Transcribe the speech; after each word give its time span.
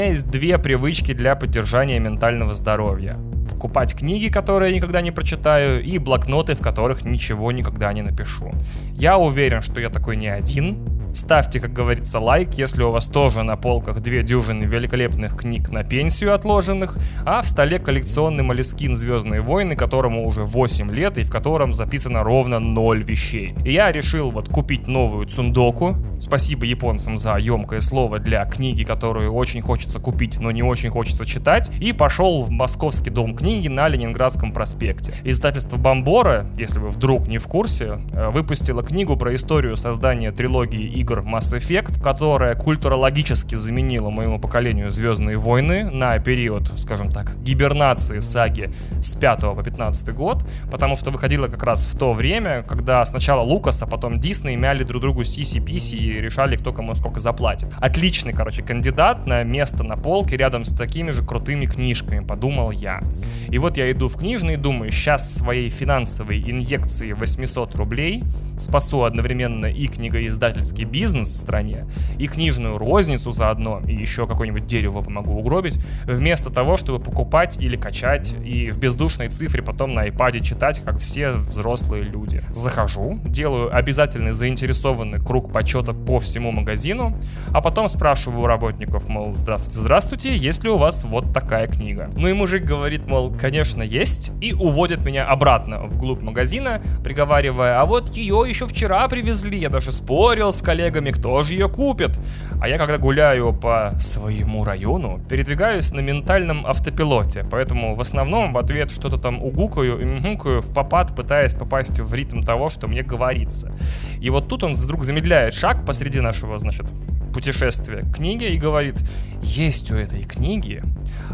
меня 0.00 0.08
есть 0.08 0.30
две 0.30 0.56
привычки 0.56 1.12
для 1.12 1.36
поддержания 1.36 1.98
ментального 1.98 2.54
здоровья 2.54 3.18
покупать 3.50 3.94
книги, 3.94 4.28
которые 4.28 4.70
я 4.70 4.76
никогда 4.76 5.02
не 5.02 5.10
прочитаю, 5.10 5.82
и 5.82 5.98
блокноты, 5.98 6.54
в 6.54 6.60
которых 6.60 7.04
ничего 7.04 7.52
никогда 7.52 7.92
не 7.92 8.00
напишу. 8.00 8.54
Я 8.94 9.18
уверен, 9.18 9.60
что 9.60 9.78
я 9.80 9.90
такой 9.90 10.16
не 10.16 10.28
один, 10.28 10.78
Ставьте, 11.12 11.58
как 11.58 11.72
говорится, 11.72 12.20
лайк, 12.20 12.54
если 12.54 12.82
у 12.82 12.90
вас 12.90 13.06
тоже 13.06 13.42
на 13.42 13.56
полках 13.56 14.00
две 14.00 14.22
дюжины 14.22 14.64
великолепных 14.64 15.36
книг 15.36 15.68
на 15.68 15.82
пенсию 15.82 16.34
отложенных, 16.34 16.96
а 17.26 17.42
в 17.42 17.48
столе 17.48 17.80
коллекционный 17.80 18.44
молескин 18.44 18.94
«Звездные 18.94 19.40
войны», 19.40 19.74
которому 19.74 20.26
уже 20.26 20.44
8 20.44 20.90
лет 20.92 21.18
и 21.18 21.24
в 21.24 21.30
котором 21.30 21.72
записано 21.72 22.22
ровно 22.22 22.60
0 22.60 23.02
вещей. 23.02 23.54
И 23.64 23.72
я 23.72 23.90
решил 23.90 24.30
вот 24.30 24.48
купить 24.48 24.86
новую 24.86 25.26
цундоку. 25.26 25.96
Спасибо 26.20 26.64
японцам 26.64 27.16
за 27.16 27.36
емкое 27.36 27.80
слово 27.80 28.18
для 28.18 28.44
книги, 28.44 28.84
которую 28.84 29.32
очень 29.32 29.62
хочется 29.62 29.98
купить, 29.98 30.38
но 30.38 30.50
не 30.50 30.62
очень 30.62 30.90
хочется 30.90 31.26
читать. 31.26 31.70
И 31.80 31.92
пошел 31.92 32.42
в 32.42 32.50
Московский 32.50 33.10
дом 33.10 33.34
книги 33.34 33.68
на 33.68 33.88
Ленинградском 33.88 34.52
проспекте. 34.52 35.14
Издательство 35.24 35.76
Бомбора, 35.76 36.46
если 36.56 36.78
вы 36.78 36.90
вдруг 36.90 37.26
не 37.26 37.38
в 37.38 37.48
курсе, 37.48 38.00
э, 38.12 38.28
выпустило 38.30 38.82
книгу 38.82 39.16
про 39.16 39.34
историю 39.34 39.76
создания 39.76 40.30
трилогии 40.30 40.99
игр 41.00 41.20
Mass 41.20 41.56
Effect, 41.56 42.02
которая 42.02 42.54
культурологически 42.54 43.54
заменила 43.54 44.10
моему 44.10 44.38
поколению 44.38 44.90
Звездные 44.90 45.36
войны 45.36 45.90
на 45.90 46.18
период, 46.18 46.78
скажем 46.78 47.10
так, 47.10 47.40
гибернации 47.42 48.20
саги 48.20 48.70
с 49.00 49.14
5 49.14 49.40
по 49.40 49.62
15 49.62 50.14
год, 50.14 50.44
потому 50.70 50.96
что 50.96 51.10
выходила 51.10 51.48
как 51.48 51.62
раз 51.62 51.84
в 51.84 51.98
то 51.98 52.12
время, 52.12 52.62
когда 52.62 53.04
сначала 53.04 53.42
Лукас, 53.42 53.82
а 53.82 53.86
потом 53.86 54.18
Дисней 54.18 54.56
мяли 54.56 54.84
друг 54.84 55.02
другу 55.02 55.24
сиси-писи 55.24 55.96
и 55.96 56.20
решали, 56.20 56.56
кто 56.56 56.72
кому 56.72 56.94
сколько 56.94 57.20
заплатит. 57.20 57.72
Отличный, 57.78 58.32
короче, 58.32 58.62
кандидат 58.62 59.26
на 59.26 59.42
место 59.42 59.82
на 59.82 59.96
полке 59.96 60.36
рядом 60.36 60.64
с 60.64 60.74
такими 60.74 61.10
же 61.10 61.24
крутыми 61.24 61.66
книжками, 61.66 62.24
подумал 62.24 62.70
я. 62.70 63.00
И 63.48 63.58
вот 63.58 63.76
я 63.76 63.90
иду 63.90 64.08
в 64.08 64.16
книжный 64.16 64.54
и 64.54 64.56
думаю, 64.56 64.92
сейчас 64.92 65.34
своей 65.34 65.70
финансовой 65.70 66.38
инъекции 66.40 67.12
800 67.12 67.74
рублей 67.76 68.22
спасу 68.58 69.04
одновременно 69.04 69.66
и 69.66 69.86
книгоиздательский 69.86 70.84
бизнес 70.90 71.28
в 71.28 71.36
стране, 71.36 71.86
и 72.18 72.26
книжную 72.26 72.78
розницу 72.78 73.32
заодно, 73.32 73.80
и 73.86 73.94
еще 73.94 74.26
какое-нибудь 74.26 74.66
дерево 74.66 75.02
помогу 75.02 75.32
угробить, 75.32 75.78
вместо 76.04 76.50
того, 76.50 76.76
чтобы 76.76 77.02
покупать 77.02 77.56
или 77.58 77.76
качать 77.76 78.34
и 78.44 78.70
в 78.70 78.78
бездушной 78.78 79.28
цифре 79.28 79.62
потом 79.62 79.94
на 79.94 80.08
iPad 80.08 80.40
читать, 80.40 80.82
как 80.84 80.98
все 80.98 81.32
взрослые 81.32 82.02
люди. 82.02 82.42
Захожу, 82.50 83.18
делаю 83.24 83.74
обязательный 83.74 84.32
заинтересованный 84.32 85.18
круг 85.18 85.52
почета 85.52 85.92
по 85.92 86.18
всему 86.18 86.50
магазину, 86.50 87.16
а 87.52 87.60
потом 87.60 87.88
спрашиваю 87.88 88.42
у 88.42 88.46
работников, 88.46 89.08
мол, 89.08 89.36
здравствуйте, 89.36 89.78
здравствуйте, 89.78 90.36
есть 90.36 90.64
ли 90.64 90.70
у 90.70 90.78
вас 90.78 91.04
вот 91.04 91.32
такая 91.32 91.66
книга? 91.66 92.10
Ну 92.14 92.28
и 92.28 92.32
мужик 92.32 92.64
говорит, 92.64 93.06
мол, 93.06 93.32
конечно, 93.32 93.82
есть, 93.82 94.32
и 94.40 94.52
уводит 94.52 95.04
меня 95.04 95.26
обратно 95.26 95.82
вглубь 95.84 96.22
магазина, 96.22 96.82
приговаривая, 97.04 97.80
а 97.80 97.84
вот 97.84 98.16
ее 98.16 98.44
еще 98.48 98.66
вчера 98.66 99.06
привезли, 99.08 99.58
я 99.58 99.68
даже 99.68 99.92
спорил 99.92 100.52
с 100.52 100.62
коллегами, 100.62 100.79
кто 101.12 101.42
же 101.42 101.54
ее 101.54 101.68
купит. 101.68 102.18
А 102.60 102.68
я, 102.68 102.78
когда 102.78 102.96
гуляю 102.98 103.52
по 103.52 103.94
своему 103.98 104.64
району, 104.64 105.20
передвигаюсь 105.28 105.92
на 105.92 106.00
ментальном 106.00 106.66
автопилоте, 106.66 107.44
поэтому 107.50 107.94
в 107.94 108.00
основном 108.00 108.52
в 108.52 108.58
ответ 108.58 108.90
что-то 108.90 109.18
там 109.18 109.42
угукаю 109.42 110.00
и 110.00 110.04
мгукаю 110.04 110.62
в 110.62 110.72
попад, 110.72 111.14
пытаясь 111.14 111.54
попасть 111.54 112.00
в 112.00 112.14
ритм 112.14 112.42
того, 112.42 112.68
что 112.68 112.88
мне 112.88 113.02
говорится. 113.02 113.72
И 114.20 114.30
вот 114.30 114.48
тут 114.48 114.64
он 114.64 114.72
вдруг 114.72 115.04
замедляет 115.04 115.54
шаг 115.54 115.84
посреди 115.84 116.20
нашего, 116.20 116.58
значит, 116.58 116.86
путешествия 117.32 118.00
к 118.00 118.16
книге 118.16 118.54
и 118.54 118.58
говорит, 118.58 118.96
есть 119.42 119.90
у 119.90 119.96
этой 119.96 120.22
книги 120.22 120.82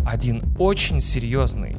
один 0.06 0.42
очень 0.58 1.00
серьезный 1.00 1.76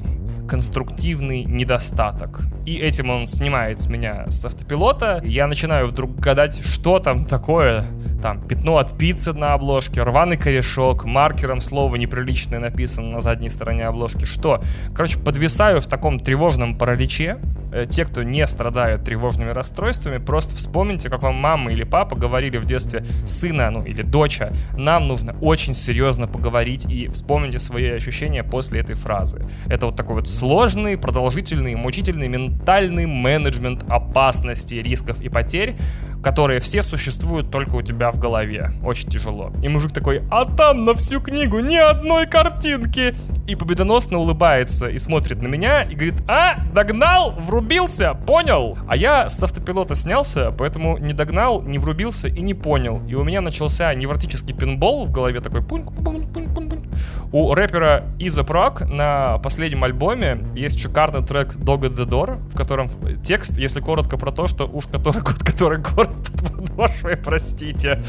конструктивный 0.48 1.44
недостаток. 1.44 2.42
И 2.66 2.76
этим 2.76 3.10
он 3.10 3.28
снимает 3.28 3.80
с 3.80 3.88
меня 3.88 4.26
с 4.30 4.46
автопилота. 4.46 5.22
Я 5.24 5.48
начинаю 5.48 5.88
вдруг 5.88 6.16
гадать, 6.16 6.66
что 6.66 7.00
там 7.00 7.26
такое. 7.26 7.86
Там 8.22 8.42
пятно 8.42 8.78
от 8.78 8.98
пиццы 8.98 9.34
на 9.34 9.54
обложке, 9.54 10.02
рваный 10.02 10.38
корешок, 10.38 11.06
маркером 11.06 11.62
слово 11.62 11.98
неприличное 11.98 12.60
написано 12.60 13.10
на 13.10 13.22
задней 13.22 13.50
стороне 13.50 13.86
обложки. 13.86 14.26
Что? 14.26 14.62
Короче, 14.96 15.20
подвисаю 15.20 15.82
в 15.82 15.88
таком 15.88 16.20
тревожном 16.20 16.78
параличе. 16.78 17.38
Э, 17.78 17.86
те, 17.86 18.06
кто 18.06 18.24
не 18.24 18.48
страдают 18.48 19.04
тревожными 19.04 19.52
расстройствами, 19.52 20.18
просто 20.18 20.56
вспомните, 20.56 21.10
как 21.10 21.22
вам 21.22 21.36
мама 21.36 21.72
или 21.72 21.84
папа 21.84 22.16
говорили 22.16 22.58
в 22.58 22.66
детстве 22.66 23.06
сына, 23.24 23.70
ну 23.70 23.84
или 23.84 24.02
доча, 24.02 24.52
нам 24.74 25.08
нужно 25.08 25.36
очень 25.42 25.74
серьезно 25.74 26.28
поговорить 26.28 26.88
и 26.88 27.08
вспомните 27.10 27.60
свои 27.60 27.90
ощущения 27.92 28.44
после 28.44 28.80
этой 28.80 28.96
фразы. 28.96 29.48
Это 29.68 29.86
вот 29.86 29.96
такой 29.96 30.16
вот 30.16 30.28
сложный, 30.28 30.98
продолжительный, 30.98 31.76
мучительный 31.76 32.28
ментальный 32.28 33.06
менеджмент 33.06 33.86
опасности, 33.88 34.74
рисков 34.76 35.22
и 35.22 35.30
потерь, 35.30 35.76
которые 36.24 36.60
все 36.60 36.82
существуют 36.82 37.52
только 37.52 37.76
у 37.76 37.82
тебя 37.82 38.12
в 38.12 38.20
голове. 38.20 38.72
Очень 38.84 39.10
тяжело. 39.10 39.52
И 39.62 39.68
мужик 39.68 39.92
такой, 39.92 40.24
а 40.30 40.46
там 40.46 40.86
на 40.86 40.94
всю 40.94 41.22
книгу 41.22 41.60
ни 41.60 41.76
одной 41.76 42.28
картинки. 42.28 43.16
И 43.48 43.56
победоносно 43.56 44.18
улыбается 44.18 44.88
и 44.88 44.98
смотрит 44.98 45.42
на 45.42 45.48
меня 45.48 45.84
и 45.84 45.96
говорит, 45.96 46.16
а, 46.28 46.60
догнал, 46.74 47.32
врубился, 47.32 48.14
понял? 48.14 48.78
А 48.88 48.98
я 48.98 49.30
с 49.30 49.42
автопилота 49.42 49.96
снялся, 49.96 50.52
поэтому 50.52 50.98
не 50.98 51.14
догнал, 51.14 51.62
не 51.62 51.80
врубился 51.80 52.28
и 52.28 52.42
не 52.42 52.54
понял. 52.54 53.02
И 53.08 53.16
у 53.16 53.24
меня 53.24 53.42
начался 53.42 53.94
невротический 53.94 54.54
пинбол 54.56 55.06
в 55.06 55.12
голове 55.12 55.40
такой 55.40 55.64
пунь 55.64 55.86
пунь 55.86 56.28
пунь 56.28 56.54
пунь 56.54 56.70
пунь 56.70 56.84
у 57.32 57.54
рэпера 57.54 58.06
Иза 58.20 58.44
Прок 58.44 58.82
на 58.82 59.38
последнем 59.40 59.84
альбоме 59.84 60.46
есть 60.56 60.80
шикарный 60.80 61.26
трек 61.26 61.56
Dog 61.56 61.82
the 61.82 62.08
Door, 62.08 62.40
в 62.50 62.56
котором 62.56 62.90
текст, 63.22 63.58
если 63.58 63.82
коротко, 63.82 64.18
про 64.18 64.32
то, 64.32 64.48
что 64.48 64.66
уж 64.66 64.88
который 64.88 65.22
кот, 65.22 65.40
который 65.40 65.80
город 65.80 66.17
под 66.18 66.76
подошвой, 66.76 67.18
простите. 67.18 68.04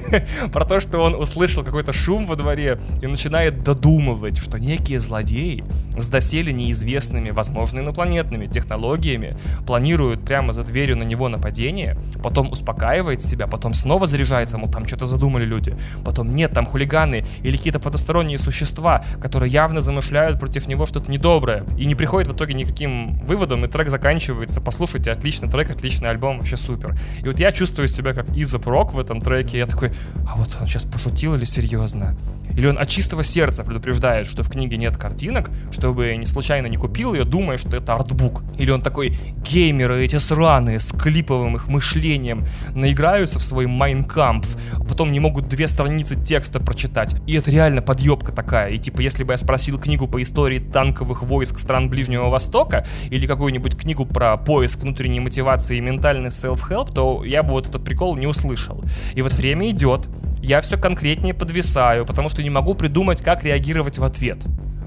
про 0.52 0.64
то, 0.64 0.80
что 0.80 0.98
он 0.98 1.14
услышал 1.14 1.64
какой-то 1.64 1.92
шум 1.92 2.26
во 2.26 2.36
дворе 2.36 2.78
и 3.02 3.06
начинает 3.06 3.62
додумывать, 3.62 4.38
что 4.38 4.58
некие 4.58 5.00
злодеи 5.00 5.64
с 5.96 6.06
доселе 6.06 6.52
неизвестными, 6.52 7.30
возможно, 7.30 7.80
инопланетными 7.80 8.46
технологиями 8.46 9.36
планируют 9.66 10.24
прямо 10.24 10.52
за 10.52 10.62
дверью 10.62 10.96
на 10.96 11.04
него 11.04 11.28
нападение, 11.28 11.98
потом 12.22 12.52
успокаивает 12.52 13.22
себя, 13.22 13.46
потом 13.46 13.74
снова 13.74 14.06
заряжается, 14.06 14.58
мол, 14.58 14.70
там 14.70 14.86
что-то 14.86 15.06
задумали 15.06 15.44
люди, 15.44 15.76
потом 16.04 16.34
нет, 16.34 16.52
там 16.52 16.66
хулиганы 16.66 17.24
или 17.42 17.56
какие-то 17.56 17.80
потусторонние 17.80 18.38
существа, 18.38 18.66
существа, 18.66 19.04
которые 19.20 19.50
явно 19.50 19.80
замышляют 19.80 20.38
против 20.38 20.66
него 20.66 20.86
что-то 20.86 21.10
недоброе. 21.10 21.64
И 21.78 21.86
не 21.86 21.94
приходит 21.94 22.28
в 22.28 22.34
итоге 22.34 22.54
никаким 22.54 23.18
выводом, 23.26 23.64
и 23.64 23.68
трек 23.68 23.88
заканчивается. 23.88 24.60
Послушайте, 24.60 25.12
отличный 25.12 25.48
трек, 25.48 25.70
отличный 25.70 26.10
альбом, 26.10 26.38
вообще 26.38 26.56
супер. 26.56 26.96
И 27.22 27.26
вот 27.26 27.35
я 27.38 27.52
чувствую 27.52 27.88
себя 27.88 28.12
как 28.12 28.28
Иза 28.36 28.58
Прок 28.58 28.92
в 28.92 28.98
этом 28.98 29.20
треке. 29.20 29.58
Я 29.58 29.66
такой, 29.66 29.92
а 30.28 30.36
вот 30.36 30.48
он 30.60 30.66
сейчас 30.66 30.84
пошутил 30.84 31.34
или 31.34 31.44
серьезно? 31.44 32.16
Или 32.56 32.66
он 32.66 32.78
от 32.78 32.88
чистого 32.88 33.22
сердца 33.22 33.64
предупреждает, 33.64 34.26
что 34.26 34.42
в 34.42 34.50
книге 34.50 34.76
нет 34.76 34.96
картинок, 34.96 35.50
чтобы 35.70 36.16
не 36.16 36.26
случайно 36.26 36.66
не 36.66 36.76
купил 36.76 37.14
ее, 37.14 37.24
думая, 37.24 37.58
что 37.58 37.76
это 37.76 37.94
артбук. 37.94 38.42
Или 38.58 38.70
он 38.70 38.80
такой, 38.80 39.16
геймеры 39.48 40.02
эти 40.02 40.16
сраные, 40.16 40.80
с 40.80 40.92
клиповым 40.92 41.56
их 41.56 41.68
мышлением, 41.68 42.44
наиграются 42.74 43.38
в 43.38 43.42
свой 43.42 43.66
Майнкампф, 43.66 44.48
а 44.74 44.84
потом 44.84 45.12
не 45.12 45.20
могут 45.20 45.48
две 45.48 45.68
страницы 45.68 46.14
текста 46.14 46.58
прочитать. 46.60 47.14
И 47.26 47.34
это 47.34 47.50
реально 47.50 47.82
подъебка 47.82 48.32
такая. 48.32 48.70
И 48.70 48.78
типа, 48.78 49.00
если 49.00 49.24
бы 49.24 49.34
я 49.34 49.36
спросил 49.36 49.78
книгу 49.78 50.08
по 50.08 50.20
истории 50.22 50.58
танковых 50.58 51.22
войск 51.22 51.58
стран 51.58 51.88
Ближнего 51.90 52.28
Востока, 52.28 52.86
или 53.10 53.26
какую-нибудь 53.26 53.76
книгу 53.76 54.06
про 54.06 54.36
поиск 54.36 54.80
внутренней 54.80 55.20
мотивации 55.20 55.76
и 55.76 55.80
ментальный 55.80 56.30
self-help, 56.30 56.94
то 56.94 57.24
я 57.24 57.42
бы 57.42 57.50
вот 57.50 57.68
этот 57.68 57.84
прикол 57.84 58.16
не 58.16 58.26
услышал. 58.26 58.82
И 59.14 59.22
вот 59.22 59.34
время 59.34 59.70
идет, 59.70 60.08
я 60.40 60.60
все 60.60 60.76
конкретнее 60.76 61.34
подвисаю, 61.34 62.06
потому 62.06 62.28
что 62.28 62.42
не 62.42 62.50
могу 62.50 62.74
придумать, 62.74 63.22
как 63.22 63.44
реагировать 63.44 63.98
в 63.98 64.04
ответ. 64.04 64.38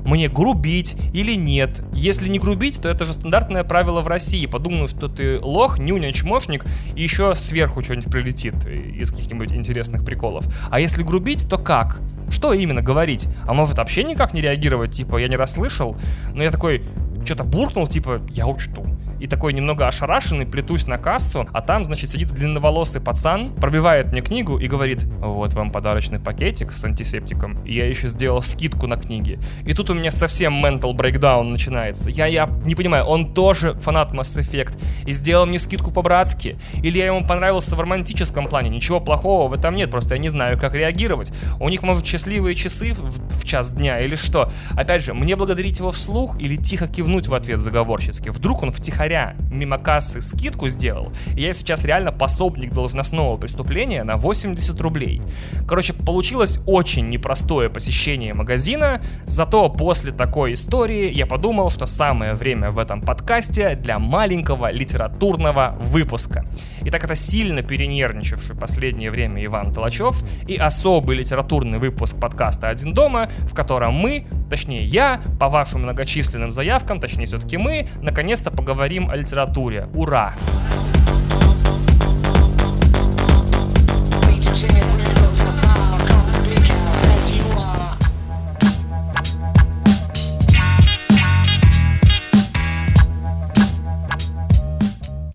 Мне 0.06 0.30
грубить 0.30 0.96
или 1.14 1.36
нет? 1.36 1.82
Если 1.94 2.30
не 2.30 2.40
грубить, 2.40 2.82
то 2.82 2.90
это 2.90 3.06
же 3.06 3.14
стандартное 3.14 3.64
правило 3.64 4.02
в 4.02 4.08
России. 4.08 4.46
Подумаю, 4.46 4.88
что 4.88 5.08
ты 5.08 5.40
лох, 5.40 5.78
нюня, 5.78 6.12
чмошник, 6.14 6.66
и 6.96 7.04
еще 7.04 7.36
сверху 7.36 7.84
что-нибудь 7.84 8.12
прилетит 8.12 8.66
из 8.66 9.12
каких-нибудь 9.12 9.52
интересных 9.52 10.06
приколов. 10.06 10.46
А 10.72 10.80
если 10.80 11.04
грубить, 11.04 11.48
то 11.50 11.58
как? 11.58 12.02
Что 12.30 12.54
именно 12.54 12.82
говорить? 12.82 13.28
А 13.46 13.54
может 13.54 13.78
вообще 13.78 14.04
никак 14.04 14.34
не 14.34 14.42
реагировать, 14.42 14.92
типа, 14.92 15.18
я 15.18 15.28
не 15.28 15.36
расслышал? 15.36 15.98
Но 16.34 16.44
я 16.44 16.52
такой, 16.52 16.84
что-то 17.26 17.44
буркнул, 17.44 17.88
типа, 17.88 18.22
я 18.32 18.48
учту 18.48 18.86
и 19.20 19.28
такой 19.28 19.54
немного 19.54 19.88
ошарашенный 19.88 20.46
плетусь 20.46 20.88
на 20.88 20.98
кассу, 20.98 21.48
а 21.52 21.62
там, 21.62 21.86
значит, 21.86 22.10
сидит 22.10 22.30
длинноволосый 22.30 23.02
пацан, 23.02 23.54
пробивает 23.56 24.12
мне 24.12 24.22
книгу 24.22 24.58
и 24.58 24.68
говорит, 24.68 25.04
вот 25.04 25.54
вам 25.54 25.72
подарочный 25.72 26.20
пакетик 26.20 26.72
с 26.72 26.84
антисептиком, 26.84 27.64
и 27.66 27.74
я 27.74 27.88
еще 27.88 28.08
сделал 28.08 28.42
скидку 28.42 28.88
на 28.88 28.98
книги. 28.98 29.40
И 29.66 29.74
тут 29.74 29.90
у 29.90 29.94
меня 29.94 30.12
совсем 30.12 30.64
mental 30.64 30.94
breakdown 30.94 31.44
начинается. 31.44 32.10
Я, 32.10 32.26
я 32.26 32.50
не 32.66 32.76
понимаю, 32.76 33.06
он 33.06 33.34
тоже 33.34 33.74
фанат 33.76 34.14
Mass 34.14 34.40
Effect 34.40 34.78
и 35.06 35.12
сделал 35.12 35.46
мне 35.46 35.60
скидку 35.60 35.92
по-братски, 35.92 36.58
или 36.82 36.98
я 36.98 37.08
ему 37.08 37.26
понравился 37.26 37.76
в 37.76 37.82
романтическом 37.82 38.48
плане, 38.48 38.70
ничего 38.70 39.00
плохого 39.00 39.50
в 39.50 39.54
этом 39.54 39.76
нет, 39.76 39.92
просто 39.92 40.16
я 40.16 40.22
не 40.22 40.30
знаю, 40.30 40.60
как 40.60 40.76
реагировать. 40.76 41.32
У 41.60 41.70
них, 41.70 41.84
может, 41.84 42.06
счастливые 42.06 42.56
часы 42.56 42.94
в, 42.94 43.40
в 43.40 43.46
час 43.46 43.72
дня 43.72 44.00
или 44.00 44.16
что? 44.16 44.52
Опять 44.72 45.04
же, 45.04 45.14
мне 45.14 45.36
благодарить 45.36 45.80
его 45.80 45.92
вслух 45.92 46.40
или 46.40 46.56
тихо 46.56 46.88
кивнуть 46.88 47.28
в 47.28 47.34
ответ 47.34 47.60
заговорщицки? 47.60 48.30
Вдруг 48.30 48.64
он 48.64 48.72
втихаря 48.72 49.09
мимо 49.50 49.78
кассы 49.78 50.22
скидку 50.22 50.70
сделал, 50.70 51.12
я 51.36 51.54
сейчас 51.54 51.86
реально 51.86 52.12
пособник 52.12 52.72
должностного 52.74 53.38
преступления 53.38 54.04
на 54.04 54.18
80 54.18 54.80
рублей. 54.82 55.22
Короче, 55.68 55.94
получилось 55.94 56.60
очень 56.66 57.10
непростое 57.10 57.70
посещение 57.70 58.34
магазина, 58.34 59.02
зато 59.26 59.70
после 59.70 60.12
такой 60.12 60.54
истории 60.54 61.12
я 61.12 61.26
подумал, 61.26 61.70
что 61.70 61.86
самое 61.86 62.34
время 62.34 62.72
в 62.72 62.80
этом 62.80 63.02
подкасте 63.02 63.76
для 63.76 64.00
маленького 64.00 64.72
литературного 64.72 65.76
выпуска. 65.80 66.46
И 66.82 66.90
так 66.90 67.04
это 67.04 67.16
сильно 67.16 67.62
перенервничавший 67.62 68.56
последнее 68.56 69.12
время 69.12 69.44
Иван 69.46 69.74
Толачев 69.74 70.24
и 70.48 70.56
особый 70.56 71.18
литературный 71.18 71.80
выпуск 71.80 72.16
подкаста 72.20 72.70
«Один 72.70 72.94
дома», 72.94 73.30
в 73.42 73.54
котором 73.54 73.94
мы, 73.94 74.26
точнее 74.50 74.84
я, 74.84 75.22
по 75.40 75.50
вашим 75.50 75.84
многочисленным 75.84 76.52
заявкам, 76.52 77.00
точнее 77.00 77.26
все-таки 77.26 77.58
мы, 77.58 77.88
наконец-то 78.02 78.52
поговорим 78.52 79.10
о 79.10 79.16
литературе. 79.16 79.88
Ура! 79.94 80.34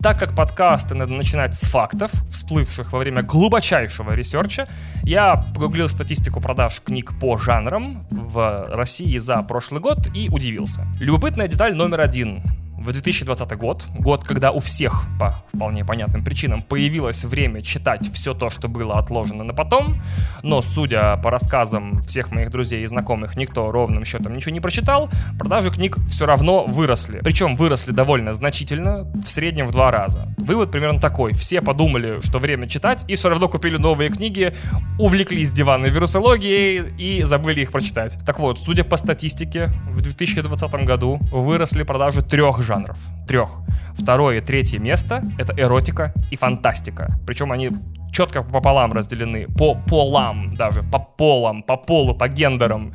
Так 0.05 0.19
как 0.19 0.35
подкасты 0.35 0.95
надо 0.95 1.15
начинать 1.15 1.55
с 1.55 1.63
фактов, 1.63 2.13
всплывших 2.31 2.93
во 2.93 2.99
время 2.99 3.23
глубочайшего 3.23 4.13
research 4.13 4.57
а, 4.57 4.69
я 5.03 5.35
погуглил 5.55 5.89
статистику 5.89 6.43
продаж 6.43 6.83
книг 6.85 7.19
по 7.19 7.39
жанрам 7.39 8.07
в 8.11 8.69
России 8.71 9.17
за 9.17 9.41
прошлый 9.41 9.81
год 9.81 10.15
и 10.15 10.29
удивился. 10.29 10.87
Любопытная 11.01 11.49
деталь 11.49 11.75
номер 11.75 12.03
один 12.03 12.43
в 12.85 12.93
2020 12.93 13.57
год, 13.57 13.85
год, 13.99 14.25
когда 14.25 14.53
у 14.53 14.61
всех 14.61 15.05
по 15.19 15.43
вполне 15.53 15.85
понятным 15.87 16.23
причинам 16.23 16.63
появилось 16.63 17.25
время 17.25 17.63
читать 17.63 18.11
все 18.13 18.35
то, 18.35 18.51
что 18.51 18.69
было 18.69 18.99
отложено 18.99 19.43
на 19.43 19.55
потом, 19.55 20.03
но, 20.43 20.61
судя 20.61 21.17
по 21.17 21.31
рассказам 21.31 22.03
всех 22.03 22.31
моих 22.31 22.51
друзей 22.51 22.85
и 22.85 22.87
знакомых, 22.87 23.37
никто 23.37 23.73
ровным 23.73 24.05
счетом 24.05 24.35
ничего 24.35 24.53
не 24.53 24.61
прочитал, 24.61 25.09
продажи 25.39 25.71
книг 25.71 25.97
все 26.11 26.27
равно 26.27 26.67
выросли. 26.67 27.21
Причем 27.25 27.57
выросли 27.57 27.93
довольно 27.93 28.35
значительно, 28.35 29.11
в 29.25 29.29
среднем 29.29 29.67
в 29.67 29.73
два 29.73 29.91
раза. 29.91 30.29
Вывод 30.37 30.71
примерно 30.71 31.01
такой. 31.01 31.33
Все 31.33 31.63
подумали, 31.63 32.21
что 32.21 32.39
время 32.39 32.69
читать, 32.69 33.05
и 33.09 33.15
все 33.15 33.31
равно 33.31 33.49
купили 33.49 33.79
новые 33.79 34.11
книги, 34.11 34.55
увлеклись 34.99 35.53
диванной 35.53 35.89
вирусологией 35.89 36.95
и 36.99 37.23
забыли 37.23 37.63
их 37.63 37.73
прочитать. 37.73 38.19
Так 38.27 38.39
вот, 38.39 38.59
судя 38.59 38.85
по 38.85 38.99
статистике, 38.99 39.71
в 39.91 40.03
2020 40.03 40.75
году 40.85 41.19
выросли 41.33 41.83
продажи 41.83 42.23
трех 42.23 42.61
жанров 42.63 42.74
жанров. 42.75 42.99
Трех. 43.27 43.51
Второе 43.95 44.39
и 44.39 44.41
третье 44.41 44.79
место— 44.79 45.23
это 45.39 45.55
эротика 45.57 46.13
и 46.31 46.37
фантастика. 46.37 47.19
Причем 47.27 47.53
они 47.53 47.71
четко 48.13 48.43
пополам 48.43 48.93
разделены, 48.93 49.47
по 49.49 49.75
полам 49.75 50.55
даже, 50.57 50.83
по 50.83 50.99
полам, 50.99 51.63
по 51.63 51.77
полу, 51.77 52.15
по 52.15 52.29
гендерам. 52.29 52.93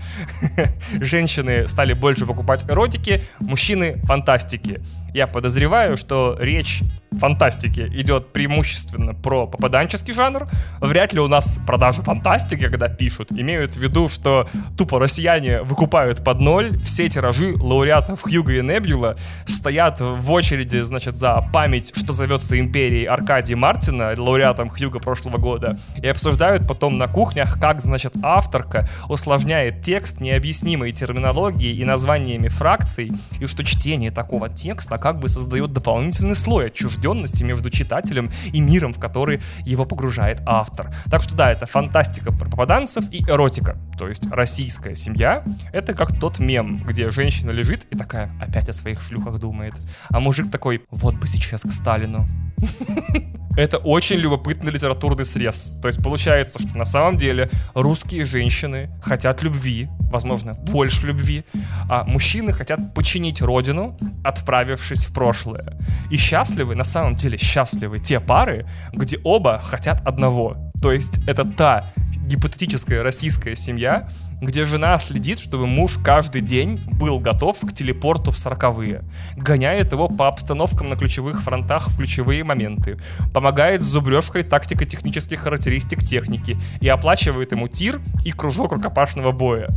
Женщины 0.93 1.67
стали 1.67 1.93
больше 1.93 2.25
покупать 2.25 2.63
эротики, 2.69 3.23
мужчины— 3.39 4.01
фантастики. 4.03 4.81
Я 5.13 5.27
подозреваю, 5.27 5.97
что 5.97 6.38
речь 6.39 6.81
фантастики 7.11 7.89
идет 7.94 8.31
преимущественно 8.31 9.13
про 9.13 9.47
попаданческий 9.47 10.13
жанр. 10.13 10.47
Вряд 10.79 11.13
ли 11.13 11.19
у 11.19 11.27
нас 11.27 11.59
продажи 11.65 12.01
фантастики, 12.01 12.67
когда 12.67 12.88
пишут, 12.88 13.31
имеют 13.31 13.75
в 13.75 13.81
виду, 13.81 14.07
что 14.07 14.47
тупо 14.77 15.00
россияне 15.00 15.63
выкупают 15.63 16.23
под 16.23 16.39
ноль 16.39 16.79
все 16.81 17.09
тиражи 17.09 17.56
лауреатов 17.57 18.21
Хьюга 18.21 18.53
и 18.53 18.61
Небюла, 18.61 19.17
стоят 19.45 20.00
в 20.00 20.31
очереди, 20.31 20.79
значит, 20.81 21.15
за 21.15 21.44
память, 21.51 21.91
что 21.95 22.13
зовется 22.13 22.59
империей 22.59 23.06
Аркадия 23.06 23.57
Мартина, 23.57 24.13
лауреатом 24.15 24.69
Хьюга 24.69 25.00
прошлого 25.00 25.38
года, 25.38 25.79
и 26.01 26.07
обсуждают 26.07 26.67
потом 26.67 26.97
на 26.97 27.07
кухнях, 27.07 27.59
как, 27.59 27.81
значит, 27.81 28.13
авторка 28.21 28.88
усложняет 29.07 29.81
текст 29.81 30.19
необъяснимой 30.19 30.91
терминологией 30.91 31.75
и 31.75 31.83
названиями 31.83 32.47
фракций, 32.47 33.11
и 33.39 33.47
что 33.47 33.63
чтение 33.63 34.11
такого 34.11 34.50
текста 34.50 34.98
как 34.99 35.19
бы 35.19 35.27
создает 35.29 35.73
дополнительный 35.73 36.35
слой 36.35 36.67
отчужденности 36.67 37.43
между 37.43 37.69
читателем 37.69 38.31
и 38.53 38.61
миром, 38.61 38.93
в 38.93 38.99
который 38.99 39.41
его 39.65 39.85
погружает 39.85 40.41
автор. 40.45 40.93
Так 41.09 41.21
что 41.21 41.35
да, 41.35 41.51
это 41.51 41.65
фантастика 41.65 42.31
про 42.31 42.49
попаданцев 42.49 43.05
и 43.11 43.23
эротика. 43.23 43.77
То 43.97 44.07
есть 44.07 44.29
российская 44.31 44.95
семья— 44.95 45.43
это 45.73 45.93
как 45.93 46.19
тот 46.19 46.39
мем, 46.39 46.83
где 46.85 47.09
женщина 47.09 47.51
лежит 47.51 47.85
и 47.89 47.97
такая 47.97 48.31
опять 48.39 48.69
о 48.69 48.73
своих 48.73 49.01
шлюхах 49.01 49.39
думает. 49.39 49.73
А 50.09 50.19
мужик 50.19 50.51
такой, 50.51 50.83
вот 50.91 51.15
бы 51.15 51.27
сейчас 51.27 51.61
к 51.61 51.71
Сталину. 51.71 52.27
Это 53.57 53.77
очень 53.77 54.15
любопытный 54.17 54.71
литературный 54.71 55.25
срез. 55.25 55.73
То 55.81 55.89
есть 55.89 56.01
получается, 56.01 56.59
что 56.59 56.77
на 56.77 56.85
самом 56.85 57.17
деле 57.17 57.49
русские 57.73 58.23
женщины 58.23 58.89
хотят 59.03 59.43
любви, 59.43 59.89
возможно, 60.09 60.53
больше 60.53 61.07
любви, 61.07 61.44
а 61.89 62.03
мужчины 62.03 62.53
хотят 62.53 62.94
починить 62.94 63.41
родину, 63.41 63.97
отправившись 64.23 65.06
в 65.06 65.13
прошлое. 65.13 65.77
И 66.11 66.17
счастливы, 66.17 66.75
на 66.75 66.83
самом 66.83 67.15
деле 67.15 67.38
счастливы 67.38 68.00
те 68.00 68.19
пары, 68.19 68.65
где 68.94 69.17
оба 69.23 69.61
хотят 69.63 70.06
одного. 70.07 70.71
То 70.81 70.91
есть 70.91 71.19
это 71.27 71.45
та 71.45 71.94
гипотетическая 72.29 73.01
российская 73.01 73.55
семья, 73.55 74.07
где 74.39 74.63
жена 74.63 74.97
следит, 74.99 75.39
чтобы 75.39 75.65
муж 75.65 75.97
каждый 76.03 76.41
день 76.41 76.81
был 76.91 77.19
готов 77.19 77.59
к 77.59 77.73
телепорту 77.73 78.31
в 78.31 78.37
сороковые, 78.37 79.03
гоняет 79.35 79.91
его 79.91 80.07
по 80.07 80.27
обстановкам 80.27 80.89
на 80.89 80.95
ключевых 80.95 81.41
фронтах 81.41 81.89
в 81.89 81.97
ключевые 81.97 82.43
моменты, 82.43 82.99
помогает 83.33 83.81
с 83.81 83.87
зубрежкой 83.87 84.43
тактико-технических 84.43 85.39
характеристик 85.39 85.99
техники 85.99 86.57
и 86.79 86.87
оплачивает 86.87 87.51
ему 87.51 87.67
тир 87.67 87.99
и 88.23 88.31
кружок 88.31 88.73
рукопашного 88.73 89.31
боя. 89.31 89.69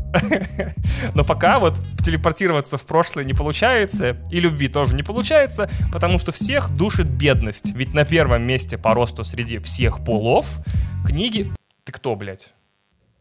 Но 1.14 1.24
пока 1.24 1.58
вот 1.58 1.80
телепортироваться 2.04 2.76
в 2.76 2.84
прошлое 2.84 3.24
не 3.24 3.32
получается, 3.32 4.18
и 4.30 4.40
любви 4.40 4.68
тоже 4.68 4.94
не 4.94 5.02
получается, 5.02 5.70
потому 5.90 6.18
что 6.18 6.32
всех 6.32 6.70
душит 6.70 7.06
бедность. 7.06 7.72
Ведь 7.74 7.94
на 7.94 8.04
первом 8.04 8.42
месте 8.42 8.76
по 8.76 8.92
росту 8.92 9.24
среди 9.24 9.58
всех 9.58 10.04
полов 10.04 10.60
книги 11.06 11.50
ты 11.84 11.92
кто, 11.92 12.14
блядь? 12.16 12.52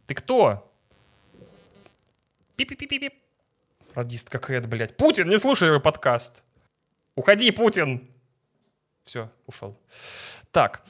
Ты 0.07 0.13
кто? 0.13 0.71
Пип-пип-пип-пип. 2.57 3.13
Радистка 3.95 4.39
Кэт, 4.39 4.67
блядь. 4.67 4.95
Путин, 4.95 5.27
не 5.27 5.37
слушай 5.37 5.67
его 5.67 5.79
подкаст. 5.79 6.43
Уходи, 7.15 7.51
Путин. 7.51 8.09
Все, 9.03 9.31
ушел. 9.47 9.77
Так, 10.51 10.83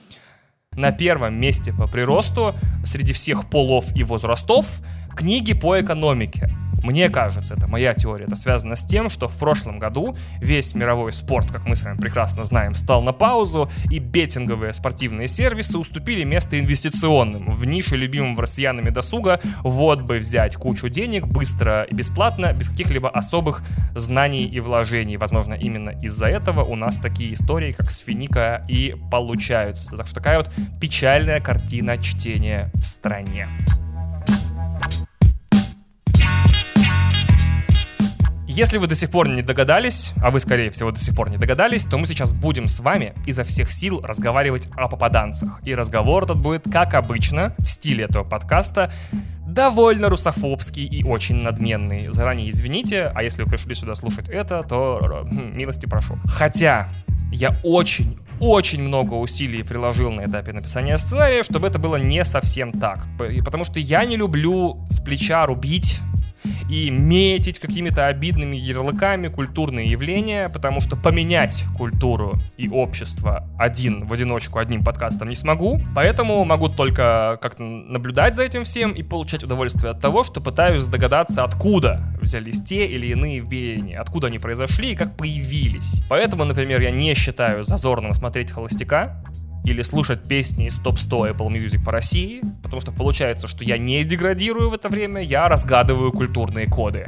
на 0.71 0.91
первом 0.91 1.39
месте 1.39 1.73
по 1.73 1.87
приросту 1.87 2.55
среди 2.85 3.13
всех 3.13 3.49
полов 3.49 3.95
и 3.95 4.03
возрастов 4.03 4.79
книги 5.15 5.53
по 5.53 5.79
экономике. 5.79 6.49
Мне 6.83 7.09
кажется, 7.09 7.53
это 7.53 7.67
моя 7.67 7.93
теория, 7.93 8.25
это 8.25 8.35
связано 8.35 8.75
с 8.75 8.83
тем, 8.83 9.09
что 9.09 9.27
в 9.27 9.37
прошлом 9.37 9.79
году 9.79 10.15
весь 10.39 10.73
мировой 10.73 11.11
спорт, 11.13 11.51
как 11.51 11.65
мы 11.65 11.75
с 11.75 11.83
вами 11.83 11.97
прекрасно 11.97 12.43
знаем, 12.43 12.73
стал 12.73 13.03
на 13.03 13.13
паузу, 13.13 13.69
и 13.89 13.99
беттинговые 13.99 14.73
спортивные 14.73 15.27
сервисы 15.27 15.77
уступили 15.77 16.23
место 16.23 16.59
инвестиционным 16.59 17.51
в 17.51 17.65
нише 17.65 17.95
любимым 17.95 18.37
россиянами 18.39 18.89
досуга. 18.89 19.39
Вот 19.61 20.01
бы 20.01 20.17
взять 20.17 20.55
кучу 20.55 20.89
денег 20.89 21.27
быстро 21.27 21.83
и 21.83 21.93
бесплатно, 21.93 22.53
без 22.53 22.69
каких-либо 22.69 23.09
особых 23.09 23.61
знаний 23.95 24.45
и 24.45 24.59
вложений. 24.59 25.17
Возможно, 25.17 25.53
именно 25.53 25.91
из-за 26.01 26.27
этого 26.27 26.63
у 26.63 26.75
нас 26.75 26.97
такие 26.97 27.33
истории, 27.33 27.73
как 27.73 27.91
с 27.91 27.99
Финика, 27.99 28.63
и 28.67 28.95
получаются. 29.11 29.95
Так 29.95 30.07
что 30.07 30.15
такая 30.15 30.37
вот 30.37 30.51
печальная 30.79 31.39
картина 31.39 31.97
чтения 31.97 32.71
в 32.73 32.83
стране. 32.83 33.47
Если 38.53 38.79
вы 38.79 38.87
до 38.87 38.95
сих 38.95 39.09
пор 39.09 39.29
не 39.29 39.41
догадались, 39.41 40.11
а 40.21 40.29
вы, 40.29 40.41
скорее 40.41 40.71
всего, 40.71 40.91
до 40.91 40.99
сих 40.99 41.15
пор 41.15 41.29
не 41.29 41.37
догадались, 41.37 41.85
то 41.85 41.97
мы 41.97 42.05
сейчас 42.05 42.33
будем 42.33 42.67
с 42.67 42.81
вами 42.81 43.13
изо 43.25 43.45
всех 43.45 43.71
сил 43.71 44.01
разговаривать 44.03 44.67
о 44.75 44.89
попаданцах. 44.89 45.61
И 45.63 45.73
разговор 45.73 46.25
этот 46.25 46.41
будет, 46.41 46.63
как 46.69 46.93
обычно, 46.93 47.55
в 47.59 47.65
стиле 47.65 48.03
этого 48.03 48.25
подкаста, 48.25 48.91
довольно 49.47 50.09
русофобский 50.09 50.83
и 50.83 51.01
очень 51.01 51.41
надменный. 51.41 52.09
Заранее 52.09 52.49
извините, 52.49 53.09
а 53.15 53.23
если 53.23 53.43
вы 53.43 53.49
пришли 53.49 53.73
сюда 53.73 53.95
слушать 53.95 54.27
это, 54.27 54.63
то 54.63 55.25
хм, 55.31 55.55
милости 55.55 55.85
прошу. 55.85 56.19
Хотя 56.25 56.89
я 57.31 57.57
очень, 57.63 58.17
очень 58.41 58.83
много 58.83 59.13
усилий 59.13 59.63
приложил 59.63 60.11
на 60.11 60.25
этапе 60.25 60.51
написания 60.51 60.97
сценария, 60.97 61.43
чтобы 61.43 61.69
это 61.69 61.79
было 61.79 61.95
не 61.95 62.25
совсем 62.25 62.73
так. 62.73 63.07
Потому 63.45 63.63
что 63.63 63.79
я 63.79 64.03
не 64.03 64.17
люблю 64.17 64.85
с 64.89 64.99
плеча 64.99 65.45
рубить 65.45 66.01
и 66.69 66.89
метить 66.89 67.59
какими-то 67.59 68.07
обидными 68.07 68.55
ярлыками 68.55 69.27
культурные 69.27 69.89
явления, 69.89 70.49
потому 70.49 70.79
что 70.79 70.95
поменять 70.95 71.65
культуру 71.77 72.39
и 72.57 72.69
общество 72.69 73.47
один 73.57 74.05
в 74.05 74.13
одиночку 74.13 74.59
одним 74.59 74.83
подкастом 74.83 75.27
не 75.27 75.35
смогу, 75.35 75.81
поэтому 75.95 76.43
могу 76.45 76.69
только 76.69 77.37
как-то 77.41 77.63
наблюдать 77.63 78.35
за 78.35 78.43
этим 78.43 78.63
всем 78.63 78.91
и 78.91 79.03
получать 79.03 79.43
удовольствие 79.43 79.91
от 79.91 79.99
того, 79.99 80.23
что 80.23 80.41
пытаюсь 80.41 80.87
догадаться, 80.87 81.43
откуда 81.43 82.01
взялись 82.21 82.61
те 82.63 82.85
или 82.85 83.07
иные 83.07 83.39
веяния, 83.39 83.99
откуда 83.99 84.27
они 84.27 84.39
произошли 84.39 84.91
и 84.91 84.95
как 84.95 85.17
появились. 85.17 86.03
Поэтому, 86.09 86.45
например, 86.45 86.81
я 86.81 86.91
не 86.91 87.13
считаю 87.13 87.63
зазорным 87.63 88.13
смотреть 88.13 88.51
«Холостяка», 88.51 89.23
или 89.63 89.81
слушать 89.83 90.23
песни 90.23 90.67
из 90.67 90.75
топ-100 90.75 91.35
Apple 91.35 91.47
Music 91.47 91.83
по 91.83 91.91
России, 91.91 92.41
потому 92.63 92.81
что 92.81 92.91
получается, 92.91 93.47
что 93.47 93.63
я 93.63 93.77
не 93.77 94.03
деградирую 94.03 94.69
в 94.69 94.73
это 94.73 94.89
время, 94.89 95.21
я 95.21 95.47
разгадываю 95.47 96.11
культурные 96.11 96.67
коды. 96.67 97.05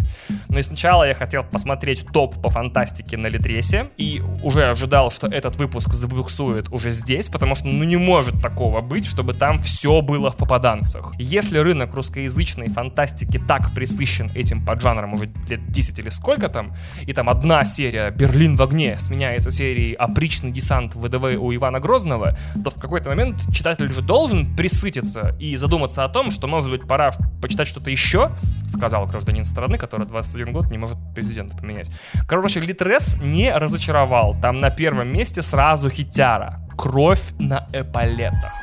Но 0.50 0.60
и 0.60 0.62
сначала 0.62 1.04
я 1.04 1.16
хотел 1.16 1.44
посмотреть 1.44 2.06
топ 2.14 2.42
по 2.42 2.50
фантастике 2.50 3.18
на 3.18 3.28
Литресе, 3.28 3.90
и 3.98 4.22
уже 4.44 4.66
ожидал, 4.66 5.12
что 5.12 5.28
этот 5.28 5.58
выпуск 5.58 5.94
забуксует 5.94 6.70
уже 6.70 6.92
здесь, 6.92 7.28
потому 7.30 7.56
что 7.56 7.68
ну 7.68 7.84
не 7.84 7.98
может 7.98 8.42
такого 8.42 8.82
быть, 8.82 9.08
чтобы 9.08 9.34
там 9.34 9.60
все 9.60 10.02
было 10.02 10.30
в 10.32 10.38
попаданцах. 10.38 11.14
Если 11.18 11.58
рынок 11.58 11.94
русскоязычной 11.94 12.70
фантастики 12.70 13.42
так 13.48 13.74
присыщен 13.74 14.32
этим 14.36 14.64
поджанром 14.66 15.14
уже 15.14 15.30
лет 15.48 15.72
10 15.72 16.00
или 16.00 16.10
сколько 16.10 16.50
там, 16.50 16.74
и 17.02 17.14
там 17.14 17.30
одна 17.30 17.64
серия 17.64 18.12
«Берлин 18.12 18.56
в 18.56 18.62
огне» 18.62 18.98
сменяется 19.00 19.50
серией 19.50 19.94
«Опричный 19.94 20.52
десант 20.52 20.96
ВДВ 20.96 21.24
у 21.40 21.54
Ивана 21.54 21.80
Грозного», 21.80 22.38
то 22.64 22.70
в 22.70 22.76
какой-то 22.76 23.10
момент 23.10 23.42
читатель 23.54 23.88
уже 23.88 24.02
должен 24.02 24.56
присытиться 24.56 25.36
и 25.40 25.56
задуматься 25.56 26.04
о 26.04 26.10
том, 26.10 26.32
что, 26.32 26.48
может 26.48 26.70
быть, 26.70 26.88
пора 26.88 27.12
почитать 27.42 27.68
что-то 27.68 27.90
еще, 27.90 28.32
сказал 28.68 29.06
гражданин 29.06 29.44
страны, 29.44 29.78
который 29.78 30.08
21 30.08 30.54
год 30.54 30.72
не 30.72 30.78
может 30.78 30.98
президента 31.14 31.58
поменять. 31.58 31.90
Короче, 32.28 32.60
Литрес 32.60 33.18
не 33.22 33.52
разочаровал. 33.52 34.36
Там 34.42 34.60
на 34.60 34.70
первом 34.70 35.10
месте 35.10 35.42
сразу 35.42 35.90
хитяра. 35.90 36.60
Кровь 36.78 37.34
на 37.40 37.68
эполетах. 37.74 38.54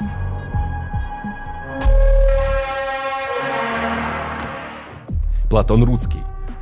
Платон 5.48 5.82
Рудский 5.82 6.20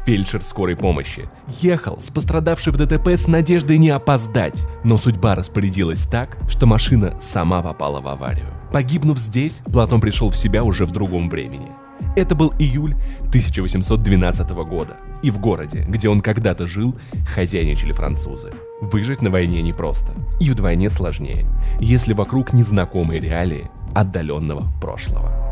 фельдшер 0.08 0.42
скорой 0.42 0.74
помощи. 0.74 1.28
Ехал 1.60 2.00
с 2.00 2.08
пострадавшей 2.08 2.72
в 2.72 2.78
ДТП 2.78 3.08
с 3.08 3.26
надеждой 3.26 3.76
не 3.76 3.90
опоздать, 3.90 4.66
но 4.82 4.96
судьба 4.96 5.34
распорядилась 5.34 6.06
так, 6.06 6.38
что 6.48 6.64
машина 6.64 7.18
сама 7.20 7.60
попала 7.60 8.00
в 8.00 8.08
аварию. 8.08 8.46
Погибнув 8.72 9.18
здесь, 9.18 9.58
Платон 9.70 10.00
пришел 10.00 10.30
в 10.30 10.36
себя 10.38 10.64
уже 10.64 10.86
в 10.86 10.92
другом 10.92 11.28
времени. 11.28 11.68
Это 12.16 12.34
был 12.34 12.54
июль 12.58 12.96
1812 13.26 14.50
года, 14.64 14.96
и 15.22 15.30
в 15.30 15.38
городе, 15.38 15.84
где 15.86 16.08
он 16.08 16.22
когда-то 16.22 16.66
жил, 16.66 16.98
хозяйничали 17.34 17.92
французы. 17.92 18.54
Выжить 18.80 19.20
на 19.20 19.28
войне 19.28 19.60
непросто, 19.60 20.14
и 20.40 20.50
вдвойне 20.50 20.88
сложнее, 20.88 21.44
если 21.80 22.14
вокруг 22.14 22.54
незнакомые 22.54 23.20
реалии 23.20 23.70
отдаленного 23.94 24.72
прошлого. 24.80 25.47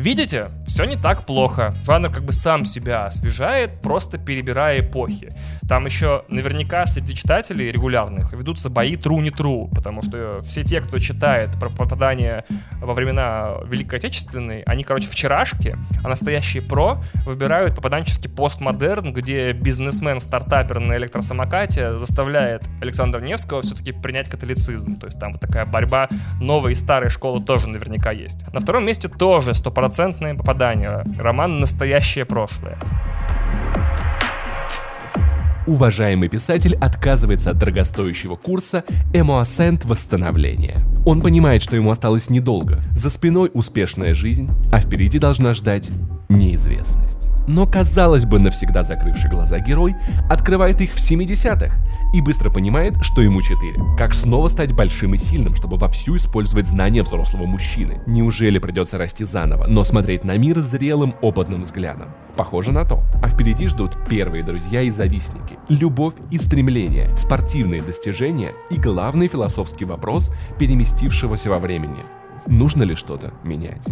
Видите, 0.00 0.48
все 0.66 0.84
не 0.84 0.96
так 0.96 1.26
плохо. 1.26 1.74
Жанр 1.84 2.08
как 2.08 2.24
бы 2.24 2.32
сам 2.32 2.64
себя 2.64 3.04
освежает, 3.04 3.82
просто 3.82 4.16
перебирая 4.16 4.80
эпохи. 4.80 5.34
Там 5.68 5.84
еще 5.84 6.24
наверняка 6.28 6.86
среди 6.86 7.14
читателей 7.14 7.70
регулярных 7.70 8.32
ведутся 8.32 8.70
бои 8.70 8.96
true 8.96 9.20
не 9.20 9.28
true, 9.28 9.68
потому 9.74 10.00
что 10.00 10.40
все 10.42 10.64
те, 10.64 10.80
кто 10.80 10.98
читает 10.98 11.50
про 11.60 11.68
попадание 11.68 12.46
во 12.80 12.94
времена 12.94 13.56
Великой 13.66 13.98
Отечественной, 13.98 14.62
они, 14.62 14.84
короче, 14.84 15.06
вчерашки, 15.06 15.76
а 16.02 16.08
настоящие 16.08 16.62
про 16.62 17.02
выбирают 17.26 17.76
попаданческий 17.76 18.30
постмодерн, 18.30 19.12
где 19.12 19.52
бизнесмен-стартапер 19.52 20.80
на 20.80 20.96
электросамокате 20.96 21.98
заставляет 21.98 22.62
Александра 22.80 23.20
Невского 23.20 23.60
все-таки 23.60 23.92
принять 23.92 24.30
католицизм. 24.30 24.98
То 24.98 25.08
есть 25.08 25.20
там 25.20 25.32
вот 25.32 25.42
такая 25.42 25.66
борьба 25.66 26.08
новой 26.40 26.72
и 26.72 26.74
старой 26.74 27.10
школы 27.10 27.44
тоже 27.44 27.68
наверняка 27.68 28.12
есть. 28.12 28.50
На 28.54 28.60
втором 28.60 28.86
месте 28.86 29.08
тоже 29.08 29.50
100% 29.50 29.89
стопроцентное 29.90 30.34
попадание. 30.34 31.04
Роман 31.18 31.60
«Настоящее 31.60 32.24
прошлое». 32.24 32.78
Уважаемый 35.66 36.28
писатель 36.28 36.76
отказывается 36.76 37.50
от 37.50 37.58
дорогостоящего 37.58 38.36
курса 38.36 38.84
«Эмоасент 39.12 39.84
восстановления». 39.84 40.76
Он 41.04 41.20
понимает, 41.22 41.62
что 41.62 41.76
ему 41.76 41.90
осталось 41.90 42.30
недолго. 42.30 42.82
За 42.92 43.10
спиной 43.10 43.50
успешная 43.52 44.14
жизнь, 44.14 44.48
а 44.72 44.80
впереди 44.80 45.18
должна 45.18 45.54
ждать 45.54 45.90
неизвестность. 46.28 47.29
Но, 47.46 47.66
казалось 47.66 48.24
бы, 48.24 48.38
навсегда 48.38 48.82
закрывший 48.82 49.30
глаза 49.30 49.58
герой 49.58 49.96
открывает 50.28 50.80
их 50.80 50.92
в 50.92 50.98
70-х 50.98 51.74
и 52.14 52.20
быстро 52.20 52.50
понимает, 52.50 52.96
что 53.02 53.22
ему 53.22 53.42
4. 53.42 53.96
Как 53.96 54.14
снова 54.14 54.48
стать 54.48 54.72
большим 54.72 55.14
и 55.14 55.18
сильным, 55.18 55.54
чтобы 55.54 55.76
вовсю 55.76 56.16
использовать 56.16 56.66
знания 56.66 57.02
взрослого 57.02 57.46
мужчины. 57.46 58.00
Неужели 58.06 58.58
придется 58.58 58.98
расти 58.98 59.24
заново, 59.24 59.66
но 59.66 59.84
смотреть 59.84 60.24
на 60.24 60.36
мир 60.36 60.60
зрелым, 60.60 61.14
опытным 61.20 61.62
взглядом? 61.62 62.08
Похоже 62.36 62.72
на 62.72 62.84
то. 62.84 63.02
А 63.22 63.28
впереди 63.28 63.66
ждут 63.66 63.96
первые 64.08 64.42
друзья 64.42 64.82
и 64.82 64.90
завистники, 64.90 65.58
любовь 65.68 66.14
и 66.30 66.38
стремление, 66.38 67.08
спортивные 67.16 67.82
достижения 67.82 68.52
и 68.70 68.76
главный 68.76 69.28
философский 69.28 69.84
вопрос, 69.84 70.30
переместившегося 70.58 71.50
во 71.50 71.58
времени. 71.58 72.04
Нужно 72.46 72.82
ли 72.84 72.94
что-то 72.94 73.32
менять? 73.44 73.88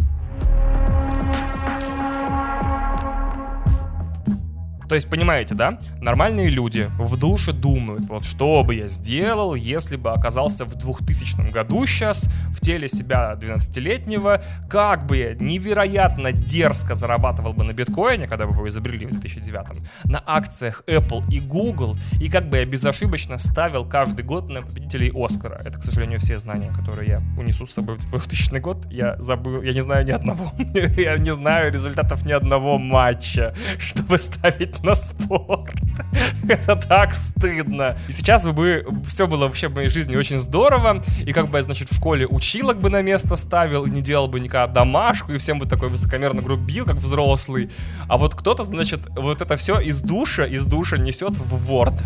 То 4.88 4.94
есть, 4.94 5.08
понимаете, 5.10 5.54
да? 5.54 5.78
Нормальные 6.00 6.50
люди 6.50 6.90
в 6.98 7.16
душе 7.16 7.52
думают, 7.52 8.06
вот 8.06 8.24
что 8.24 8.64
бы 8.64 8.74
я 8.74 8.88
сделал, 8.88 9.54
если 9.54 9.96
бы 9.96 10.10
оказался 10.10 10.64
в 10.64 10.74
2000 10.74 11.50
году 11.50 11.84
сейчас, 11.86 12.28
в 12.50 12.60
теле 12.60 12.88
себя 12.88 13.36
12-летнего, 13.38 14.42
как 14.68 15.06
бы 15.06 15.18
я 15.18 15.34
невероятно 15.34 16.32
дерзко 16.32 16.94
зарабатывал 16.94 17.52
бы 17.52 17.64
на 17.64 17.72
биткоине, 17.72 18.26
когда 18.26 18.46
бы 18.46 18.52
его 18.52 18.68
изобрели 18.68 19.06
в 19.06 19.10
2009, 19.10 19.82
на 20.04 20.22
акциях 20.24 20.82
Apple 20.86 21.24
и 21.30 21.40
Google, 21.40 21.98
и 22.20 22.30
как 22.30 22.48
бы 22.48 22.56
я 22.56 22.64
безошибочно 22.64 23.36
ставил 23.38 23.84
каждый 23.84 24.24
год 24.24 24.48
на 24.48 24.62
победителей 24.62 25.12
Оскара. 25.14 25.60
Это, 25.64 25.78
к 25.78 25.82
сожалению, 25.82 26.18
все 26.18 26.38
знания, 26.38 26.72
которые 26.72 27.08
я 27.08 27.22
унесу 27.38 27.66
с 27.66 27.72
собой 27.72 27.96
в 27.98 28.08
2000 28.08 28.58
год. 28.60 28.86
Я 28.90 29.16
забыл, 29.18 29.60
я 29.62 29.74
не 29.74 29.82
знаю 29.82 30.06
ни 30.06 30.12
одного, 30.12 30.52
я 30.96 31.18
не 31.18 31.34
знаю 31.34 31.72
результатов 31.72 32.24
ни 32.24 32.32
одного 32.32 32.78
матча, 32.78 33.54
чтобы 33.78 34.18
ставить 34.18 34.77
на 34.82 34.94
спорт. 34.94 35.74
Это 36.48 36.76
так 36.76 37.14
стыдно. 37.14 37.96
И 38.08 38.12
сейчас 38.12 38.46
бы 38.46 38.86
все 39.06 39.26
было 39.26 39.46
вообще 39.46 39.68
в 39.68 39.74
моей 39.74 39.88
жизни 39.88 40.16
очень 40.16 40.38
здорово. 40.38 41.02
И 41.24 41.32
как 41.32 41.50
бы 41.50 41.58
я, 41.58 41.62
значит, 41.62 41.90
в 41.90 41.96
школе 41.96 42.26
училок 42.26 42.80
бы 42.80 42.90
на 42.90 43.02
место 43.02 43.36
ставил, 43.36 43.84
и 43.86 43.90
не 43.90 44.00
делал 44.00 44.28
бы 44.28 44.40
никогда 44.40 44.66
домашку, 44.66 45.32
и 45.32 45.38
всем 45.38 45.58
бы 45.58 45.66
такой 45.66 45.88
высокомерно 45.88 46.42
грубил, 46.42 46.84
как 46.84 46.96
взрослый. 46.96 47.70
А 48.08 48.16
вот 48.16 48.34
кто-то, 48.34 48.64
значит, 48.64 49.00
вот 49.16 49.40
это 49.40 49.56
все 49.56 49.80
из 49.80 50.00
душа, 50.00 50.46
из 50.46 50.64
душа 50.64 50.96
несет 50.96 51.36
в 51.36 51.70
Word 51.70 52.00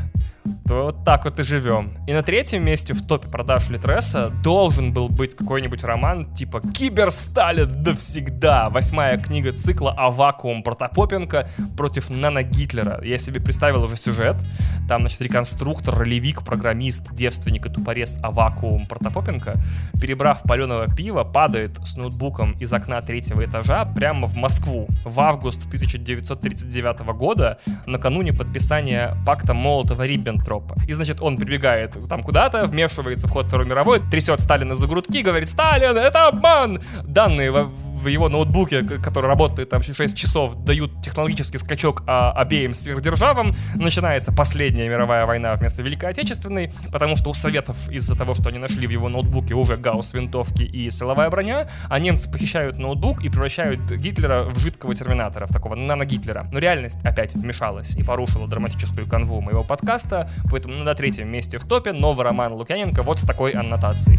то 0.66 0.84
вот 0.84 1.04
так 1.04 1.24
вот 1.24 1.38
и 1.38 1.42
живем. 1.42 1.92
И 2.06 2.12
на 2.12 2.22
третьем 2.22 2.64
месте 2.64 2.94
в 2.94 3.06
топе 3.06 3.28
продаж 3.28 3.68
Литреса 3.70 4.30
должен 4.42 4.92
был 4.92 5.08
быть 5.08 5.34
какой-нибудь 5.34 5.84
роман 5.84 6.32
типа 6.34 6.60
«Кибер 6.60 7.10
Сталин 7.10 7.82
навсегда». 7.82 8.70
Восьмая 8.70 9.18
книга 9.18 9.52
цикла 9.52 9.92
о 9.92 10.10
вакуум 10.10 10.62
Протопопенко 10.62 11.48
против 11.76 12.10
Нана 12.10 12.42
Гитлера. 12.42 13.02
Я 13.04 13.18
себе 13.18 13.40
представил 13.40 13.84
уже 13.84 13.96
сюжет. 13.96 14.36
Там, 14.88 15.02
значит, 15.02 15.20
реконструктор, 15.20 15.94
ролевик, 15.94 16.42
программист, 16.42 17.14
девственник 17.14 17.66
и 17.66 17.70
тупорез 17.70 18.18
Авакуум 18.22 18.86
Протопопенко, 18.86 19.60
перебрав 20.00 20.42
паленого 20.42 20.88
пива, 20.94 21.24
падает 21.24 21.76
с 21.84 21.96
ноутбуком 21.96 22.52
из 22.58 22.72
окна 22.72 23.00
третьего 23.02 23.44
этажа 23.44 23.84
прямо 23.84 24.26
в 24.26 24.34
Москву 24.34 24.88
в 25.04 25.20
август 25.20 25.66
1939 25.66 27.00
года, 27.16 27.58
накануне 27.86 28.32
подписания 28.32 29.16
пакта 29.26 29.52
Молотова-Риббентропа. 29.52 30.31
И, 30.86 30.92
значит, 30.92 31.20
он 31.20 31.36
прибегает 31.36 31.96
там 32.08 32.22
куда-то, 32.22 32.66
вмешивается 32.66 33.28
в 33.28 33.30
ход 33.30 33.46
Второй 33.46 33.66
мировой, 33.66 34.00
трясет 34.10 34.40
Сталина 34.40 34.74
за 34.74 34.86
грудки, 34.86 35.22
говорит, 35.22 35.48
Сталин, 35.48 35.96
это 35.96 36.28
обман! 36.28 36.80
Данные 37.04 37.50
в 38.02 38.08
его 38.08 38.28
ноутбуке, 38.28 38.82
который 38.82 39.26
работает 39.26 39.70
там 39.70 39.82
6 39.82 40.16
часов, 40.16 40.56
дают 40.64 41.02
технологический 41.02 41.58
скачок 41.58 42.02
а, 42.06 42.32
обеим 42.32 42.72
сверхдержавам, 42.72 43.56
начинается 43.74 44.32
последняя 44.32 44.88
мировая 44.88 45.24
война 45.24 45.54
вместо 45.54 45.82
Великой 45.82 46.10
Отечественной, 46.10 46.72
потому 46.90 47.16
что 47.16 47.30
у 47.30 47.34
Советов 47.34 47.88
из-за 47.88 48.16
того, 48.16 48.34
что 48.34 48.48
они 48.48 48.58
нашли 48.58 48.86
в 48.86 48.90
его 48.90 49.08
ноутбуке 49.08 49.54
уже 49.54 49.76
гаусс-винтовки 49.76 50.62
и 50.62 50.90
силовая 50.90 51.30
броня, 51.30 51.68
а 51.88 51.98
немцы 51.98 52.30
похищают 52.30 52.78
ноутбук 52.78 53.24
и 53.24 53.28
превращают 53.28 53.80
Гитлера 53.90 54.44
в 54.44 54.58
жидкого 54.58 54.94
терминатора, 54.94 55.46
в 55.46 55.52
такого 55.52 55.74
нано-Гитлера. 55.74 56.48
Но 56.52 56.58
реальность 56.58 57.04
опять 57.04 57.34
вмешалась 57.34 57.96
и 57.96 58.02
порушила 58.02 58.48
драматическую 58.48 59.08
канву 59.08 59.40
моего 59.40 59.62
подкаста, 59.62 60.28
поэтому 60.50 60.74
на 60.74 60.94
третьем 60.94 61.28
месте 61.28 61.58
в 61.58 61.64
топе 61.64 61.92
новый 61.92 62.24
роман 62.24 62.52
Лукьяненко 62.54 63.02
вот 63.02 63.18
с 63.18 63.22
такой 63.22 63.52
аннотацией. 63.52 64.18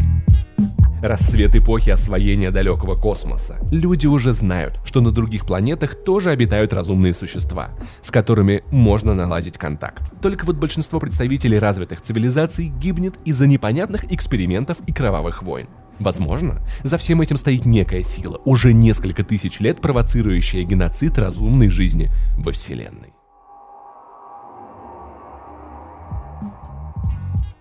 Рассвет 1.04 1.54
эпохи 1.54 1.90
освоения 1.90 2.50
далекого 2.50 2.96
космоса. 2.96 3.58
Люди 3.74 4.08
уже 4.08 4.32
знают, 4.32 4.80
что 4.86 5.02
на 5.02 5.12
других 5.12 5.46
планетах 5.46 6.02
тоже 6.02 6.30
обитают 6.30 6.72
разумные 6.72 7.14
существа, 7.14 7.72
с 8.02 8.10
которыми 8.10 8.64
можно 8.72 9.14
наладить 9.14 9.58
контакт. 9.58 10.14
Только 10.22 10.46
вот 10.46 10.56
большинство 10.56 11.02
представителей 11.02 11.60
развитых 11.60 12.00
цивилизаций 12.00 12.68
гибнет 12.68 13.16
из-за 13.26 13.48
непонятных 13.48 14.14
экспериментов 14.14 14.78
и 14.88 14.94
кровавых 14.94 15.44
войн. 15.44 15.68
Возможно, 16.00 16.62
за 16.84 16.98
всем 16.98 17.20
этим 17.20 17.36
стоит 17.36 17.66
некая 17.66 18.02
сила, 18.02 18.40
уже 18.46 18.72
несколько 18.72 19.26
тысяч 19.26 19.60
лет 19.60 19.82
провоцирующая 19.82 20.64
геноцид 20.64 21.18
разумной 21.18 21.68
жизни 21.68 22.12
во 22.38 22.54
Вселенной. 22.54 23.12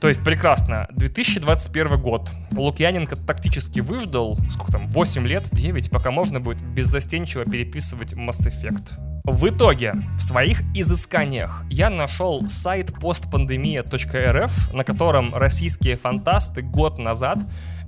То 0.02 0.08
есть 0.08 0.24
прекрасно. 0.24 0.88
2021 0.90 2.02
год. 2.02 2.32
Лукьяненко 2.50 3.14
тактически 3.14 3.78
выждал, 3.78 4.36
сколько 4.50 4.72
там, 4.72 4.90
8 4.90 5.24
лет, 5.28 5.48
9, 5.52 5.90
пока 5.90 6.10
можно 6.10 6.40
будет 6.40 6.60
беззастенчиво 6.60 7.44
переписывать 7.44 8.12
Mass 8.14 8.48
Effect. 8.48 8.94
В 9.22 9.46
итоге, 9.46 9.94
в 10.16 10.20
своих 10.20 10.62
изысканиях 10.74 11.62
я 11.70 11.88
нашел 11.88 12.48
сайт 12.48 12.90
postpandemia.rf, 12.90 14.74
на 14.74 14.82
котором 14.82 15.36
российские 15.36 15.96
фантасты 15.96 16.62
год 16.62 16.98
назад 16.98 17.38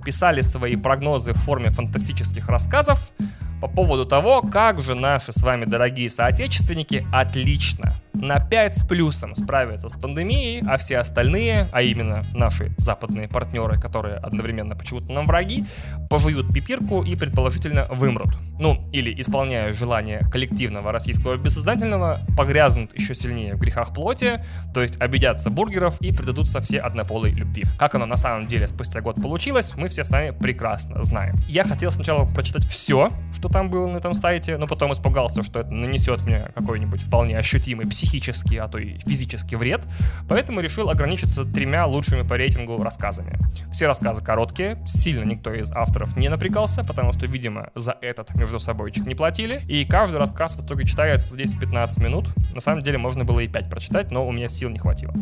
писали 0.05 0.39
свои 0.39 0.77
прогнозы 0.77 1.33
в 1.33 1.39
форме 1.39 1.69
фантастических 1.69 2.47
рассказов 2.47 3.11
по 3.59 3.67
поводу 3.67 4.05
того, 4.05 4.41
как 4.41 4.79
же 4.79 4.95
наши 4.95 5.33
с 5.33 5.43
вами 5.43 5.65
дорогие 5.65 6.09
соотечественники 6.09 7.05
отлично 7.11 8.01
на 8.15 8.39
5 8.39 8.77
с 8.77 8.83
плюсом 8.87 9.35
справятся 9.35 9.89
с 9.89 9.95
пандемией, 9.95 10.63
а 10.67 10.77
все 10.77 10.97
остальные, 10.97 11.69
а 11.71 11.81
именно 11.81 12.25
наши 12.33 12.73
западные 12.77 13.27
партнеры, 13.27 13.79
которые 13.79 14.17
одновременно 14.17 14.75
почему-то 14.75 15.11
нам 15.11 15.27
враги, 15.27 15.65
пожуют 16.09 16.53
пипирку 16.53 17.03
и 17.03 17.15
предположительно 17.15 17.87
вымрут. 17.91 18.35
Ну, 18.57 18.87
или 18.93 19.19
исполняя 19.19 19.73
желание 19.73 20.19
коллективного 20.31 20.91
российского 20.91 21.35
бессознательного, 21.35 22.21
погрязнут 22.37 22.97
еще 22.97 23.13
сильнее 23.13 23.55
в 23.55 23.59
грехах 23.59 23.93
плоти, 23.93 24.41
то 24.73 24.81
есть 24.81 24.99
обидятся 25.01 25.49
бургеров 25.49 26.01
и 26.01 26.13
предадутся 26.13 26.61
все 26.61 26.79
однополой 26.79 27.31
любви. 27.31 27.65
Как 27.77 27.95
оно 27.95 28.05
на 28.05 28.15
самом 28.15 28.47
деле 28.47 28.67
спустя 28.67 29.01
год 29.01 29.21
получилось, 29.21 29.73
мы 29.75 29.89
все 29.89 30.05
с 30.05 30.09
вами 30.09 30.31
прекрасно 30.31 31.03
знаем. 31.03 31.35
Я 31.49 31.65
хотел 31.65 31.91
сначала 31.91 32.25
прочитать 32.25 32.65
все, 32.65 33.11
что 33.33 33.49
там 33.49 33.69
было 33.69 33.87
на 33.87 33.97
этом 33.97 34.13
сайте, 34.13 34.57
но 34.57 34.67
потом 34.67 34.93
испугался, 34.93 35.43
что 35.43 35.59
это 35.59 35.71
нанесет 35.71 36.25
мне 36.25 36.51
какой-нибудь 36.55 37.03
вполне 37.03 37.37
ощутимый 37.37 37.85
психический 37.87 38.04
психический, 38.05 38.57
а 38.57 38.67
то 38.67 38.77
и 38.77 38.99
физический 38.99 39.55
вред, 39.55 39.81
поэтому 40.29 40.59
решил 40.59 40.89
ограничиться 40.89 41.43
тремя 41.43 41.85
лучшими 41.85 42.21
по 42.21 42.35
рейтингу 42.37 42.81
рассказами. 42.81 43.37
Все 43.71 43.87
рассказы 43.87 44.23
короткие, 44.23 44.77
сильно 44.85 45.23
никто 45.23 45.51
из 45.53 45.71
авторов 45.71 46.15
не 46.15 46.29
напрягался, 46.29 46.83
потому 46.83 47.11
что, 47.11 47.25
видимо, 47.25 47.71
за 47.75 47.97
этот 48.01 48.33
между 48.35 48.59
собойчик 48.59 49.05
не 49.05 49.15
платили, 49.15 49.61
и 49.67 49.85
каждый 49.85 50.17
рассказ 50.19 50.55
в 50.55 50.65
итоге 50.65 50.85
читается 50.85 51.33
здесь 51.33 51.53
15 51.55 51.97
минут. 51.97 52.29
На 52.53 52.61
самом 52.61 52.81
деле 52.81 52.97
можно 52.97 53.25
было 53.25 53.39
и 53.39 53.47
5 53.47 53.69
прочитать, 53.69 54.11
но 54.11 54.27
у 54.27 54.31
меня 54.31 54.47
сил 54.47 54.69
не 54.69 54.79
хватило. 54.79 55.13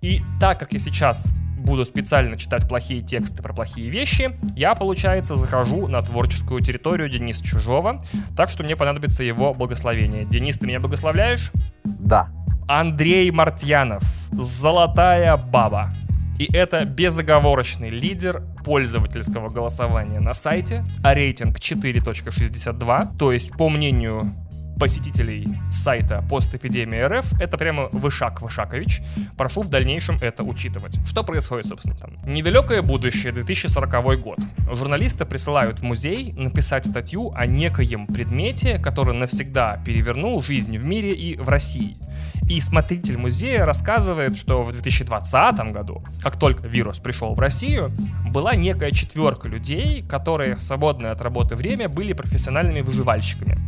И 0.00 0.22
так 0.40 0.60
как 0.60 0.72
я 0.72 0.78
сейчас 0.78 1.34
буду 1.68 1.84
специально 1.84 2.36
читать 2.38 2.66
плохие 2.66 3.02
тексты 3.02 3.42
про 3.42 3.52
плохие 3.52 3.90
вещи, 3.90 4.36
я, 4.56 4.74
получается, 4.74 5.36
захожу 5.36 5.86
на 5.86 6.00
творческую 6.02 6.62
территорию 6.62 7.10
Дениса 7.10 7.44
Чужого, 7.44 8.00
так 8.36 8.48
что 8.48 8.64
мне 8.64 8.74
понадобится 8.74 9.22
его 9.22 9.52
благословение. 9.52 10.24
Денис, 10.24 10.56
ты 10.56 10.66
меня 10.66 10.80
благословляешь? 10.80 11.52
Да. 11.84 12.28
Андрей 12.66 13.30
Мартьянов. 13.30 14.02
Золотая 14.32 15.36
баба. 15.36 15.94
И 16.38 16.50
это 16.52 16.84
безоговорочный 16.84 17.90
лидер 17.90 18.42
пользовательского 18.64 19.50
голосования 19.50 20.20
на 20.20 20.32
сайте, 20.32 20.84
а 21.02 21.12
рейтинг 21.12 21.58
4.62, 21.58 23.16
то 23.18 23.32
есть, 23.32 23.56
по 23.56 23.68
мнению 23.68 24.34
посетителей 24.78 25.58
сайта 25.70 26.24
постэпидемии 26.28 27.00
РФ, 27.00 27.40
это 27.40 27.58
прямо 27.58 27.88
Вышак 27.92 28.42
Вышакович. 28.42 29.02
Прошу 29.36 29.62
в 29.62 29.68
дальнейшем 29.68 30.18
это 30.22 30.42
учитывать. 30.44 30.98
Что 31.06 31.24
происходит, 31.24 31.66
собственно, 31.66 31.96
там? 31.96 32.12
Недалекое 32.24 32.82
будущее, 32.82 33.32
2040 33.32 34.20
год. 34.20 34.38
Журналисты 34.72 35.24
присылают 35.24 35.80
в 35.80 35.82
музей 35.82 36.32
написать 36.32 36.86
статью 36.86 37.32
о 37.34 37.46
некоем 37.46 38.06
предмете, 38.06 38.78
который 38.78 39.14
навсегда 39.14 39.82
перевернул 39.84 40.42
жизнь 40.42 40.76
в 40.78 40.84
мире 40.84 41.12
и 41.12 41.36
в 41.36 41.48
России. 41.48 41.96
И 42.48 42.60
смотритель 42.60 43.18
музея 43.18 43.64
рассказывает, 43.64 44.36
что 44.36 44.62
в 44.62 44.72
2020 44.72 45.72
году, 45.72 46.02
как 46.22 46.38
только 46.38 46.66
вирус 46.66 46.98
пришел 46.98 47.34
в 47.34 47.38
Россию, 47.38 47.92
была 48.30 48.54
некая 48.54 48.90
четверка 48.90 49.48
людей, 49.48 50.02
которые 50.08 50.56
в 50.56 50.62
свободное 50.62 51.12
от 51.12 51.20
работы 51.20 51.56
время 51.56 51.88
были 51.88 52.12
профессиональными 52.12 52.80
выживальщиками. 52.80 53.58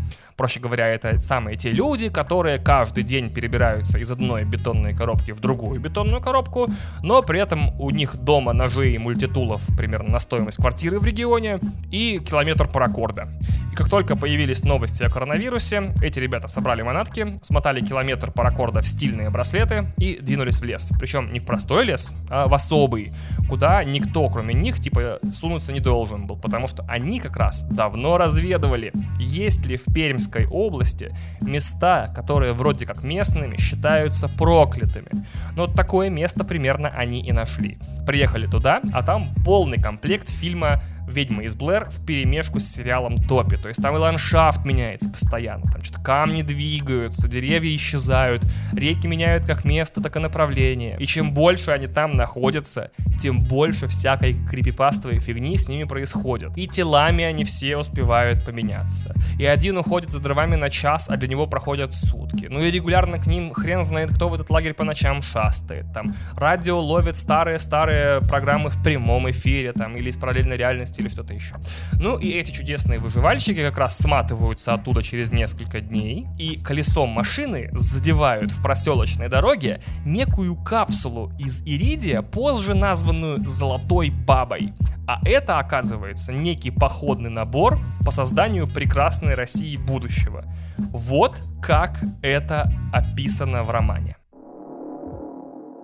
Проще 0.41 0.59
говоря, 0.59 0.87
это 0.87 1.21
самые 1.21 1.59
те 1.59 1.71
люди, 1.71 2.09
которые 2.09 2.57
каждый 2.57 3.05
день 3.05 3.29
перебираются 3.29 3.99
из 3.99 4.11
одной 4.11 4.45
бетонной 4.45 4.95
коробки 4.95 5.33
в 5.33 5.41
другую 5.41 5.79
бетонную 5.81 6.23
коробку, 6.23 6.71
но 7.03 7.21
при 7.21 7.39
этом 7.39 7.79
у 7.79 7.91
них 7.91 8.17
дома 8.17 8.55
ножи 8.55 8.93
и 8.93 8.97
мультитулов 8.97 9.63
примерно 9.77 10.13
на 10.13 10.19
стоимость 10.19 10.57
квартиры 10.57 10.99
в 10.99 11.05
регионе 11.05 11.59
и 11.91 12.21
километр 12.21 12.69
паракорда. 12.69 13.29
И 13.71 13.77
как 13.77 13.91
только 13.91 14.17
появились 14.17 14.65
новости 14.65 15.03
о 15.03 15.11
коронавирусе, 15.11 15.93
эти 16.03 16.19
ребята 16.19 16.49
собрали 16.49 16.81
манатки, 16.81 17.39
смотали 17.43 17.85
километр 17.85 18.31
паракорда 18.41 18.81
в 18.81 18.87
стильные 18.87 19.29
браслеты 19.29 19.93
и 19.99 20.19
двинулись 20.19 20.61
в 20.61 20.65
лес. 20.65 20.91
Причем 20.99 21.31
не 21.31 21.41
в 21.41 21.45
простой 21.45 21.85
лес, 21.85 22.15
а 22.31 22.49
в 22.49 22.55
особый, 22.55 23.13
куда 23.47 23.85
никто, 23.85 24.31
кроме 24.31 24.55
них, 24.55 24.81
типа, 24.81 25.19
сунуться 25.31 25.75
не 25.75 25.81
должен 25.81 26.27
был, 26.27 26.37
потому 26.37 26.67
что 26.67 26.83
они 26.89 27.21
как 27.21 27.37
раз 27.37 27.65
давно 27.65 28.17
разведывали, 28.17 28.95
есть 29.19 29.67
ли 29.67 29.77
в 29.77 29.85
Пермск 29.93 30.31
Пермской 30.31 30.47
области 30.47 31.15
места, 31.43 32.11
которые 32.15 32.55
вроде 32.55 32.87
как 32.87 33.03
местными, 33.03 33.59
считаются 33.59 34.27
проклятыми. 34.27 35.27
Но 35.55 35.67
вот 35.67 35.75
такое 35.75 36.09
место 36.09 36.43
примерно 36.43 36.89
они 36.89 37.21
и 37.21 37.33
нашли. 37.33 37.77
Приехали 38.07 38.47
туда, 38.47 38.81
а 38.95 39.03
там 39.03 39.35
полный 39.45 39.81
комплект 39.81 40.31
фильма 40.31 40.81
«Ведьма 41.11 41.45
из 41.45 41.55
Блэр» 41.55 41.91
в 41.91 42.05
перемешку 42.05 42.61
с 42.61 42.65
сериалом 42.65 43.19
«Топи». 43.27 43.57
То 43.57 43.69
есть 43.69 43.83
там 43.83 43.95
и 43.97 43.99
ландшафт 43.99 44.65
меняется 44.65 45.11
постоянно, 45.11 45.71
там 45.71 45.83
что-то 45.83 46.01
камни 46.01 46.43
двигаются, 46.43 47.29
деревья 47.29 47.75
исчезают, 47.77 48.43
реки 48.73 49.07
меняют 49.07 49.45
как 49.45 49.65
место, 49.65 50.01
так 50.01 50.17
и 50.17 50.19
направление. 50.21 50.97
И 50.99 51.07
чем 51.07 51.35
больше 51.35 51.73
они 51.73 51.87
там 51.87 52.17
находятся, 52.17 52.91
тем 53.21 53.43
больше 53.43 53.87
всякой 53.87 54.35
крипипастовой 54.49 55.21
фигни 55.21 55.57
с 55.57 55.69
ними 55.69 55.85
происходит. 55.85 56.57
И 56.57 56.67
телами 56.67 57.25
они 57.25 57.45
все 57.45 57.77
успевают 57.77 58.45
поменяться. 58.45 59.15
И 59.39 59.45
один 59.45 59.79
уходит 59.79 60.11
за 60.11 60.21
дровами 60.21 60.57
на 60.57 60.71
час, 60.71 61.09
а 61.09 61.17
для 61.17 61.29
него 61.29 61.47
проходят 61.47 61.95
сутки. 61.95 62.47
Ну 62.49 62.63
и 62.63 62.71
регулярно 62.71 63.19
к 63.19 63.27
ним 63.27 63.53
хрен 63.53 63.83
знает, 63.83 64.11
кто 64.11 64.29
в 64.29 64.35
этот 64.35 64.51
лагерь 64.51 64.75
по 64.75 64.85
ночам 64.85 65.23
шастает. 65.23 65.93
Там 65.93 66.15
радио 66.35 66.79
ловит 66.81 67.17
старые-старые 67.17 68.21
программы 68.23 68.71
в 68.71 68.83
прямом 68.83 69.31
эфире, 69.31 69.73
там, 69.73 69.97
или 69.97 70.11
из 70.11 70.17
параллельной 70.17 70.57
реальности, 70.57 71.00
или 71.01 71.09
что-то 71.09 71.35
еще. 71.35 71.57
Ну 71.95 72.19
и 72.19 72.31
эти 72.31 72.51
чудесные 72.51 72.99
выживальщики 72.99 73.63
как 73.63 73.79
раз 73.79 73.99
сматываются 73.99 74.75
оттуда 74.75 75.03
через 75.03 75.31
несколько 75.31 75.81
дней 75.81 76.27
и 76.39 76.57
колесом 76.57 77.11
машины 77.11 77.71
задевают 77.73 78.53
в 78.53 78.63
проселочной 78.63 79.29
дороге 79.29 79.83
некую 80.05 80.57
капсулу 80.57 81.33
из 81.39 81.63
иридия, 81.63 82.23
позже 82.23 82.75
названную 82.75 83.47
«Золотой 83.47 84.11
бабой». 84.11 84.73
А 85.07 85.21
это, 85.25 85.59
оказывается, 85.59 86.33
некий 86.33 86.71
походный 86.71 87.31
набор 87.31 87.81
по 88.05 88.13
созданию 88.13 88.69
прекрасной 88.69 89.35
России 89.35 89.77
будущего. 89.77 90.45
Вот 90.79 91.43
как 91.61 92.01
это 92.23 92.73
описано 92.93 93.65
в 93.65 93.71
романе. 93.71 94.20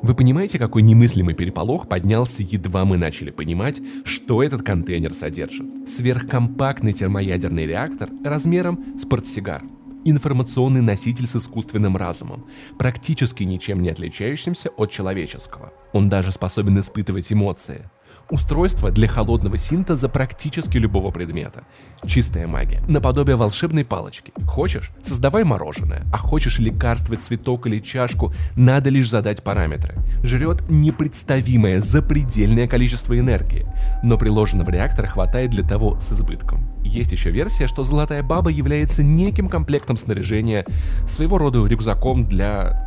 Вы 0.02 0.14
понимаете, 0.14 0.58
какой 0.58 0.82
немыслимый 0.82 1.34
переполох 1.34 1.88
поднялся, 1.88 2.42
едва 2.42 2.84
мы 2.84 2.96
начали 2.96 3.30
понимать, 3.30 3.80
что 4.04 4.42
этот 4.42 4.62
контейнер 4.62 5.14
содержит? 5.14 5.66
Сверхкомпактный 5.88 6.92
термоядерный 6.92 7.66
реактор 7.66 8.10
размером 8.22 8.84
с 8.98 9.06
портсигар. 9.06 9.62
Информационный 10.04 10.82
носитель 10.82 11.26
с 11.26 11.34
искусственным 11.36 11.96
разумом, 11.96 12.46
практически 12.78 13.42
ничем 13.42 13.82
не 13.82 13.88
отличающимся 13.88 14.68
от 14.68 14.90
человеческого. 14.90 15.72
Он 15.92 16.08
даже 16.08 16.30
способен 16.30 16.78
испытывать 16.78 17.32
эмоции. 17.32 17.90
Устройство 18.28 18.90
для 18.90 19.06
холодного 19.06 19.56
синтеза 19.56 20.08
практически 20.08 20.78
любого 20.78 21.12
предмета. 21.12 21.62
Чистая 22.04 22.48
магия. 22.48 22.82
Наподобие 22.88 23.36
волшебной 23.36 23.84
палочки. 23.84 24.32
Хочешь? 24.48 24.90
Создавай 25.04 25.44
мороженое. 25.44 26.04
А 26.12 26.18
хочешь 26.18 26.58
лекарство, 26.58 27.16
цветок 27.16 27.68
или 27.68 27.78
чашку, 27.78 28.32
надо 28.56 28.90
лишь 28.90 29.10
задать 29.10 29.44
параметры. 29.44 29.94
Жрет 30.24 30.68
непредставимое 30.68 31.80
запредельное 31.80 32.66
количество 32.66 33.16
энергии. 33.16 33.64
Но 34.02 34.18
приложенного 34.18 34.70
реактора 34.70 35.06
хватает 35.06 35.50
для 35.50 35.62
того 35.62 36.00
с 36.00 36.10
избытком. 36.12 36.66
Есть 36.82 37.12
еще 37.12 37.30
версия, 37.30 37.68
что 37.68 37.84
Золотая 37.84 38.24
Баба 38.24 38.50
является 38.50 39.04
неким 39.04 39.48
комплектом 39.48 39.96
снаряжения, 39.96 40.66
своего 41.06 41.38
рода 41.38 41.64
рюкзаком 41.64 42.24
для... 42.24 42.82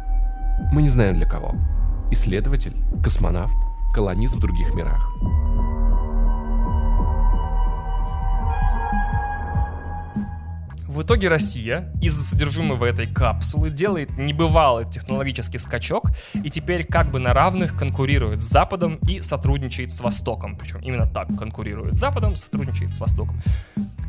Мы 0.74 0.82
не 0.82 0.90
знаем 0.90 1.16
для 1.16 1.30
кого. 1.30 1.56
Исследователь, 2.12 2.76
космонавт, 3.02 3.56
колонист 3.94 4.36
в 4.36 4.40
других 4.40 4.74
мирах. 4.74 5.12
В 10.90 11.04
итоге 11.04 11.30
Россия 11.30 11.94
из-за 12.02 12.24
содержимого 12.24 12.84
этой 12.84 13.06
капсулы 13.06 13.70
делает 13.70 14.18
небывалый 14.18 14.90
технологический 14.90 15.60
скачок 15.60 16.12
и 16.34 16.50
теперь 16.50 16.84
как 16.84 17.12
бы 17.12 17.20
на 17.20 17.34
равных 17.34 17.78
конкурирует 17.78 18.42
с 18.42 18.46
Западом 18.46 18.96
и 19.08 19.22
сотрудничает 19.22 19.92
с 19.92 20.02
Востоком. 20.02 20.58
Причем 20.58 20.80
именно 20.80 21.06
так 21.08 21.28
конкурирует 21.38 21.96
с 21.96 22.00
Западом, 22.00 22.36
сотрудничает 22.36 22.94
с 22.96 23.00
Востоком. 23.00 23.40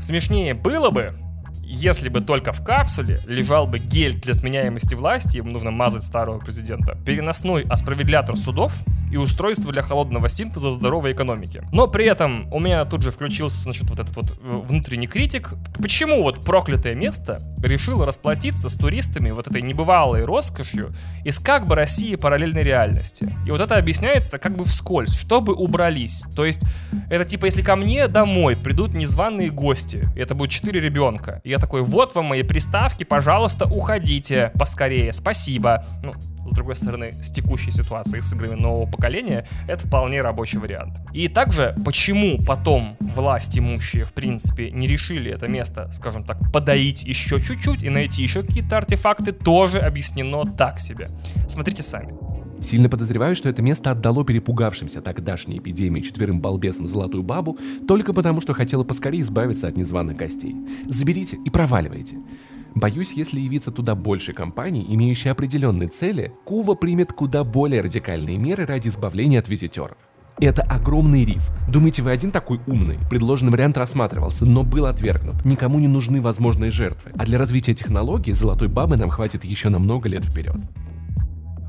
Смешнее 0.01 0.55
было 0.55 0.91
бы, 0.91 1.15
если 1.73 2.09
бы 2.09 2.21
только 2.21 2.53
в 2.53 2.65
капсуле 2.65 3.23
лежал 3.27 3.67
бы 3.67 3.79
гель 3.79 4.21
для 4.21 4.35
сменяемости 4.35 4.95
власти, 4.95 5.39
им 5.39 5.51
нужно 5.51 5.71
мазать 5.71 6.03
старого 6.03 6.39
президента, 6.39 6.97
переносной 7.07 7.63
осправедлятор 7.63 8.37
судов 8.37 8.75
и 9.11 9.17
устройство 9.17 9.73
для 9.73 9.83
холодного 9.83 10.29
синтеза 10.29 10.71
здоровой 10.71 11.13
экономики. 11.13 11.63
Но 11.73 11.89
при 11.89 12.07
этом 12.07 12.53
у 12.53 12.61
меня 12.61 12.85
тут 12.85 13.03
же 13.03 13.11
включился, 13.11 13.63
значит, 13.63 13.89
вот 13.91 13.99
этот 13.99 14.17
вот 14.17 14.31
э, 14.31 14.61
внутренний 14.67 15.07
критик. 15.07 15.55
Почему 15.81 16.23
вот 16.23 16.45
проклятое 16.45 16.95
место 16.95 17.43
решило 17.63 18.07
расплатиться 18.07 18.69
с 18.69 18.75
туристами 18.75 19.31
вот 19.31 19.49
этой 19.49 19.63
небывалой 19.63 20.25
роскошью 20.25 20.93
из 21.25 21.39
как 21.39 21.67
бы 21.67 21.75
России 21.75 22.15
параллельной 22.15 22.63
реальности? 22.63 23.35
И 23.47 23.51
вот 23.51 23.61
это 23.61 23.77
объясняется 23.77 24.39
как 24.39 24.57
бы 24.57 24.65
вскользь, 24.65 25.15
чтобы 25.15 25.55
убрались. 25.55 26.25
То 26.37 26.45
есть 26.45 26.63
это 27.11 27.25
типа, 27.25 27.47
если 27.47 27.63
ко 27.63 27.77
мне 27.77 28.07
домой 28.07 28.57
придут 28.57 28.95
незваные 28.95 29.51
гости, 29.51 30.09
и 30.15 30.21
это 30.21 30.35
будет 30.35 30.51
четыре 30.51 30.81
ребенка, 30.81 31.41
и 31.43 31.51
я 31.51 31.59
такой, 31.61 31.83
вот 31.83 32.15
вам 32.15 32.27
мои 32.27 32.43
приставки, 32.43 33.05
пожалуйста, 33.05 33.67
уходите 33.67 34.53
поскорее, 34.59 35.13
спасибо. 35.13 35.85
Ну, 36.03 36.15
с 36.51 36.55
другой 36.55 36.75
стороны, 36.75 37.23
с 37.23 37.31
текущей 37.31 37.71
ситуацией 37.71 38.23
с 38.23 38.33
играми 38.33 38.55
нового 38.55 38.91
поколения, 38.91 39.47
это 39.69 39.87
вполне 39.87 40.23
рабочий 40.23 40.59
вариант. 40.59 40.99
И 41.13 41.29
также, 41.29 41.77
почему 41.85 42.43
потом 42.45 42.97
власть 42.99 43.59
имущие, 43.59 44.05
в 44.05 44.13
принципе, 44.13 44.71
не 44.71 44.87
решили 44.87 45.31
это 45.31 45.49
место, 45.49 45.91
скажем 45.93 46.25
так, 46.25 46.39
подоить 46.53 47.03
еще 47.03 47.39
чуть-чуть 47.39 47.83
и 47.83 47.91
найти 47.91 48.23
еще 48.23 48.43
какие-то 48.43 48.79
артефакты, 48.79 49.33
тоже 49.33 49.81
объяснено 49.81 50.45
так 50.45 50.81
себе. 50.81 51.11
Смотрите 51.49 51.83
сами. 51.83 52.30
Сильно 52.63 52.89
подозреваю, 52.89 53.35
что 53.35 53.49
это 53.49 53.63
место 53.63 53.91
отдало 53.91 54.25
перепугавшимся 54.25 55.01
тогдашней 55.01 55.59
эпидемии 55.59 56.03
четверым 56.03 56.41
балбесам 56.41 56.87
золотую 56.87 57.23
бабу 57.23 57.59
только 57.89 58.13
потому, 58.13 58.41
что 58.41 58.53
хотела 58.53 58.85
поскорее 58.85 59.23
избавиться 59.23 59.67
от 59.67 59.77
незваных 59.77 60.17
гостей. 60.17 60.55
Заберите 60.87 61.39
и 61.45 61.51
проваливайте. 61.51 62.19
Боюсь, 62.75 63.13
если 63.13 63.41
явиться 63.41 63.71
туда 63.71 63.95
больше 63.95 64.33
компаний, 64.33 64.87
имеющие 64.89 65.33
определенные 65.33 65.89
цели, 65.89 66.33
Кува 66.45 66.75
примет 66.75 67.13
куда 67.13 67.45
более 67.45 67.81
радикальные 67.81 68.39
меры 68.39 68.67
ради 68.67 68.89
избавления 68.89 69.41
от 69.41 69.49
визитеров. 69.49 69.97
Это 70.39 70.63
огромный 70.63 71.25
риск. 71.25 71.53
Думаете, 71.69 72.03
вы 72.03 72.13
один 72.13 72.31
такой 72.31 72.61
умный? 72.67 72.99
Предложенный 73.11 73.53
вариант 73.53 73.77
рассматривался, 73.77 74.47
но 74.47 74.63
был 74.63 74.87
отвергнут. 74.87 75.45
Никому 75.45 75.79
не 75.79 75.89
нужны 75.89 76.21
возможные 76.23 76.71
жертвы. 76.71 77.11
А 77.19 77.27
для 77.27 77.37
развития 77.39 77.75
технологий 77.75 78.33
золотой 78.33 78.69
бабы 78.69 78.97
нам 78.97 79.11
хватит 79.11 79.45
еще 79.45 79.69
на 79.69 79.79
много 79.79 80.09
лет 80.09 80.25
вперед. 80.25 80.57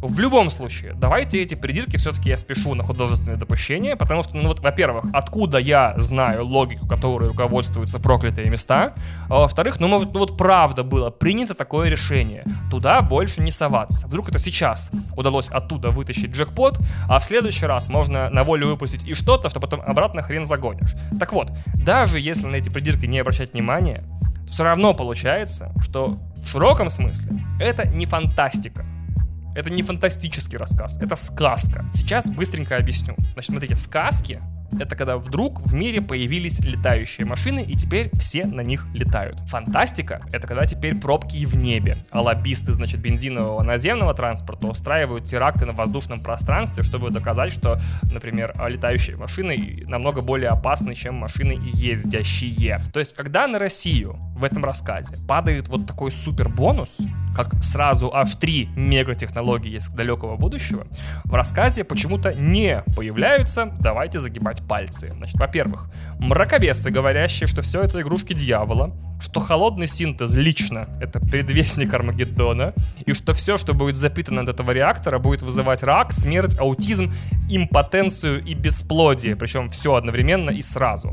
В 0.02 0.20
любом 0.20 0.50
случае, 0.50 0.94
давайте 0.96 1.40
эти 1.40 1.54
придирки 1.54 1.98
все-таки 1.98 2.30
я 2.30 2.38
спешу 2.38 2.74
на 2.74 2.82
художественное 2.82 3.38
допущение, 3.38 3.96
потому 3.96 4.24
что, 4.24 4.36
ну 4.36 4.48
вот, 4.48 4.60
во-первых, 4.60 5.06
откуда 5.14 5.60
я 5.60 5.94
знаю 5.98 6.44
логику, 6.44 6.88
которой 6.88 7.30
руководствуются 7.30 8.00
проклятые 8.00 8.50
места, 8.50 8.96
а 9.30 9.42
во-вторых, 9.42 9.80
ну, 9.80 9.88
может, 9.88 10.12
ну 10.12 10.22
вот 10.22 10.38
правда 10.38 10.84
было 10.84 11.12
принято 11.12 11.54
такое 11.54 11.88
решение, 11.88 12.46
туда 12.72 13.04
больше 13.04 13.42
не 13.42 13.52
соваться. 13.52 14.08
Вдруг 14.08 14.30
это 14.30 14.40
сейчас 14.40 14.90
удалось 15.16 15.50
оттуда 15.50 15.92
вытащить 15.92 16.32
джекпот, 16.32 16.80
а 17.08 17.20
в 17.20 17.24
следующий 17.24 17.68
раз 17.68 17.88
можно 17.88 18.28
на 18.32 18.44
волю 18.44 18.70
выпустить 18.70 19.04
и 19.08 19.14
что-то, 19.14 19.50
что 19.50 19.60
потом 19.60 19.82
обратно 19.86 20.24
хрен 20.24 20.46
загонишь. 20.46 20.96
Так 21.20 21.32
вот, 21.32 21.52
даже 21.76 22.20
если 22.20 22.48
на 22.48 22.56
эти 22.56 22.70
придирки 22.70 23.06
не 23.06 23.20
обращать 23.20 23.54
внимания, 23.54 24.04
все 24.50 24.64
равно 24.64 24.96
получается, 24.96 25.72
что 25.80 26.18
в 26.38 26.48
широком 26.48 26.90
смысле 26.90 27.28
это 27.60 27.88
не 27.88 28.08
фантастика. 28.08 28.84
Это 29.56 29.70
не 29.70 29.82
фантастический 29.82 30.58
рассказ, 30.58 30.98
это 30.98 31.16
сказка. 31.16 31.86
Сейчас 31.94 32.28
быстренько 32.28 32.78
объясню. 32.78 33.16
Значит, 33.34 33.52
смотрите, 33.52 33.76
сказки 33.76 34.42
это 34.80 34.96
когда 34.96 35.18
вдруг 35.18 35.62
в 35.62 35.74
мире 35.74 36.02
появились 36.02 36.60
летающие 36.60 37.26
машины, 37.26 37.64
и 37.64 37.76
теперь 37.76 38.10
все 38.18 38.46
на 38.46 38.62
них 38.62 38.88
летают. 38.94 39.40
Фантастика— 39.42 40.22
это 40.32 40.48
когда 40.48 40.66
теперь 40.66 40.96
пробки 40.96 41.38
и 41.38 41.46
в 41.46 41.56
небе, 41.56 42.06
а 42.12 42.22
лоббисты, 42.22 42.72
значит, 42.72 43.00
бензинового 43.00 43.64
наземного 43.64 44.14
транспорта 44.14 44.68
устраивают 44.68 45.26
теракты 45.26 45.66
на 45.66 45.74
воздушном 45.74 46.22
пространстве, 46.22 46.84
чтобы 46.84 47.10
доказать, 47.10 47.54
что, 47.54 47.80
например, 48.04 48.54
летающие 48.68 49.16
машины 49.16 49.84
намного 49.88 50.22
более 50.22 50.50
опасны, 50.50 50.96
чем 50.96 51.16
машины 51.16 51.60
ездящие. 51.62 52.82
То 52.94 53.00
есть, 53.00 53.16
когда 53.16 53.48
на 53.48 53.60
Россию 53.60 54.18
в 54.36 54.44
этом 54.44 54.66
рассказе 54.66 55.18
падает 55.28 55.68
вот 55.68 55.86
такой 55.88 56.12
супер 56.12 56.50
бонус, 56.50 56.98
как 57.36 57.64
сразу 57.64 58.12
аж 58.14 58.36
три 58.36 58.68
мегатехнологии 58.76 59.78
из 59.78 59.88
далекого 59.90 60.36
будущего, 60.36 60.88
в 61.24 61.34
рассказе 61.34 61.84
почему-то 61.84 62.34
не 62.34 62.84
появляются, 62.96 63.72
давайте 63.80 64.20
загибать 64.20 64.61
пальцы. 64.68 65.14
Значит, 65.16 65.36
во-первых, 65.36 65.90
мракобесы, 66.20 66.90
говорящие, 66.92 67.48
что 67.48 67.62
все 67.62 67.82
это 67.82 68.02
игрушки 68.02 68.34
дьявола, 68.34 68.96
что 69.22 69.40
холодный 69.40 69.88
синтез 69.88 70.36
лично— 70.36 70.88
это 71.02 71.20
предвестник 71.20 71.94
Армагеддона, 71.94 72.74
и 73.06 73.14
что 73.14 73.34
все, 73.34 73.58
что 73.58 73.74
будет 73.74 73.96
запитано 73.96 74.42
от 74.42 74.50
этого 74.50 74.72
реактора, 74.72 75.20
будет 75.20 75.42
вызывать 75.42 75.84
рак, 75.84 76.12
смерть, 76.12 76.58
аутизм, 76.58 77.12
импотенцию 77.50 78.44
и 78.44 78.54
бесплодие, 78.54 79.36
причем 79.36 79.70
все 79.70 79.94
одновременно 79.94 80.50
и 80.50 80.62
сразу. 80.62 81.12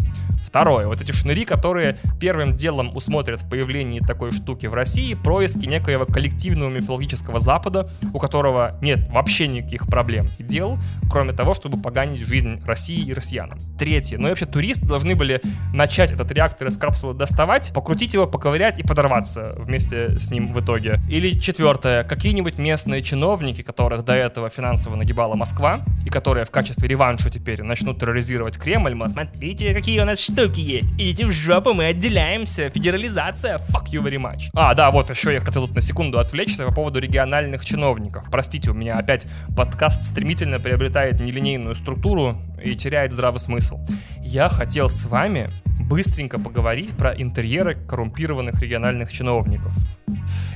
Второе, 0.48 0.86
вот 0.86 1.02
эти 1.02 1.12
шныри, 1.12 1.44
которые 1.44 1.98
первым 2.18 2.54
делом 2.54 2.96
усмотрят 2.96 3.42
в 3.42 3.50
появлении 3.50 4.00
такой 4.00 4.32
штуки 4.32 4.64
в 4.64 4.72
России 4.72 5.12
происки 5.12 5.66
некоего 5.66 6.06
коллективного 6.06 6.70
мифологического 6.70 7.38
Запада, 7.38 7.90
у 8.14 8.18
которого 8.18 8.78
нет 8.80 9.08
вообще 9.08 9.46
никаких 9.46 9.86
проблем 9.88 10.30
и 10.38 10.42
дел, 10.42 10.78
кроме 11.10 11.34
того, 11.34 11.52
чтобы 11.52 11.82
поганить 11.82 12.22
жизнь 12.22 12.62
России 12.64 13.04
и 13.04 13.12
россиянам. 13.38 13.58
Третье, 13.78 14.18
ну 14.18 14.26
и 14.26 14.30
вообще 14.30 14.46
туристы 14.46 14.86
должны 14.86 15.14
были 15.14 15.40
начать 15.72 16.10
этот 16.10 16.32
реактор 16.32 16.68
из 16.68 16.76
капсулы 16.76 17.14
доставать, 17.14 17.72
покрутить 17.72 18.14
его, 18.14 18.26
поковырять 18.26 18.78
и 18.78 18.82
подорваться 18.82 19.54
вместе 19.56 20.18
с 20.18 20.30
ним 20.30 20.52
в 20.52 20.60
итоге. 20.60 21.00
Или 21.08 21.38
четвертое, 21.38 22.02
какие-нибудь 22.02 22.58
местные 22.58 23.02
чиновники, 23.02 23.62
которых 23.62 24.04
до 24.04 24.14
этого 24.14 24.50
финансово 24.50 24.96
нагибала 24.96 25.36
Москва, 25.36 25.84
и 26.04 26.10
которые 26.10 26.44
в 26.44 26.50
качестве 26.50 26.88
реванша 26.88 27.30
теперь 27.30 27.62
начнут 27.62 28.00
терроризировать 28.00 28.58
Кремль, 28.58 28.94
мол, 28.94 29.08
смотрите, 29.08 29.72
какие 29.74 30.00
у 30.00 30.04
нас 30.04 30.18
штуки 30.18 30.60
есть. 30.60 30.92
Идите 30.94 31.26
в 31.26 31.30
жопу, 31.30 31.72
мы 31.72 31.86
отделяемся. 31.86 32.70
Федерализация, 32.70 33.58
fuck 33.58 33.86
you 33.92 34.02
very 34.02 34.18
much. 34.20 34.50
А, 34.54 34.74
да, 34.74 34.90
вот 34.90 35.10
еще 35.10 35.32
я 35.32 35.40
хотел 35.40 35.66
тут 35.66 35.76
на 35.76 35.80
секунду 35.80 36.18
отвлечься 36.18 36.66
по 36.66 36.74
поводу 36.74 36.98
региональных 36.98 37.64
чиновников. 37.64 38.24
Простите, 38.30 38.72
у 38.72 38.74
меня 38.74 38.98
опять 38.98 39.26
подкаст 39.56 40.02
стремительно 40.02 40.58
приобретает 40.58 41.20
нелинейную 41.20 41.76
структуру 41.76 42.36
и 42.62 42.74
теряет 42.74 43.12
здравый 43.12 43.40
смысл. 43.40 43.78
Я 44.20 44.48
хотел 44.48 44.88
с 44.88 45.06
вами 45.06 45.50
быстренько 45.88 46.38
поговорить 46.38 46.96
про 46.96 47.12
интерьеры 47.12 47.74
коррумпированных 47.74 48.60
региональных 48.60 49.12
чиновников. 49.12 49.74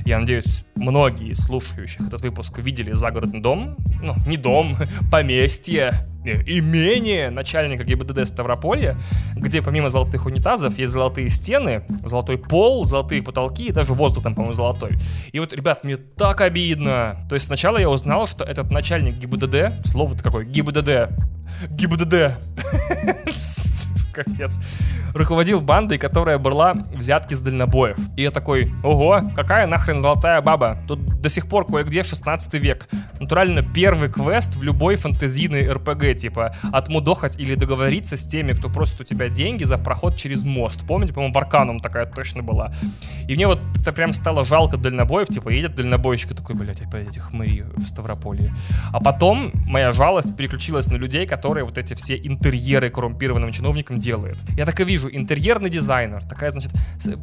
Я 0.05 0.19
надеюсь, 0.19 0.63
многие 0.75 1.29
из 1.29 1.39
слушающих 1.39 2.01
этот 2.07 2.21
выпуск 2.21 2.59
видели 2.59 2.91
загородный 2.91 3.41
дом, 3.41 3.77
ну, 4.01 4.15
не 4.27 4.37
дом, 4.37 4.77
поместье, 5.11 6.07
имение 6.23 7.29
начальника 7.29 7.83
ГИБДД 7.83 8.25
Ставрополья, 8.27 8.97
где 9.35 9.61
помимо 9.61 9.89
золотых 9.89 10.25
унитазов 10.25 10.77
есть 10.77 10.91
золотые 10.91 11.29
стены, 11.29 11.83
золотой 12.03 12.37
пол, 12.37 12.85
золотые 12.85 13.21
потолки 13.21 13.67
и 13.67 13.71
даже 13.71 13.93
воздух 13.93 14.23
там, 14.23 14.35
по-моему, 14.35 14.53
золотой. 14.53 14.97
И 15.31 15.39
вот, 15.39 15.53
ребят, 15.53 15.83
мне 15.83 15.97
так 15.97 16.41
обидно. 16.41 17.25
То 17.29 17.35
есть 17.35 17.47
сначала 17.47 17.77
я 17.77 17.89
узнал, 17.89 18.27
что 18.27 18.43
этот 18.43 18.71
начальник 18.71 19.17
ГИБДД, 19.17 19.85
слово-то 19.85 20.23
какое, 20.23 20.45
ГИБДД, 20.45 21.09
ГИБДД, 21.69 22.37
Капец. 24.13 24.59
Руководил 25.13 25.59
бандой, 25.59 25.97
которая 25.97 26.37
брала 26.37 26.73
взятки 26.93 27.33
с 27.33 27.39
дальнобоев. 27.39 27.97
И 28.15 28.21
я 28.21 28.31
такой, 28.31 28.71
ого, 28.83 29.21
какая 29.35 29.67
нахрен 29.67 29.99
золотая 29.99 30.41
баба? 30.41 30.77
Тут 30.87 31.21
до 31.21 31.29
сих 31.29 31.47
пор 31.47 31.65
кое-где 31.65 32.03
16 32.03 32.53
век. 32.55 32.87
Натурально 33.19 33.63
первый 33.63 34.09
квест 34.09 34.55
в 34.55 34.63
любой 34.63 34.95
фэнтезийной 34.95 35.71
РПГ, 35.71 36.12
типа 36.13 36.55
отмудохать 36.71 37.39
или 37.39 37.55
договориться 37.55 38.17
с 38.17 38.23
теми, 38.23 38.53
кто 38.53 38.69
просит 38.69 39.01
у 39.01 39.03
тебя 39.03 39.29
деньги 39.29 39.63
за 39.63 39.77
проход 39.77 40.15
через 40.15 40.43
мост. 40.43 40.85
Помните, 40.87 41.13
по-моему, 41.13 41.33
в 41.33 41.37
Арканум 41.37 41.79
такая 41.79 42.05
точно 42.05 42.43
была. 42.43 42.73
И 43.27 43.35
мне 43.35 43.47
вот 43.47 43.59
это 43.79 43.91
прям 43.91 44.13
стало 44.13 44.43
жалко 44.43 44.77
дальнобоев, 44.77 45.27
типа 45.27 45.49
едет 45.49 45.75
дальнобойщик 45.75 46.35
такой, 46.35 46.55
блядь, 46.55 46.81
опять 46.81 47.07
эти 47.07 47.19
хмыри 47.19 47.65
в 47.75 47.83
Ставрополье. 47.83 48.53
А 48.91 48.99
потом 48.99 49.51
моя 49.53 49.91
жалость 49.91 50.35
переключилась 50.35 50.87
на 50.87 50.95
людей, 50.95 51.25
которые 51.25 51.65
вот 51.65 51.77
эти 51.77 51.93
все 51.93 52.15
интерьеры 52.15 52.89
коррумпированным 52.89 53.51
чиновникам 53.51 53.99
делают. 53.99 54.37
Я 54.57 54.65
так 54.65 54.79
и 54.79 54.83
вижу, 54.83 55.09
интерьерный 55.11 55.69
дизайнер, 55.69 56.23
такая, 56.23 56.51
значит, 56.51 56.71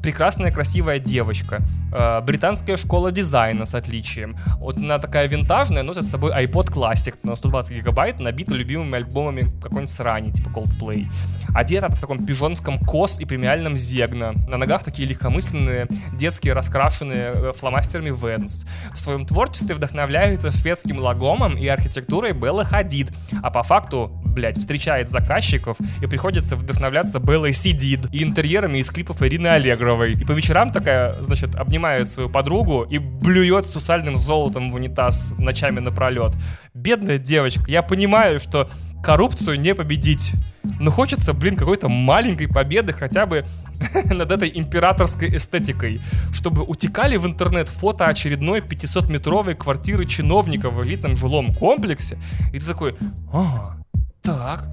прекрасная, 0.03 0.50
красивая 0.53 0.98
девочка, 0.98 1.62
э, 1.92 2.20
британская 2.22 2.76
школа 2.76 3.12
дизайна 3.12 3.66
с 3.66 3.74
отличием. 3.74 4.37
Вот 4.59 4.76
она 4.76 4.98
такая 4.98 5.29
винтажная, 5.29 5.83
носит 5.83 6.05
с 6.05 6.11
собой 6.11 6.33
iPod 6.33 6.72
Classic 6.72 7.14
на 7.22 7.37
120 7.37 7.76
гигабайт, 7.76 8.20
набита 8.20 8.55
любимыми 8.81 8.97
альбомами 8.97 9.49
какой-нибудь 9.62 9.90
срани, 9.90 10.31
типа 10.31 10.49
Coldplay. 10.49 11.07
Одета 11.55 11.88
в 11.88 12.01
таком 12.01 12.25
пижонском 12.25 12.79
кос 12.79 13.19
и 13.21 13.25
премиальном 13.25 13.77
зегна. 13.77 14.33
На 14.49 14.57
ногах 14.57 14.85
такие 14.85 15.09
легкомысленные, 15.09 15.88
детские, 16.12 16.53
раскрашенные 16.53 17.33
э, 17.35 17.53
фломастерами 17.57 18.11
Vans. 18.11 18.66
В 18.93 19.01
своем 19.01 19.27
творчестве 19.27 19.75
вдохновляется 19.75 20.51
шведским 20.51 20.99
лагомом 20.99 21.57
и 21.57 21.66
архитектурой 21.66 22.33
Беллы 22.33 22.64
Хадид, 22.64 23.12
а 23.43 23.51
по 23.51 23.62
факту 23.62 24.12
блядь, 24.31 24.59
встречает 24.59 25.09
заказчиков 25.09 25.77
и 26.01 26.07
приходится 26.07 26.57
вдохновляться 26.57 27.19
Беллой 27.19 27.53
Сидид 27.53 28.07
и 28.12 28.23
интерьерами 28.23 28.79
из 28.79 28.88
клипов 28.88 29.23
Ирины 29.23 29.49
Аллегровой. 29.49 30.14
И 30.14 30.25
по 30.25 30.33
вечерам 30.33 30.73
такая, 30.73 31.21
значит, 31.21 31.57
обнимает 31.57 32.09
свою 32.09 32.31
подругу 32.31 32.85
и 32.85 32.99
блюет 32.99 33.66
сусальным 33.66 34.16
золотом 34.16 34.71
в 34.71 34.75
унитаз 34.75 35.35
ночами 35.37 35.81
напролет. 35.81 36.35
Бедная 36.75 37.19
девочка, 37.19 37.64
я 37.69 37.83
понимаю, 37.83 38.38
что 38.38 38.69
коррупцию 39.02 39.60
не 39.60 39.74
победить. 39.74 40.32
Но 40.78 40.90
хочется, 40.90 41.32
блин, 41.32 41.56
какой-то 41.56 41.88
маленькой 41.88 42.48
победы 42.48 42.92
хотя 42.92 43.26
бы 43.26 43.44
над 44.04 44.30
этой 44.30 44.50
императорской 44.54 45.36
эстетикой, 45.36 46.00
чтобы 46.32 46.62
утекали 46.62 47.16
в 47.16 47.26
интернет 47.26 47.68
фото 47.68 48.06
очередной 48.06 48.60
500-метровой 48.60 49.54
квартиры 49.54 50.06
чиновника 50.06 50.70
в 50.70 50.84
элитном 50.84 51.16
жилом 51.16 51.54
комплексе, 51.54 52.18
и 52.52 52.58
ты 52.58 52.66
такой, 52.66 52.96
ага, 53.32 53.80
так, 54.22 54.66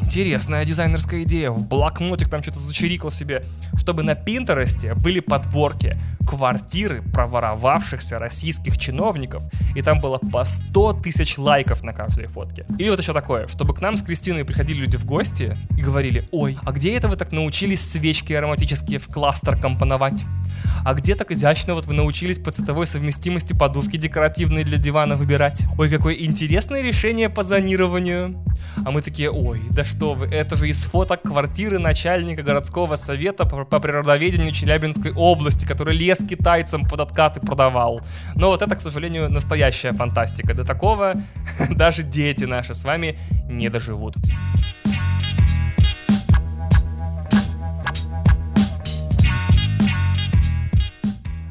интересная 0.00 0.64
дизайнерская 0.64 1.22
идея. 1.22 1.50
В 1.50 1.66
блокнотик 1.66 2.28
там 2.28 2.42
что-то 2.42 2.58
зачирикал 2.58 3.10
себе. 3.10 3.44
Чтобы 3.76 4.02
на 4.02 4.14
Пинтересте 4.14 4.94
были 4.94 5.20
подборки 5.20 5.98
квартиры 6.26 7.02
проворовавшихся 7.02 8.18
российских 8.18 8.78
чиновников. 8.78 9.42
И 9.74 9.82
там 9.82 10.00
было 10.00 10.18
по 10.18 10.44
100 10.44 10.94
тысяч 10.94 11.38
лайков 11.38 11.82
на 11.82 11.92
каждой 11.92 12.26
фотке. 12.26 12.66
Или 12.78 12.90
вот 12.90 13.00
еще 13.00 13.12
такое, 13.12 13.46
чтобы 13.46 13.74
к 13.74 13.80
нам 13.80 13.96
с 13.96 14.02
Кристиной 14.02 14.44
приходили 14.44 14.80
люди 14.80 14.96
в 14.96 15.04
гости 15.04 15.56
и 15.76 15.82
говорили, 15.82 16.28
ой, 16.32 16.58
а 16.64 16.72
где 16.72 16.94
это 16.96 17.08
вы 17.08 17.16
так 17.16 17.32
научились 17.32 17.80
свечки 17.80 18.32
ароматические 18.32 18.98
в 18.98 19.08
кластер 19.08 19.58
компоновать? 19.58 20.24
А 20.84 20.94
где 20.94 21.14
так 21.14 21.30
изящно 21.30 21.74
вот 21.74 21.86
вы 21.86 21.94
научились 21.94 22.38
по 22.38 22.50
цветовой 22.50 22.86
совместимости 22.86 23.52
подушки 23.52 23.96
декоративные 23.96 24.64
для 24.64 24.78
дивана 24.78 25.16
выбирать? 25.16 25.64
Ой, 25.78 25.90
какое 25.90 26.14
интересное 26.14 26.82
решение 26.82 27.28
по 27.28 27.42
зонированию. 27.42 28.42
А 28.84 28.90
мы 28.94 29.02
такие, 29.02 29.28
ой, 29.28 29.60
да 29.70 29.82
что 29.82 30.14
вы, 30.14 30.26
это 30.26 30.54
же 30.54 30.68
из 30.68 30.84
фоток 30.84 31.22
квартиры 31.22 31.80
начальника 31.80 32.44
городского 32.44 32.94
совета 32.94 33.44
по, 33.44 33.64
по 33.64 33.80
природоведению 33.80 34.52
Челябинской 34.52 35.12
области, 35.12 35.64
который 35.64 35.96
лес 35.96 36.18
китайцам 36.18 36.88
под 36.88 37.00
откаты 37.00 37.40
продавал. 37.40 38.02
Но 38.36 38.50
вот 38.50 38.62
это, 38.62 38.76
к 38.76 38.80
сожалению, 38.80 39.28
настоящая 39.28 39.92
фантастика. 39.92 40.54
До 40.54 40.62
такого 40.62 41.14
даже 41.70 42.04
дети 42.04 42.44
наши 42.44 42.72
с 42.72 42.84
вами 42.84 43.18
не 43.48 43.68
доживут. 43.68 44.14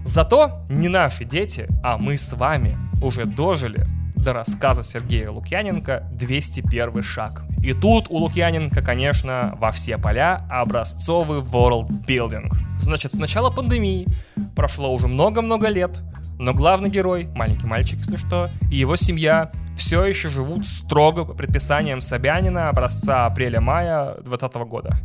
Зато 0.05 0.63
не 0.69 0.87
наши 0.87 1.25
дети, 1.25 1.67
а 1.83 1.97
мы 1.97 2.17
с 2.17 2.31
вами 2.31 2.77
уже 3.01 3.25
дожили 3.25 3.85
до 4.23 4.33
рассказа 4.33 4.83
Сергея 4.83 5.29
Лукьяненко 5.29 6.09
«201 6.13 7.01
шаг». 7.01 7.43
И 7.61 7.73
тут 7.73 8.07
у 8.09 8.17
Лукьяненко, 8.17 8.81
конечно, 8.81 9.55
во 9.59 9.71
все 9.71 9.97
поля 9.97 10.47
образцовый 10.49 11.41
building. 11.41 12.51
Значит, 12.77 13.11
с 13.11 13.15
начала 13.15 13.49
пандемии 13.51 14.07
прошло 14.55 14.93
уже 14.93 15.07
много-много 15.07 15.67
лет, 15.67 15.99
но 16.39 16.53
главный 16.53 16.89
герой, 16.89 17.27
маленький 17.35 17.67
мальчик, 17.67 17.99
если 17.99 18.15
что, 18.15 18.49
и 18.71 18.77
его 18.77 18.95
семья 18.95 19.51
все 19.77 20.03
еще 20.03 20.29
живут 20.29 20.65
строго 20.65 21.25
по 21.25 21.33
предписаниям 21.33 21.99
Собянина 21.99 22.69
образца 22.69 23.25
апреля-мая 23.25 24.15
2020 24.23 24.55
года. 24.67 24.97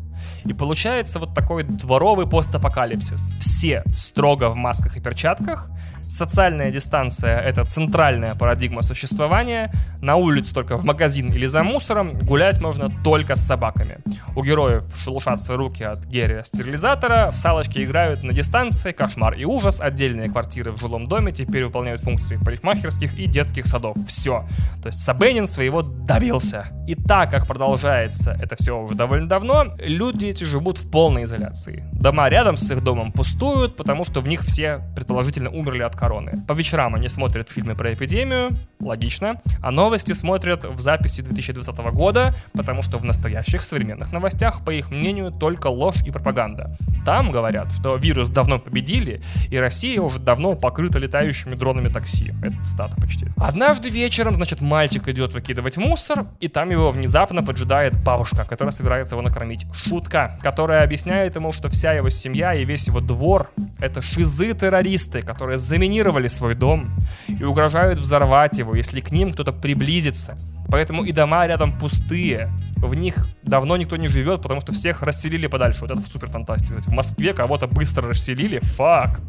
И 0.44 0.52
получается 0.52 1.18
вот 1.18 1.34
такой 1.34 1.64
дворовый 1.64 2.28
постапокалипсис. 2.28 3.34
Все 3.40 3.82
строго 3.94 4.50
в 4.50 4.56
масках 4.56 4.96
и 4.96 5.00
перчатках, 5.00 5.70
Социальная 6.08 6.70
дистанция— 6.70 7.38
это 7.40 7.64
центральная 7.66 8.34
парадигма 8.34 8.80
существования. 8.80 9.70
На 10.00 10.16
улицу 10.16 10.54
только 10.54 10.78
в 10.78 10.84
магазин 10.84 11.32
или 11.32 11.44
за 11.44 11.62
мусором. 11.62 12.18
Гулять 12.18 12.60
можно 12.60 12.90
только 13.04 13.34
с 13.34 13.46
собаками. 13.46 13.98
У 14.34 14.42
героев 14.42 14.84
шелушатся 14.96 15.56
руки 15.56 15.84
от 15.84 16.06
геля 16.06 16.44
стерилизатора. 16.44 17.30
В 17.30 17.36
салочки 17.36 17.84
играют 17.84 18.22
на 18.22 18.32
дистанции. 18.32 18.92
Кошмар 18.92 19.34
и 19.34 19.44
ужас. 19.44 19.82
Отдельные 19.82 20.30
квартиры 20.30 20.72
в 20.72 20.80
жилом 20.80 21.08
доме 21.08 21.30
теперь 21.30 21.66
выполняют 21.66 22.00
функции 22.00 22.38
парикмахерских 22.38 23.14
и 23.18 23.26
детских 23.26 23.66
садов. 23.66 23.96
Все. 24.06 24.48
То 24.82 24.88
есть 24.88 25.04
Сабенин 25.04 25.46
своего 25.46 25.82
добился. 25.82 26.68
И 26.88 26.94
так 26.94 27.30
как 27.30 27.46
продолжается 27.46 28.34
это 28.40 28.56
все 28.56 28.80
уже 28.80 28.94
довольно 28.94 29.28
давно, 29.28 29.74
люди 29.78 30.24
эти 30.26 30.44
живут 30.44 30.78
в 30.78 30.90
полной 30.90 31.24
изоляции. 31.24 31.84
Дома 31.92 32.30
рядом 32.30 32.56
с 32.56 32.70
их 32.70 32.82
домом 32.82 33.12
пустуют, 33.12 33.76
потому 33.76 34.04
что 34.04 34.20
в 34.22 34.28
них 34.28 34.40
все 34.40 34.80
предположительно 34.94 35.50
умерли 35.50 35.82
от 35.82 35.97
короны. 35.98 36.42
По 36.46 36.52
вечерам 36.52 36.94
они 36.94 37.08
смотрят 37.08 37.50
фильмы 37.50 37.74
про 37.74 37.92
эпидемию, 37.92 38.56
логично, 38.80 39.42
а 39.62 39.70
новости 39.70 40.12
смотрят 40.12 40.64
в 40.64 40.80
записи 40.80 41.20
2020 41.20 41.76
года, 41.92 42.34
потому 42.52 42.82
что 42.82 42.98
в 42.98 43.04
настоящих 43.04 43.62
современных 43.62 44.12
новостях, 44.12 44.64
по 44.64 44.70
их 44.70 44.90
мнению, 44.90 45.32
только 45.32 45.66
ложь 45.66 46.02
и 46.06 46.10
пропаганда. 46.10 46.76
Там 47.04 47.32
говорят, 47.32 47.72
что 47.72 47.96
вирус 47.96 48.28
давно 48.28 48.58
победили, 48.58 49.20
и 49.50 49.56
Россия 49.56 50.00
уже 50.00 50.18
давно 50.20 50.54
покрыта 50.54 50.98
летающими 50.98 51.54
дронами 51.54 51.88
такси. 51.88 52.32
Это 52.42 52.56
цитата 52.64 52.96
почти. 53.00 53.26
Однажды 53.36 53.88
вечером, 53.88 54.34
значит, 54.34 54.60
мальчик 54.60 55.08
идет 55.08 55.32
выкидывать 55.34 55.76
мусор, 55.76 56.26
и 56.38 56.48
там 56.48 56.70
его 56.70 56.90
внезапно 56.90 57.42
поджидает 57.42 57.96
бабушка, 58.02 58.44
которая 58.44 58.72
собирается 58.72 59.14
его 59.14 59.22
накормить. 59.22 59.66
Шутка, 59.72 60.38
которая 60.42 60.84
объясняет 60.84 61.34
ему, 61.36 61.50
что 61.50 61.68
вся 61.68 61.92
его 61.92 62.10
семья 62.10 62.54
и 62.54 62.64
весь 62.64 62.86
его 62.86 63.00
двор— 63.00 63.50
это 63.80 64.00
шизы-террористы, 64.02 65.22
которые 65.22 65.58
заменили 65.58 65.87
заминировали 65.88 66.28
свой 66.28 66.54
дом 66.54 66.90
и 67.28 67.44
угрожают 67.44 67.98
взорвать 67.98 68.58
его, 68.58 68.74
если 68.76 69.00
к 69.00 69.10
ним 69.10 69.32
кто-то 69.32 69.52
приблизится. 69.52 70.36
Поэтому 70.70 71.04
и 71.04 71.12
дома 71.12 71.46
рядом 71.46 71.78
пустые. 71.78 72.50
В 72.76 72.94
них 72.94 73.26
давно 73.42 73.76
никто 73.78 73.96
не 73.96 74.06
живет, 74.06 74.42
потому 74.42 74.60
что 74.60 74.72
всех 74.72 75.02
расселили 75.02 75.46
подальше. 75.46 75.80
Вот 75.80 75.90
это 75.90 76.02
супер 76.02 76.28
фантастика. 76.28 76.82
В 76.82 76.92
Москве 76.92 77.32
кого-то 77.32 77.66
быстро 77.66 78.08
расселили. 78.08 78.60
Фак. 78.76 79.20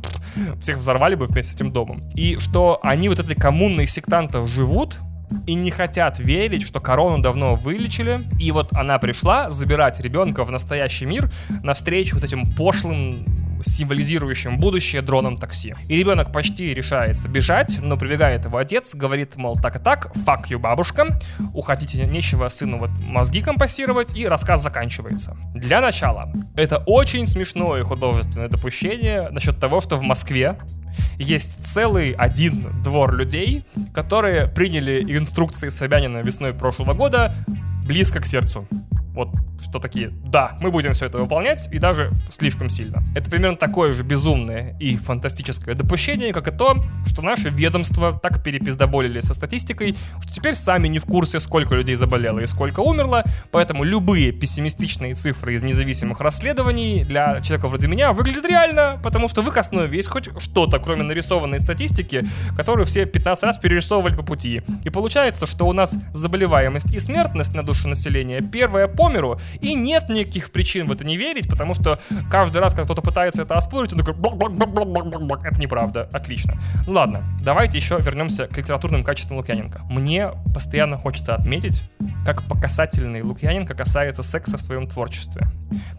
Всех 0.60 0.78
взорвали 0.78 1.15
бы 1.15 1.28
вместе 1.28 1.54
с 1.54 1.56
этим 1.56 1.69
домом. 1.69 2.02
И 2.13 2.38
что 2.39 2.80
они 2.84 3.08
вот 3.08 3.19
этой 3.19 3.36
коммунной 3.36 3.88
сектантов 3.88 4.50
живут, 4.50 4.98
и 5.45 5.54
не 5.54 5.69
хотят 5.72 6.19
верить, 6.19 6.63
что 6.63 6.80
корону 6.80 7.22
давно 7.22 7.56
вылечили. 7.56 8.28
И 8.39 8.52
вот 8.52 8.74
она 8.74 8.98
пришла 8.98 9.50
забирать 9.50 10.00
ребенка 10.00 10.43
в 10.43 10.52
настоящий 10.52 11.06
мир 11.06 11.32
навстречу 11.63 12.15
вот 12.15 12.24
этим 12.24 12.54
пошлым 12.56 13.38
символизирующим 13.62 14.60
будущее 14.60 15.02
дроном 15.02 15.38
такси. 15.38 15.76
И 15.88 15.98
ребенок 15.98 16.32
почти 16.32 16.74
решается 16.74 17.28
бежать, 17.28 17.80
но 17.82 17.98
прибегает 17.98 18.45
его 18.45 18.58
отец, 18.58 18.95
говорит, 18.95 19.36
мол, 19.36 19.58
так 19.58 19.76
и 19.76 19.80
так, 19.80 20.12
fuck 20.26 20.48
you, 20.50 20.58
бабушка, 20.58 21.19
уходите, 21.54 22.06
нечего 22.06 22.48
сыну 22.50 22.78
вот 22.78 22.89
мозги 22.89 23.41
компостировать, 23.41 24.15
и 24.15 24.28
рассказ 24.28 24.62
заканчивается. 24.62 25.38
Для 25.54 25.82
начала, 25.82 26.32
это 26.56 26.78
очень 26.78 27.28
смешное 27.28 27.84
художественное 27.84 28.50
допущение 28.50 29.30
насчет 29.30 29.60
того, 29.60 29.80
что 29.80 29.98
в 29.98 30.02
Москве 30.02 30.58
есть 31.17 31.63
целый 31.63 32.12
один 32.12 32.82
двор 32.84 33.15
людей, 33.15 33.65
которые 33.93 34.48
приняли 34.48 35.02
инструкции 35.17 35.69
Собянина 35.69 36.19
весной 36.19 36.54
прошлого 36.54 36.93
года 36.93 37.36
близко 37.86 38.19
к 38.19 38.26
сердцу. 38.26 38.67
Вот 39.19 39.32
что 39.62 39.79
такие, 39.79 40.12
да, 40.23 40.58
мы 40.62 40.71
будем 40.71 40.93
все 40.93 41.08
это 41.08 41.17
выполнять, 41.17 41.67
и 41.73 41.79
даже 41.79 42.13
слишком 42.29 42.69
сильно. 42.69 43.03
Это 43.13 43.29
примерно 43.29 43.58
такое 43.58 43.91
же 43.91 44.03
безумное 44.03 44.77
и 44.79 44.95
фантастическое 44.95 45.75
допущение, 45.75 46.32
как 46.32 46.47
и 46.47 46.51
то, 46.51 46.77
что 47.05 47.21
наши 47.21 47.49
ведомства 47.49 48.17
так 48.17 48.41
перепиздоболили 48.41 49.19
со 49.19 49.34
статистикой, 49.34 49.97
что 50.21 50.34
теперь 50.34 50.55
сами 50.55 50.88
не 50.88 50.99
в 50.99 51.03
курсе, 51.03 51.41
сколько 51.41 51.75
людей 51.75 51.95
заболело 51.95 52.39
и 52.39 52.45
сколько 52.45 52.79
умерло, 52.79 53.25
поэтому 53.51 53.84
любые 53.84 54.32
пессимистичные 54.32 55.15
цифры 55.15 55.55
из 55.55 55.63
независимых 55.63 56.21
расследований 56.21 57.03
для 57.03 57.41
человека 57.41 57.67
вроде 57.67 57.89
меня 57.89 58.13
выглядят 58.13 58.45
реально, 58.45 59.01
потому 59.03 59.27
что 59.27 59.41
в 59.41 59.49
их 59.49 59.58
основе 59.58 59.93
есть 59.93 60.08
хоть 60.08 60.29
что-то, 60.41 60.79
кроме 60.79 61.03
нарисованной 61.03 61.60
статистики, 61.60 62.25
которую 62.55 62.86
все 62.86 63.05
15 63.05 63.43
раз 63.43 63.58
перерисовывали 63.58 64.15
по 64.15 64.23
пути. 64.23 64.62
И 64.86 64.89
получается, 64.89 65.45
что 65.45 65.67
у 65.67 65.73
нас 65.73 65.97
заболеваемость 66.13 66.93
и 66.93 66.99
смертность 66.99 67.53
на 67.53 67.63
душу 67.63 67.89
населения 67.89 68.39
первая 68.39 68.88
по 68.88 69.09
миру, 69.10 69.39
и 69.60 69.74
нет 69.76 70.10
никаких 70.10 70.52
причин 70.52 70.88
в 70.88 70.91
это 70.91 71.06
не 71.06 71.17
верить, 71.17 71.50
потому 71.50 71.74
что 71.74 72.00
каждый 72.32 72.60
раз, 72.60 72.74
когда 72.74 72.86
кто-то 72.86 73.02
пытается 73.02 73.41
это 73.41 73.56
оспорить, 73.56 73.93
он 73.93 74.00
такой 74.00 74.13
это 75.45 75.60
неправда. 75.60 76.10
Отлично. 76.12 76.58
Ну 76.88 76.93
ладно, 76.93 77.24
давайте 77.41 77.78
еще 77.78 77.98
вернемся 78.00 78.48
к 78.48 78.58
литературным 78.58 79.04
качествам 79.04 79.38
Лукьяненко. 79.38 79.82
Мне 79.89 80.32
постоянно 80.54 80.98
хочется 80.98 81.36
отметить, 81.36 81.84
как 82.26 82.43
по 82.48 82.60
касательный 82.60 83.22
Лукьяненко 83.22 83.74
касается 83.74 84.24
секса 84.24 84.58
в 84.58 84.62
своем 84.62 84.88
творчестве. 84.88 85.48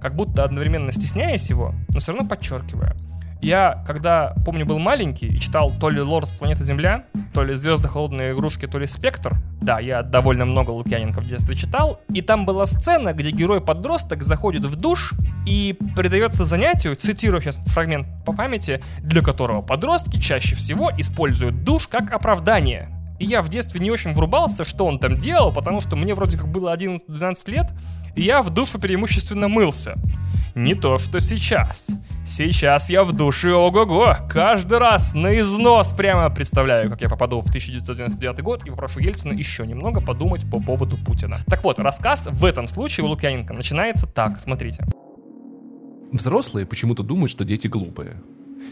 Как 0.00 0.14
будто 0.14 0.44
одновременно 0.44 0.92
стесняясь 0.92 1.50
его, 1.50 1.74
но 1.88 2.00
все 2.00 2.12
равно 2.12 2.28
подчеркивая. 2.28 2.96
Я, 3.40 3.82
когда, 3.86 4.34
помню, 4.44 4.66
был 4.66 4.78
маленький 4.78 5.28
и 5.28 5.40
читал 5.40 5.72
то 5.80 5.88
ли 5.88 6.00
«Лорд 6.00 6.28
с 6.28 6.34
планеты 6.34 6.62
Земля», 6.62 7.04
то 7.32 7.42
ли 7.42 7.54
«Звезды 7.54 7.88
холодные 7.88 8.32
игрушки», 8.32 8.66
то 8.66 8.78
ли 8.78 8.86
«Спектр», 8.86 9.36
да, 9.62 9.78
я 9.78 10.02
довольно 10.02 10.44
много 10.44 10.70
Лукьяненко 10.70 11.20
в 11.20 11.24
детстве 11.24 11.54
читал, 11.54 12.00
и 12.12 12.20
там 12.20 12.44
была 12.44 12.66
сцена, 12.66 13.14
где 13.14 13.30
герой-подросток 13.30 14.22
заходит 14.22 14.66
в 14.66 14.76
душ 14.76 15.12
и 15.46 15.76
предается 15.96 16.44
занятию, 16.44 16.96
цитирую 16.96 17.40
сейчас 17.40 17.56
фрагмент 17.56 18.06
по 18.26 18.32
памяти, 18.32 18.82
для 19.00 19.22
которого 19.22 19.62
подростки 19.62 20.20
чаще 20.20 20.54
всего 20.54 20.90
используют 20.98 21.64
душ 21.64 21.88
как 21.88 22.12
оправдание. 22.12 22.88
И 23.18 23.26
я 23.26 23.42
в 23.42 23.48
детстве 23.48 23.80
не 23.80 23.90
очень 23.90 24.14
врубался, 24.14 24.64
что 24.64 24.86
он 24.86 24.98
там 24.98 25.16
делал, 25.16 25.52
потому 25.52 25.80
что 25.80 25.94
мне 25.94 26.14
вроде 26.14 26.38
как 26.38 26.48
было 26.48 26.74
11-12 26.74 27.50
лет, 27.50 27.66
и 28.14 28.22
я 28.22 28.40
в 28.40 28.50
душу 28.50 28.78
преимущественно 28.78 29.48
мылся. 29.48 29.94
Не 30.54 30.74
то, 30.74 30.98
что 30.98 31.20
сейчас. 31.20 31.90
Сейчас 32.24 32.90
я 32.90 33.04
в 33.04 33.12
душе 33.12 33.52
ого-го. 33.52 34.16
Каждый 34.28 34.78
раз 34.78 35.14
на 35.14 35.38
износ 35.38 35.92
прямо 35.92 36.28
представляю, 36.30 36.90
как 36.90 37.02
я 37.02 37.08
попаду 37.08 37.40
в 37.40 37.48
1999 37.48 38.42
год 38.42 38.64
и 38.66 38.70
попрошу 38.70 39.00
Ельцина 39.00 39.32
еще 39.32 39.66
немного 39.66 40.00
подумать 40.00 40.48
по 40.50 40.60
поводу 40.60 40.98
Путина. 40.98 41.38
Так 41.46 41.64
вот, 41.64 41.78
рассказ 41.78 42.28
в 42.30 42.44
этом 42.44 42.68
случае 42.68 43.06
у 43.06 43.08
Лукьяненко 43.08 43.52
начинается 43.52 44.06
так, 44.06 44.40
смотрите. 44.40 44.84
Взрослые 46.12 46.66
почему-то 46.66 47.02
думают, 47.02 47.30
что 47.30 47.44
дети 47.44 47.68
глупые. 47.68 48.16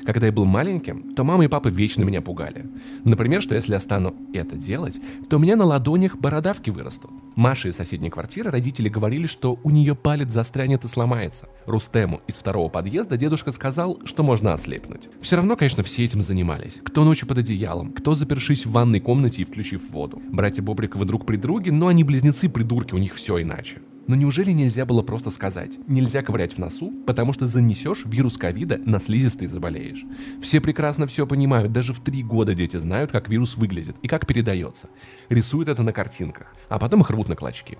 Когда 0.04 0.26
я 0.26 0.32
был 0.32 0.44
маленьким, 0.44 1.14
то 1.14 1.24
мама 1.24 1.44
и 1.44 1.48
папа 1.48 1.68
вечно 1.68 2.04
меня 2.04 2.20
пугали. 2.20 2.66
Например, 3.04 3.42
что 3.42 3.54
если 3.54 3.72
я 3.72 3.80
стану 3.80 4.14
это 4.32 4.56
делать, 4.56 5.00
то 5.28 5.36
у 5.36 5.40
меня 5.40 5.56
на 5.56 5.64
ладонях 5.64 6.16
бородавки 6.16 6.70
вырастут. 6.70 7.10
Маше 7.36 7.68
из 7.68 7.76
соседней 7.76 8.10
квартиры 8.10 8.50
родители 8.50 8.88
говорили, 8.88 9.26
что 9.26 9.60
у 9.62 9.70
нее 9.70 9.94
палец 9.94 10.32
застрянет 10.32 10.84
и 10.84 10.88
сломается. 10.88 11.48
Рустему 11.66 12.20
из 12.26 12.34
второго 12.34 12.68
подъезда 12.68 13.16
дедушка 13.16 13.52
сказал, 13.52 14.00
что 14.04 14.22
можно 14.22 14.52
ослепнуть. 14.52 15.08
Все 15.20 15.36
равно, 15.36 15.56
конечно, 15.56 15.82
все 15.82 16.04
этим 16.04 16.22
занимались. 16.22 16.80
Кто 16.84 17.04
ночью 17.04 17.28
под 17.28 17.38
одеялом, 17.38 17.92
кто 17.92 18.14
запершись 18.14 18.66
в 18.66 18.72
ванной 18.72 19.00
комнате 19.00 19.42
и 19.42 19.44
включив 19.44 19.90
воду. 19.90 20.20
Братья 20.30 20.62
Бобриковы 20.62 21.04
друг 21.04 21.26
при 21.26 21.36
друге, 21.36 21.70
но 21.70 21.86
они 21.86 22.02
близнецы-придурки, 22.02 22.94
у 22.94 22.98
них 22.98 23.14
все 23.14 23.40
иначе. 23.40 23.80
Но 24.08 24.16
неужели 24.16 24.50
нельзя 24.52 24.86
было 24.86 25.02
просто 25.02 25.30
сказать? 25.30 25.78
Нельзя 25.86 26.22
ковырять 26.22 26.54
в 26.54 26.58
носу, 26.58 26.92
потому 27.06 27.34
что 27.34 27.46
занесешь 27.46 28.06
вирус 28.06 28.38
ковида, 28.38 28.78
на 28.78 28.98
слизистой 28.98 29.46
заболеешь. 29.46 30.02
Все 30.42 30.62
прекрасно 30.62 31.06
все 31.06 31.26
понимают, 31.26 31.72
даже 31.72 31.92
в 31.92 32.00
три 32.00 32.22
года 32.22 32.54
дети 32.54 32.78
знают, 32.78 33.12
как 33.12 33.28
вирус 33.28 33.58
выглядит 33.58 33.96
и 34.00 34.08
как 34.08 34.26
передается. 34.26 34.88
Рисуют 35.28 35.68
это 35.68 35.82
на 35.82 35.92
картинках, 35.92 36.54
а 36.70 36.78
потом 36.78 37.02
их 37.02 37.10
рвут 37.10 37.28
на 37.28 37.36
клочки. 37.36 37.76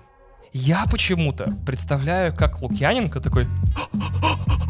Я 0.53 0.85
почему-то 0.91 1.57
представляю, 1.65 2.35
как 2.35 2.61
Лукьяненко 2.61 3.19
такой... 3.19 3.47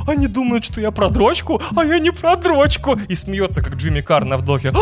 Они 0.08 0.28
думают, 0.28 0.66
что 0.66 0.82
я 0.82 0.92
про 0.92 1.10
дрочку, 1.10 1.62
а 1.76 1.86
я 1.86 2.00
не 2.00 2.12
про 2.12 2.36
дрочку. 2.36 2.98
И 3.10 3.16
смеется, 3.16 3.62
как 3.62 3.76
Джимми 3.76 4.02
Кар 4.02 4.26
на 4.26 4.38
вдохе. 4.38 4.74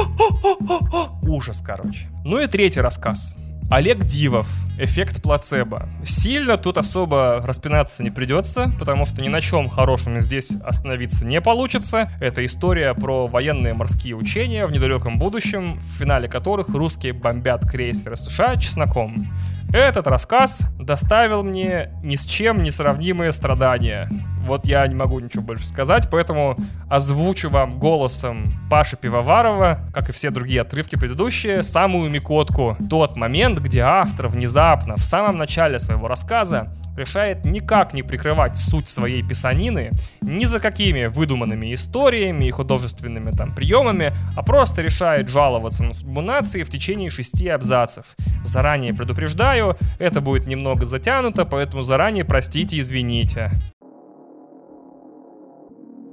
Ужас, 1.23 1.61
короче. 1.65 2.07
Ну 2.23 2.39
и 2.39 2.47
третий 2.47 2.79
рассказ. 2.79 3.35
Олег 3.69 4.05
Дивов, 4.05 4.47
эффект 4.79 5.21
плацебо. 5.21 5.89
Сильно 6.05 6.57
тут 6.57 6.77
особо 6.77 7.41
распинаться 7.43 8.01
не 8.01 8.09
придется, 8.09 8.71
потому 8.79 9.03
что 9.05 9.21
ни 9.21 9.27
на 9.27 9.41
чем 9.41 9.67
хорошем 9.67 10.21
здесь 10.21 10.51
остановиться 10.63 11.25
не 11.25 11.41
получится. 11.41 12.09
Это 12.21 12.45
история 12.45 12.93
про 12.93 13.27
военные 13.27 13.73
морские 13.73 14.15
учения 14.15 14.65
в 14.67 14.71
недалеком 14.71 15.19
будущем, 15.19 15.79
в 15.79 15.99
финале 15.99 16.29
которых 16.29 16.69
русские 16.69 17.11
бомбят 17.11 17.69
крейсеры 17.69 18.15
США 18.15 18.55
чесноком. 18.55 19.27
Этот 19.73 20.07
рассказ 20.07 20.67
доставил 20.79 21.43
мне 21.43 21.91
ни 22.01 22.15
с 22.15 22.25
чем 22.25 22.63
не 22.63 22.71
сравнимые 22.71 23.33
страдания. 23.33 24.09
Вот 24.41 24.65
я 24.65 24.87
не 24.87 24.95
могу 24.95 25.19
ничего 25.19 25.43
больше 25.43 25.65
сказать, 25.65 26.07
поэтому 26.09 26.57
озвучу 26.89 27.49
вам 27.49 27.77
голосом 27.77 28.53
Паши 28.69 28.95
Пивоварова, 28.95 29.79
как 29.93 30.07
и 30.07 30.13
все 30.13 30.29
другие 30.29 30.61
отрывки 30.61 30.95
предыдущие, 30.95 31.63
самую 31.63 32.09
микотку. 32.09 32.77
Тот 32.89 33.17
момент, 33.17 33.59
где 33.59 33.81
автор 33.81 34.29
внезапно 34.29 34.95
в 34.95 35.03
самом 35.03 35.35
начале 35.35 35.79
своего 35.79 36.07
рассказа 36.07 36.73
решает 36.97 37.45
никак 37.45 37.93
не 37.93 38.03
прикрывать 38.03 38.57
суть 38.57 38.89
своей 38.89 39.23
писанины 39.23 39.91
ни 40.21 40.45
за 40.45 40.59
какими 40.59 41.05
выдуманными 41.05 41.73
историями 41.73 42.45
и 42.45 42.51
художественными 42.51 43.31
там 43.31 43.53
приемами, 43.53 44.13
а 44.35 44.43
просто 44.43 44.81
решает 44.81 45.29
жаловаться 45.29 45.83
на 45.83 45.93
судьбу 45.93 46.21
нации 46.21 46.63
в 46.63 46.69
течение 46.69 47.09
шести 47.09 47.47
абзацев. 47.47 48.15
Заранее 48.43 48.93
предупреждаю, 48.93 49.77
это 49.99 50.21
будет 50.21 50.47
немного 50.47 50.85
затянуто, 50.85 51.45
поэтому 51.45 51.83
заранее 51.83 52.25
простите, 52.25 52.79
извините. 52.79 53.51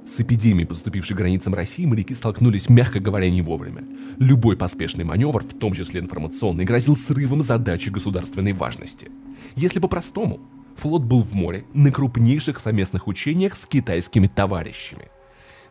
С 0.05 0.19
эпидемией, 0.19 0.67
поступившей 0.67 1.17
границам 1.17 1.55
России, 1.55 1.83
моряки 1.85 2.13
столкнулись, 2.13 2.69
мягко 2.69 2.99
говоря, 2.99 3.27
не 3.27 3.41
вовремя. 3.41 3.83
Любой 4.19 4.55
поспешный 4.55 5.03
маневр, 5.03 5.43
в 5.43 5.57
том 5.57 5.73
числе 5.73 5.99
информационный, 5.99 6.63
грозил 6.63 6.95
срывом 6.95 7.41
задачи 7.41 7.89
государственной 7.89 8.53
важности. 8.53 9.09
Если 9.55 9.79
по-простому, 9.79 10.39
флот 10.75 11.03
был 11.03 11.21
в 11.21 11.33
море 11.33 11.65
на 11.73 11.91
крупнейших 11.91 12.59
совместных 12.59 13.07
учениях 13.07 13.55
с 13.55 13.65
китайскими 13.65 14.27
товарищами. 14.27 15.05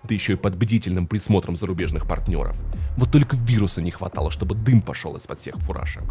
Да 0.03 0.13
еще 0.13 0.35
и 0.35 0.37
под 0.37 0.57
бдительным 0.57 1.07
присмотром 1.07 1.57
зарубежных 1.57 2.07
партнеров. 2.07 2.57
Вот 2.97 3.11
только 3.11 3.37
вируса 3.37 3.81
не 3.81 3.91
хватало, 3.91 4.31
чтобы 4.31 4.55
дым 4.55 4.83
пошел 4.83 5.17
из-под 5.17 5.39
всех 5.39 5.57
фуражек. 5.57 6.05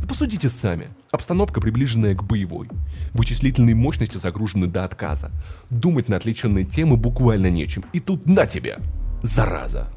Да 0.00 0.06
посудите 0.06 0.50
сами. 0.50 0.88
Обстановка, 1.10 1.60
приближенная 1.60 2.14
к 2.14 2.22
боевой. 2.22 2.68
Вычислительные 3.14 3.74
мощности 3.74 4.18
загружены 4.18 4.66
до 4.66 4.84
отказа. 4.84 5.30
Думать 5.70 6.08
на 6.08 6.16
отвлеченные 6.16 6.64
темы 6.64 6.98
буквально 6.98 7.48
нечем. 7.48 7.84
И 7.94 8.00
тут 8.00 8.26
на 8.26 8.44
тебе! 8.44 8.78
Зараза! 9.22 9.88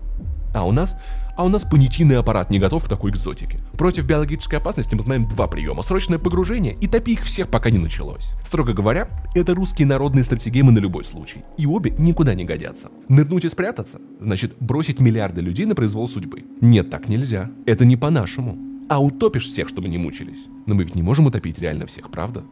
А 0.53 0.65
у 0.65 0.71
нас 0.71 0.97
а 1.35 1.45
у 1.45 1.49
нас 1.49 1.63
понятийный 1.63 2.17
аппарат 2.17 2.49
не 2.49 2.59
готов 2.59 2.85
к 2.85 2.89
такой 2.89 3.11
экзотике. 3.11 3.59
Против 3.77 4.05
биологической 4.05 4.55
опасности 4.55 4.95
мы 4.95 5.01
знаем 5.01 5.27
два 5.27 5.47
приема. 5.47 5.81
Срочное 5.81 6.19
погружение 6.19 6.75
и 6.75 6.87
топи 6.87 7.13
их 7.13 7.21
всех, 7.21 7.47
пока 7.47 7.69
не 7.69 7.79
началось. 7.79 8.33
Строго 8.43 8.73
говоря, 8.73 9.09
это 9.35 9.55
русские 9.55 9.87
народные 9.87 10.23
стратегемы 10.23 10.71
на 10.71 10.79
любой 10.79 11.03
случай. 11.03 11.43
И 11.57 11.65
обе 11.65 11.93
никуда 11.97 12.33
не 12.33 12.45
годятся. 12.45 12.89
Нырнуть 13.07 13.45
и 13.45 13.49
спрятаться– 13.49 13.99
значит 14.19 14.55
бросить 14.59 14.99
миллиарды 14.99 15.41
людей 15.41 15.65
на 15.65 15.75
произвол 15.75 16.07
судьбы. 16.07 16.43
Нет, 16.61 16.89
так 16.89 17.09
нельзя. 17.09 17.51
Это 17.65 17.85
не 17.85 17.97
по-нашему. 17.97 18.57
А 18.89 19.01
утопишь 19.01 19.45
всех, 19.45 19.69
чтобы 19.69 19.89
не 19.89 19.97
мучились. 19.97 20.45
Но 20.65 20.75
мы 20.75 20.83
ведь 20.83 20.95
не 20.95 21.01
можем 21.01 21.25
утопить 21.25 21.59
реально 21.59 21.85
всех, 21.85 22.11
правда? 22.11 22.43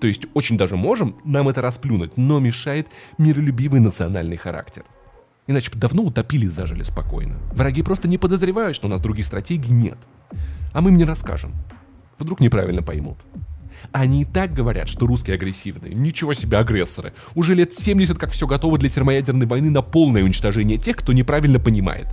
То 0.00 0.06
есть 0.06 0.26
очень 0.34 0.56
даже 0.58 0.76
можем 0.76 1.16
нам 1.24 1.48
это 1.48 1.62
расплюнуть, 1.62 2.16
но 2.16 2.40
мешает 2.40 2.88
миролюбивый 3.16 3.80
национальный 3.80 4.36
характер. 4.36 4.84
Иначе 5.46 5.70
бы 5.70 5.78
давно 5.78 6.02
утопили 6.02 6.46
зажили 6.46 6.82
спокойно. 6.82 7.36
Враги 7.52 7.82
просто 7.82 8.08
не 8.08 8.16
подозревают, 8.16 8.74
что 8.76 8.86
у 8.86 8.90
нас 8.90 9.00
других 9.00 9.26
стратегий 9.26 9.72
нет. 9.72 9.98
А 10.72 10.80
мы 10.80 10.90
им 10.90 10.96
не 10.96 11.04
расскажем. 11.04 11.54
Вдруг 12.18 12.40
неправильно 12.40 12.82
поймут. 12.82 13.18
Они 13.92 14.22
и 14.22 14.24
так 14.24 14.54
говорят, 14.54 14.88
что 14.88 15.06
русские 15.06 15.34
агрессивные. 15.34 15.94
Ничего 15.94 16.32
себе 16.32 16.58
агрессоры. 16.58 17.12
Уже 17.34 17.54
лет 17.54 17.74
70 17.74 18.18
как 18.18 18.30
все 18.30 18.46
готово 18.46 18.78
для 18.78 18.88
термоядерной 18.88 19.46
войны 19.46 19.70
на 19.70 19.82
полное 19.82 20.22
уничтожение 20.22 20.78
тех, 20.78 20.96
кто 20.96 21.12
неправильно 21.12 21.58
понимает 21.58 22.06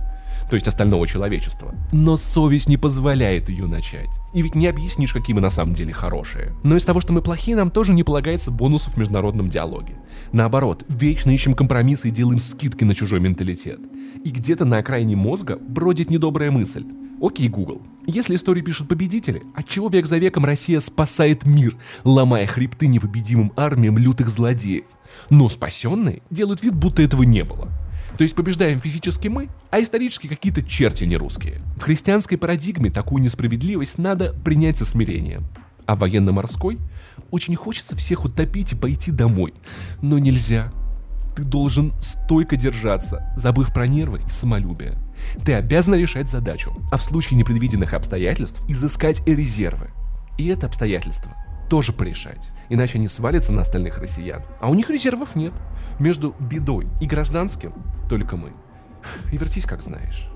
то 0.52 0.56
есть 0.56 0.68
остального 0.68 1.06
человечества. 1.06 1.74
Но 1.92 2.18
совесть 2.18 2.68
не 2.68 2.76
позволяет 2.76 3.48
ее 3.48 3.64
начать. 3.64 4.20
И 4.34 4.42
ведь 4.42 4.54
не 4.54 4.66
объяснишь, 4.66 5.14
какие 5.14 5.34
мы 5.34 5.40
на 5.40 5.48
самом 5.48 5.72
деле 5.72 5.94
хорошие. 5.94 6.52
Но 6.62 6.76
из 6.76 6.84
того, 6.84 7.00
что 7.00 7.14
мы 7.14 7.22
плохие, 7.22 7.56
нам 7.56 7.70
тоже 7.70 7.94
не 7.94 8.02
полагается 8.02 8.50
бонусов 8.50 8.92
в 8.92 8.96
международном 8.98 9.46
диалоге. 9.46 9.94
Наоборот, 10.30 10.84
вечно 10.90 11.30
ищем 11.30 11.54
компромиссы 11.54 12.08
и 12.08 12.10
делаем 12.10 12.38
скидки 12.38 12.84
на 12.84 12.94
чужой 12.94 13.18
менталитет. 13.18 13.80
И 14.26 14.28
где-то 14.28 14.66
на 14.66 14.76
окраине 14.76 15.16
мозга 15.16 15.56
бродит 15.56 16.10
недобрая 16.10 16.50
мысль. 16.50 16.84
Окей, 17.22 17.48
Google. 17.48 17.80
Если 18.06 18.36
истории 18.36 18.60
пишут 18.60 18.88
победители, 18.88 19.42
отчего 19.54 19.88
век 19.88 20.04
за 20.04 20.18
веком 20.18 20.44
Россия 20.44 20.82
спасает 20.82 21.46
мир, 21.46 21.76
ломая 22.04 22.46
хребты 22.46 22.88
непобедимым 22.88 23.54
армиям 23.56 23.96
лютых 23.96 24.28
злодеев? 24.28 24.84
Но 25.30 25.48
спасенные 25.48 26.20
делают 26.28 26.62
вид, 26.62 26.74
будто 26.74 27.00
этого 27.00 27.22
не 27.22 27.42
было. 27.42 27.70
То 28.16 28.24
есть 28.24 28.34
побеждаем 28.34 28.80
физически 28.80 29.28
мы, 29.28 29.48
а 29.70 29.80
исторически 29.80 30.26
какие-то 30.26 30.62
черти 30.62 31.04
не 31.04 31.16
русские. 31.16 31.60
В 31.76 31.82
христианской 31.82 32.38
парадигме 32.38 32.90
такую 32.90 33.22
несправедливость 33.22 33.98
надо 33.98 34.32
принять 34.44 34.78
со 34.78 34.84
смирением. 34.84 35.46
А 35.86 35.96
военно-морской 35.96 36.78
очень 37.30 37.56
хочется 37.56 37.96
всех 37.96 38.24
утопить 38.24 38.72
и 38.72 38.76
пойти 38.76 39.10
домой. 39.10 39.54
Но 40.00 40.18
нельзя. 40.18 40.72
Ты 41.34 41.44
должен 41.44 41.94
стойко 42.02 42.56
держаться, 42.56 43.32
забыв 43.36 43.72
про 43.72 43.86
нервы 43.86 44.20
и 44.26 44.30
самолюбие. 44.30 44.98
Ты 45.44 45.54
обязан 45.54 45.94
решать 45.94 46.28
задачу, 46.28 46.72
а 46.90 46.98
в 46.98 47.02
случае 47.02 47.38
непредвиденных 47.38 47.94
обстоятельств 47.94 48.60
изыскать 48.68 49.26
резервы. 49.26 49.88
И 50.36 50.46
это 50.48 50.66
обстоятельство 50.66 51.34
тоже 51.72 51.94
порешать, 51.94 52.50
иначе 52.68 52.98
они 52.98 53.08
свалятся 53.08 53.50
на 53.50 53.62
остальных 53.62 53.96
россиян. 53.96 54.42
А 54.60 54.68
у 54.68 54.74
них 54.74 54.90
резервов 54.90 55.34
нет. 55.34 55.54
Между 55.98 56.34
бедой 56.38 56.86
и 57.00 57.06
гражданским 57.06 57.72
только 58.10 58.36
мы. 58.36 58.52
И 59.32 59.38
вертись 59.38 59.64
как 59.64 59.80
знаешь. 59.80 60.28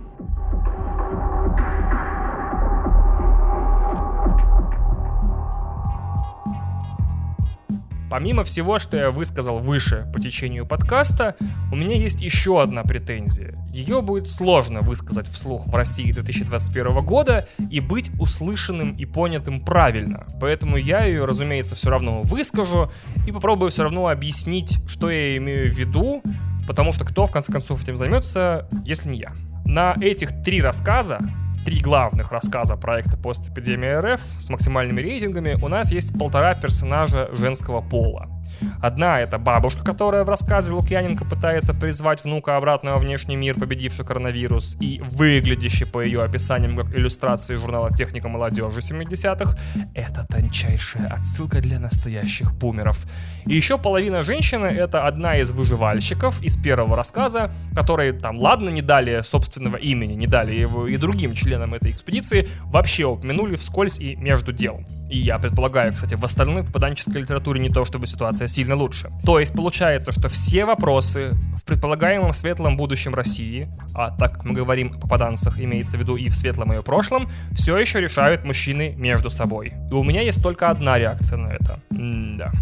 Помимо 8.09 8.45
всего, 8.45 8.79
что 8.79 8.97
я 8.97 9.11
высказал 9.11 9.59
выше 9.59 10.07
по 10.13 10.21
течению 10.21 10.67
подкаста, 10.67 11.35
у 11.73 11.77
меня 11.77 11.97
есть 11.97 12.21
еще 12.21 12.63
одна 12.63 12.83
претензия. 12.85 13.59
Ее 13.73 14.01
будет 14.01 14.29
сложно 14.29 14.81
высказать 14.81 15.29
вслух 15.29 15.67
в 15.67 15.75
России 15.75 16.13
2021 16.13 17.01
года 17.01 17.49
и 17.71 17.81
быть 17.81 18.11
услышанным 18.19 18.93
и 18.93 19.05
понятым 19.05 19.61
правильно. 19.61 20.27
Поэтому 20.41 20.77
я 20.77 21.05
ее, 21.05 21.25
разумеется, 21.25 21.75
все 21.75 21.91
равно 21.91 22.23
выскажу 22.23 22.91
и 23.27 23.33
попробую 23.33 23.71
все 23.71 23.83
равно 23.83 24.09
объяснить, 24.09 24.79
что 24.87 25.11
я 25.11 25.37
имею 25.37 25.69
в 25.69 25.75
виду, 25.75 26.23
потому 26.67 26.93
что 26.93 27.05
кто 27.05 27.27
в 27.27 27.33
конце 27.33 27.53
концов 27.53 27.83
этим 27.83 27.97
займется, 27.97 28.69
если 28.85 29.09
не 29.09 29.19
я. 29.19 29.33
На 29.65 29.97
этих 30.01 30.43
три 30.45 30.63
рассказа 30.63 31.21
три 31.67 31.81
главных 31.81 32.31
рассказа 32.31 32.77
проекта 32.77 33.17
«Постэпидемия 33.17 34.01
РФ» 34.01 34.21
с 34.39 34.51
максимальными 34.51 35.01
рейтингами 35.01 35.59
у 35.61 35.67
нас 35.67 35.91
есть 35.91 36.17
полтора 36.17 36.55
персонажа 36.55 37.29
женского 37.33 37.81
пола. 37.81 38.36
Одна— 38.81 39.21
это 39.21 39.39
бабушка, 39.39 39.85
которая 39.85 40.25
в 40.25 40.29
рассказе 40.29 40.73
Лукьяненко 40.73 41.25
пытается 41.25 41.75
призвать 41.75 42.25
внука 42.25 42.57
обратно 42.57 42.93
во 42.93 42.99
внешний 42.99 43.37
мир, 43.37 43.59
победивший 43.59 44.05
коронавирус, 44.05 44.77
и 44.81 45.03
выглядящий 45.11 45.87
по 45.87 46.01
ее 46.01 46.23
описаниям 46.23 46.77
как 46.77 46.95
иллюстрации 46.95 47.57
журнала 47.57 47.91
«Техника 47.91 48.29
молодежи» 48.29 48.81
70-х. 48.81 49.57
Это 49.95 50.27
тончайшая 50.27 51.09
отсылка 51.09 51.61
для 51.61 51.79
настоящих 51.79 52.55
бумеров. 52.55 53.07
И 53.47 53.55
еще 53.55 53.79
половина 53.79 54.23
женщины— 54.23 54.67
это 54.67 55.07
одна 55.07 55.39
из 55.39 55.51
выживальщиков 55.51 56.43
из 56.43 56.57
первого 56.57 56.97
рассказа, 56.97 57.51
которые 57.75 58.13
там, 58.13 58.39
ладно, 58.39 58.71
не 58.71 58.83
дали 58.83 59.23
собственного 59.23 59.77
имени, 59.77 60.15
не 60.15 60.27
дали 60.27 60.55
его 60.55 60.87
и 60.87 60.97
другим 60.97 61.35
членам 61.35 61.75
этой 61.75 61.93
экспедиции, 61.93 62.49
вообще 62.65 63.05
упомянули 63.05 63.57
вскользь 63.57 63.99
и 63.99 64.17
между 64.17 64.53
делом. 64.53 64.87
И 65.09 65.19
я 65.19 65.39
предполагаю, 65.39 65.95
кстати, 65.95 66.15
в 66.15 66.25
остальной 66.25 66.65
попаданческой 66.65 67.23
литературе 67.23 67.61
не 67.61 67.69
то, 67.69 67.85
чтобы 67.85 68.07
ситуация 68.07 68.46
сильно 68.49 68.75
лучше. 68.75 69.11
То 69.25 69.39
есть 69.41 69.53
получается, 69.53 70.13
что 70.13 70.29
все 70.29 70.65
вопросы 70.65 71.37
в 71.57 71.65
предполагаемом 71.65 72.33
светлом 72.33 72.77
будущем 72.77 73.15
России, 73.15 73.69
а 73.95 74.11
так 74.11 74.35
как 74.35 74.45
мы 74.45 74.55
говорим 74.55 74.93
о 74.95 74.99
попаданцах, 74.99 75.61
имеется 75.61 75.97
в 75.97 76.01
виду 76.01 76.17
и 76.17 76.29
в 76.29 76.37
светлом 76.37 76.73
ее 76.73 76.83
прошлом, 76.83 77.29
все 77.53 77.77
еще 77.77 78.01
решают 78.01 78.45
мужчины 78.45 78.95
между 78.97 79.31
собой. 79.31 79.75
И 79.91 79.95
у 79.95 80.03
меня 80.03 80.23
есть 80.23 80.43
только 80.43 80.69
одна 80.69 80.99
реакция 80.99 81.39
на 81.39 81.49
это. 81.49 81.81
М-да. 81.91 82.53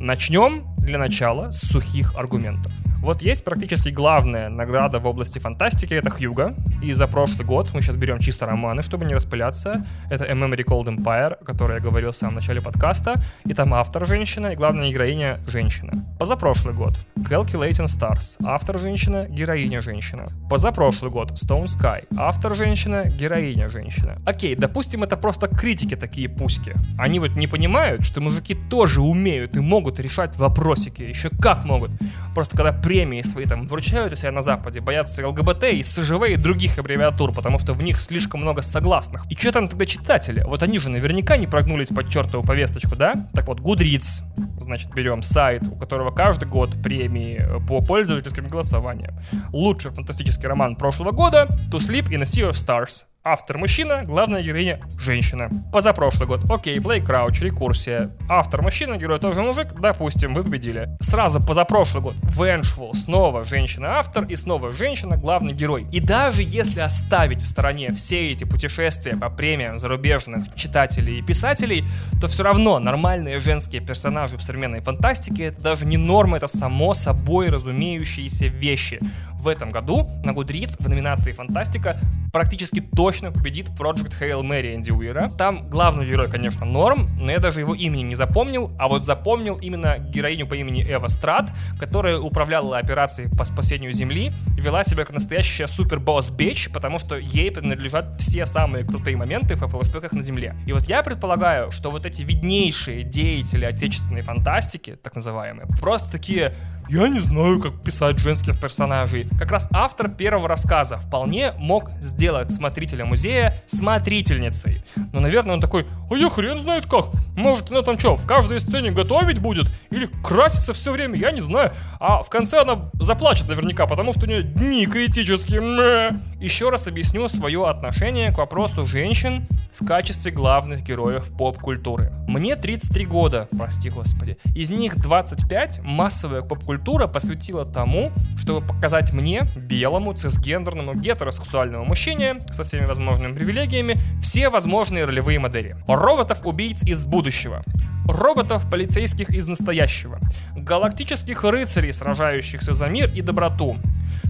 Начнем 0.00 0.64
для 0.78 0.98
начала 0.98 1.50
с 1.50 1.60
сухих 1.60 2.14
аргументов. 2.16 2.72
Вот 3.02 3.22
есть 3.22 3.44
практически 3.44 3.90
главная 3.90 4.48
награда 4.48 4.98
в 4.98 5.06
области 5.06 5.38
фантастики, 5.38 5.94
это 5.94 6.10
Хьюга. 6.10 6.54
И 6.82 6.92
за 6.92 7.06
прошлый 7.06 7.46
год, 7.46 7.72
мы 7.72 7.80
сейчас 7.80 7.96
берем 7.96 8.18
чисто 8.18 8.46
романы, 8.46 8.82
чтобы 8.82 9.04
не 9.04 9.14
распыляться, 9.14 9.86
это 10.10 10.24
A 10.24 10.32
Memory 10.32 10.64
Called 10.64 10.86
Empire, 10.86 11.34
о 11.40 11.44
которой 11.44 11.74
я 11.74 11.80
говорил 11.80 12.12
в 12.12 12.16
самом 12.16 12.34
начале 12.34 12.60
подкаста, 12.60 13.22
и 13.44 13.54
там 13.54 13.74
автор 13.74 14.06
женщина, 14.06 14.48
и 14.48 14.56
главная 14.56 14.90
героиня 14.90 15.40
женщина. 15.46 16.04
Позапрошлый 16.18 16.74
год 16.74 17.00
Calculating 17.16 17.86
Stars, 17.86 18.36
автор 18.44 18.78
женщина, 18.78 19.26
героиня 19.28 19.80
женщина. 19.80 20.32
Позапрошлый 20.50 21.10
год 21.10 21.32
Stone 21.32 21.64
Sky, 21.64 22.06
автор 22.16 22.54
женщина, 22.54 23.04
героиня 23.06 23.68
женщина. 23.68 24.18
Окей, 24.26 24.54
допустим, 24.54 25.02
это 25.02 25.16
просто 25.16 25.48
критики 25.48 25.96
такие 25.96 26.28
пуськи. 26.28 26.74
Они 26.98 27.18
вот 27.20 27.36
не 27.36 27.46
понимают, 27.46 28.04
что 28.04 28.20
мужики 28.20 28.56
тоже 28.68 29.00
умеют 29.00 29.56
и 29.56 29.60
могут 29.60 29.98
решать 30.00 30.36
вопросики, 30.36 31.02
еще 31.02 31.30
как 31.30 31.64
могут. 31.64 31.90
Просто 32.34 32.56
когда 32.56 32.72
премии 32.86 33.22
свои 33.22 33.46
там 33.46 33.66
вручают 33.66 34.12
у 34.12 34.16
себя 34.16 34.30
на 34.30 34.42
Западе, 34.42 34.80
боятся 34.80 35.26
ЛГБТ 35.26 35.64
и 35.72 35.82
СЖВ 35.82 36.22
и 36.28 36.36
других 36.36 36.78
аббревиатур, 36.78 37.34
потому 37.34 37.58
что 37.58 37.72
в 37.72 37.82
них 37.82 38.00
слишком 38.00 38.42
много 38.42 38.62
согласных. 38.62 39.26
И 39.28 39.34
что 39.34 39.50
там 39.50 39.66
тогда 39.66 39.84
читатели? 39.86 40.44
Вот 40.46 40.62
они 40.62 40.78
же 40.78 40.88
наверняка 40.88 41.36
не 41.36 41.48
прогнулись 41.48 41.88
под 41.88 42.08
чертову 42.08 42.46
повесточку, 42.46 42.94
да? 42.94 43.28
Так 43.34 43.48
вот, 43.48 43.58
Goodreads, 43.58 44.22
значит, 44.60 44.94
берем 44.94 45.24
сайт, 45.24 45.66
у 45.66 45.74
которого 45.74 46.12
каждый 46.12 46.48
год 46.48 46.80
премии 46.80 47.44
по 47.66 47.80
пользовательским 47.80 48.46
голосованиям. 48.46 49.18
Лучший 49.52 49.90
фантастический 49.90 50.48
роман 50.48 50.76
прошлого 50.76 51.10
года 51.10 51.48
To 51.72 51.78
Sleep 51.78 52.08
in 52.10 52.20
a 52.20 52.22
Sea 52.22 52.48
of 52.48 52.52
Stars 52.52 53.06
Автор 53.28 53.58
мужчина, 53.58 54.04
главная 54.04 54.40
героиня 54.40 54.78
женщина. 55.00 55.50
Позапрошлый 55.72 56.28
год. 56.28 56.48
Окей, 56.48 56.78
Блейк 56.78 57.06
Крауч, 57.06 57.40
рекурсия. 57.40 58.12
Автор 58.28 58.62
мужчина, 58.62 58.98
герой 58.98 59.18
тоже 59.18 59.42
мужик. 59.42 59.72
Допустим, 59.80 60.32
вы 60.32 60.44
победили. 60.44 60.90
Сразу 61.00 61.42
позапрошлый 61.42 62.04
год. 62.04 62.14
Веншвул. 62.22 62.94
Снова 62.94 63.44
женщина-автор 63.44 64.26
и 64.26 64.36
снова 64.36 64.70
женщина, 64.70 65.16
главный 65.16 65.54
герой. 65.54 65.88
И 65.90 65.98
даже 65.98 66.42
если 66.42 66.78
оставить 66.78 67.42
в 67.42 67.46
стороне 67.48 67.92
все 67.94 68.30
эти 68.30 68.44
путешествия 68.44 69.16
по 69.16 69.28
премиям 69.28 69.76
зарубежных 69.80 70.54
читателей 70.54 71.18
и 71.18 71.22
писателей, 71.22 71.82
то 72.20 72.28
все 72.28 72.44
равно 72.44 72.78
нормальные 72.78 73.40
женские 73.40 73.80
персонажи 73.80 74.36
в 74.36 74.42
современной 74.44 74.82
фантастике 74.82 75.46
это 75.46 75.60
даже 75.60 75.84
не 75.84 75.96
норма, 75.96 76.36
это 76.36 76.46
само 76.46 76.94
собой 76.94 77.48
разумеющиеся 77.48 78.46
вещи. 78.46 79.00
В 79.46 79.48
этом 79.48 79.70
году 79.70 80.10
на 80.24 80.32
Goodreads 80.32 80.74
в 80.82 80.88
номинации 80.88 81.30
«Фантастика» 81.30 81.96
практически 82.32 82.80
точно 82.80 83.30
победит 83.30 83.68
Project 83.68 84.20
Hail 84.20 84.42
Mary 84.42 84.74
Энди 84.74 84.90
Уира. 84.90 85.32
Там 85.38 85.70
главный 85.70 86.04
герой, 86.04 86.28
конечно, 86.28 86.66
Норм, 86.66 87.08
но 87.16 87.30
я 87.30 87.38
даже 87.38 87.60
его 87.60 87.72
имени 87.72 88.02
не 88.02 88.16
запомнил, 88.16 88.72
а 88.76 88.88
вот 88.88 89.04
запомнил 89.04 89.56
именно 89.56 89.98
героиню 89.98 90.48
по 90.48 90.54
имени 90.54 90.82
Эва 90.82 91.06
Страт, 91.06 91.52
которая 91.78 92.18
управляла 92.18 92.76
операцией 92.76 93.28
по 93.28 93.44
спасению 93.44 93.92
Земли, 93.92 94.32
вела 94.58 94.82
себя 94.82 95.04
как 95.04 95.14
настоящая 95.14 95.68
супер-босс 95.68 96.30
бич, 96.30 96.68
потому 96.72 96.98
что 96.98 97.16
ей 97.16 97.52
принадлежат 97.52 98.20
все 98.20 98.46
самые 98.46 98.84
крутые 98.84 99.16
моменты 99.16 99.54
в 99.54 99.64
флешбеках 99.68 100.10
на 100.10 100.22
Земле. 100.22 100.56
И 100.66 100.72
вот 100.72 100.86
я 100.86 101.04
предполагаю, 101.04 101.70
что 101.70 101.92
вот 101.92 102.04
эти 102.04 102.22
виднейшие 102.22 103.04
деятели 103.04 103.64
отечественной 103.64 104.22
фантастики, 104.22 104.98
так 105.00 105.14
называемые, 105.14 105.68
просто 105.80 106.10
такие 106.10 106.52
я 106.88 107.08
не 107.08 107.18
знаю, 107.18 107.60
как 107.60 107.82
писать 107.82 108.18
женских 108.18 108.60
персонажей. 108.60 109.28
Как 109.38 109.50
раз 109.50 109.68
автор 109.72 110.08
первого 110.08 110.46
рассказа 110.48 110.98
вполне 110.98 111.52
мог 111.58 111.90
сделать 112.00 112.52
смотрителя 112.52 113.04
музея 113.04 113.62
смотрительницей. 113.66 114.84
Но, 115.12 115.20
наверное, 115.20 115.54
он 115.54 115.60
такой, 115.60 115.86
а 116.10 116.14
я 116.14 116.30
хрен 116.30 116.58
знает 116.60 116.86
как. 116.86 117.06
Может, 117.36 117.70
она 117.70 117.82
там 117.82 117.98
что, 117.98 118.16
в 118.16 118.26
каждой 118.26 118.60
сцене 118.60 118.92
готовить 118.92 119.40
будет? 119.40 119.66
Или 119.90 120.08
краситься 120.22 120.72
все 120.72 120.92
время, 120.92 121.18
я 121.18 121.32
не 121.32 121.40
знаю. 121.40 121.72
А 121.98 122.22
в 122.22 122.28
конце 122.28 122.60
она 122.60 122.90
заплачет 122.94 123.48
наверняка, 123.48 123.86
потому 123.86 124.12
что 124.12 124.22
у 124.24 124.28
нее 124.28 124.42
дни 124.42 124.86
критические. 124.86 126.20
Еще 126.40 126.70
раз 126.70 126.86
объясню 126.86 127.26
свое 127.28 127.68
отношение 127.68 128.32
к 128.32 128.38
вопросу 128.38 128.84
женщин 128.84 129.46
в 129.78 129.84
качестве 129.84 130.30
главных 130.30 130.82
героев 130.84 131.30
поп-культуры. 131.36 132.12
Мне 132.28 132.56
33 132.56 133.04
года, 133.04 133.48
прости 133.56 133.90
господи. 133.90 134.38
Из 134.54 134.70
них 134.70 134.96
25 134.96 135.80
массовая 135.82 136.42
поп-культура 136.42 136.75
посвятила 136.78 137.64
тому, 137.64 138.12
чтобы 138.36 138.66
показать 138.66 139.12
мне, 139.12 139.48
белому, 139.56 140.14
цисгендерному, 140.14 140.94
гетеросексуальному 140.94 141.84
мужчине 141.84 142.44
со 142.50 142.64
всеми 142.64 142.86
возможными 142.86 143.34
привилегиями, 143.34 143.98
все 144.20 144.48
возможные 144.48 145.04
ролевые 145.04 145.38
модели. 145.38 145.76
Роботов-убийц 145.86 146.82
из 146.84 147.04
будущего. 147.04 147.62
Роботов 148.06 148.68
полицейских 148.70 149.30
из 149.30 149.48
настоящего. 149.48 150.20
Галактических 150.56 151.42
рыцарей, 151.44 151.92
сражающихся 151.92 152.72
за 152.72 152.86
мир 152.86 153.10
и 153.12 153.20
доброту 153.20 153.76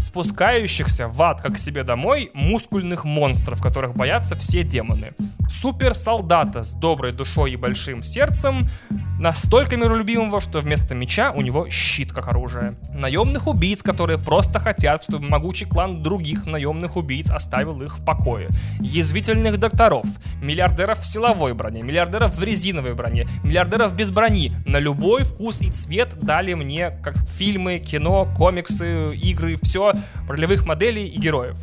спускающихся 0.00 1.08
в 1.08 1.20
ад 1.22 1.40
как 1.40 1.54
к 1.54 1.58
себе 1.58 1.82
домой 1.82 2.30
мускульных 2.34 3.04
монстров, 3.04 3.62
которых 3.62 3.94
боятся 3.94 4.36
все 4.36 4.62
демоны. 4.62 5.12
Супер-солдата 5.48 6.62
с 6.62 6.74
доброй 6.74 7.12
душой 7.12 7.52
и 7.52 7.56
большим 7.56 8.02
сердцем, 8.02 8.68
настолько 9.18 9.76
миролюбимого, 9.76 10.40
что 10.40 10.60
вместо 10.60 10.94
меча 10.94 11.32
у 11.32 11.40
него 11.40 11.68
щит, 11.70 12.12
как 12.12 12.28
оружия, 12.36 12.76
наемных 12.92 13.46
убийц, 13.46 13.82
которые 13.82 14.18
просто 14.18 14.58
хотят, 14.58 15.02
чтобы 15.04 15.26
могучий 15.26 15.64
клан 15.64 16.02
других 16.02 16.46
наемных 16.46 16.96
убийц 16.96 17.30
оставил 17.30 17.82
их 17.82 17.98
в 17.98 18.04
покое, 18.04 18.48
язвительных 18.80 19.58
докторов, 19.58 20.06
миллиардеров 20.42 21.00
в 21.00 21.06
силовой 21.06 21.54
броне, 21.54 21.82
миллиардеров 21.82 22.36
в 22.36 22.42
резиновой 22.42 22.94
броне, 22.94 23.26
миллиардеров 23.42 23.94
без 23.94 24.10
брони, 24.10 24.52
на 24.66 24.78
любой 24.78 25.22
вкус 25.22 25.60
и 25.60 25.70
цвет 25.70 26.16
дали 26.20 26.54
мне 26.54 26.90
как 27.02 27.16
фильмы, 27.16 27.78
кино, 27.78 28.28
комиксы, 28.36 29.14
игры, 29.14 29.58
все 29.62 29.94
ролевых 30.28 30.66
моделей 30.66 31.08
и 31.08 31.18
героев. 31.18 31.56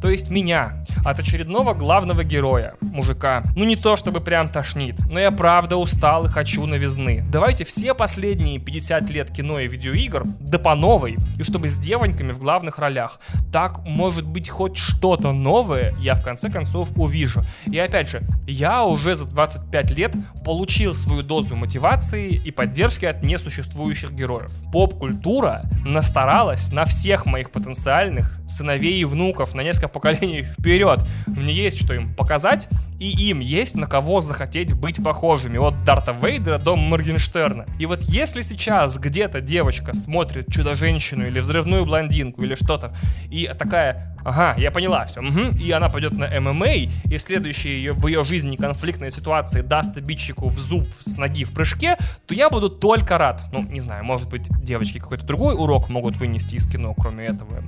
То 0.00 0.08
есть 0.08 0.30
меня, 0.30 0.84
от 1.04 1.18
очередного 1.20 1.74
главного 1.74 2.24
героя, 2.24 2.74
мужика. 2.80 3.42
Ну 3.56 3.64
не 3.64 3.76
то 3.76 3.96
чтобы 3.96 4.20
прям 4.20 4.48
тошнит, 4.48 4.98
но 5.10 5.20
я 5.20 5.30
правда 5.30 5.76
устал 5.76 6.24
и 6.26 6.28
хочу 6.28 6.66
новизны. 6.66 7.24
Давайте 7.30 7.64
все 7.64 7.94
последние 7.94 8.58
50 8.58 9.10
лет 9.10 9.30
кино 9.30 9.60
и 9.60 9.68
видеоигр, 9.68 10.24
да 10.40 10.58
по 10.58 10.74
новой, 10.74 11.18
и 11.38 11.42
чтобы 11.42 11.68
с 11.68 11.78
девоньками 11.78 12.32
в 12.32 12.38
главных 12.38 12.78
ролях. 12.78 13.20
Так, 13.52 13.80
может 13.84 14.26
быть, 14.26 14.48
хоть 14.48 14.76
что-то 14.76 15.32
новое 15.32 15.94
я 15.98 16.14
в 16.14 16.22
конце 16.22 16.50
концов 16.50 16.90
увижу. 16.96 17.42
И 17.66 17.78
опять 17.78 18.08
же, 18.08 18.22
я 18.46 18.84
уже 18.84 19.16
за 19.16 19.26
25 19.26 19.90
лет 19.92 20.14
получил 20.44 20.94
свою 20.94 21.22
дозу 21.22 21.56
мотивации 21.56 22.34
и 22.34 22.50
поддержки 22.50 23.04
от 23.04 23.22
несуществующих 23.22 24.12
героев. 24.12 24.52
Поп-культура 24.72 25.62
настаралась 25.84 26.70
на 26.72 26.84
всех 26.84 27.26
моих 27.26 27.50
потенциальных 27.50 28.38
сыновей 28.48 29.00
и 29.00 29.04
внуков 29.04 29.54
на 29.54 29.60
несколько 29.70 29.88
поколений 29.88 30.42
вперед. 30.42 31.04
Мне 31.26 31.52
есть 31.52 31.78
что 31.78 31.94
им 31.94 32.12
показать, 32.14 32.68
и 32.98 33.08
им 33.28 33.38
есть 33.40 33.76
на 33.76 33.86
кого 33.86 34.20
захотеть 34.20 34.74
быть 34.74 35.02
похожими, 35.02 35.58
от 35.58 35.84
Дарта 35.84 36.12
Вейдера 36.12 36.58
до 36.58 36.76
Моргенштерна. 36.76 37.66
И 37.78 37.86
вот 37.86 38.02
если 38.02 38.42
сейчас 38.42 38.98
где-то 38.98 39.40
девочка 39.40 39.94
смотрит 39.94 40.52
Чудо-женщину 40.52 41.26
или 41.26 41.40
Взрывную 41.40 41.86
блондинку 41.86 42.42
или 42.42 42.56
что-то, 42.56 42.94
и 43.30 43.48
такая, 43.58 44.18
ага, 44.24 44.54
я 44.60 44.70
поняла 44.72 45.06
все, 45.06 45.20
угу, 45.20 45.56
и 45.56 45.70
она 45.70 45.88
пойдет 45.88 46.12
на 46.12 46.28
ММА, 46.40 46.74
и 46.74 47.18
следующая 47.18 47.70
ее, 47.70 47.92
в 47.92 48.06
ее 48.08 48.24
жизни 48.24 48.56
конфликтная 48.56 49.10
ситуация 49.10 49.62
даст 49.62 49.96
обидчику 49.96 50.48
в 50.48 50.58
зуб 50.58 50.88
с 50.98 51.16
ноги 51.16 51.44
в 51.44 51.52
прыжке, 51.52 51.96
то 52.26 52.34
я 52.34 52.50
буду 52.50 52.68
только 52.68 53.18
рад. 53.18 53.44
Ну, 53.52 53.62
не 53.62 53.80
знаю, 53.80 54.04
может 54.04 54.28
быть, 54.28 54.48
девочки 54.62 54.98
какой-то 54.98 55.24
другой 55.24 55.54
урок 55.54 55.88
могут 55.88 56.16
вынести 56.16 56.56
из 56.56 56.68
кино, 56.68 56.94
кроме 56.94 57.26
этого 57.26 57.62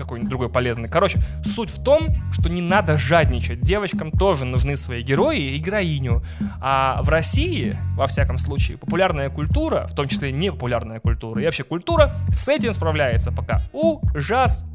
какой-нибудь 0.00 0.30
другой 0.30 0.48
полезный. 0.48 0.88
Короче, 0.88 1.20
суть 1.44 1.70
в 1.70 1.82
том, 1.82 2.16
что 2.32 2.48
не 2.48 2.60
надо 2.60 2.98
жадничать. 2.98 3.60
Девочкам 3.60 4.10
тоже 4.10 4.44
нужны 4.44 4.76
свои 4.76 5.02
герои 5.02 5.54
и 5.54 5.58
героиню. 5.58 6.22
А 6.60 7.02
в 7.02 7.08
России, 7.08 7.78
во 7.96 8.06
всяком 8.06 8.38
случае, 8.38 8.78
популярная 8.78 9.30
культура, 9.30 9.86
в 9.86 9.94
том 9.94 10.08
числе 10.08 10.32
не 10.32 10.50
популярная 10.50 11.00
культура, 11.00 11.40
и 11.40 11.44
вообще 11.44 11.64
культура 11.64 12.14
с 12.30 12.48
этим 12.48 12.72
справляется 12.72 13.32
пока 13.32 13.62
ужасно. 13.72 14.68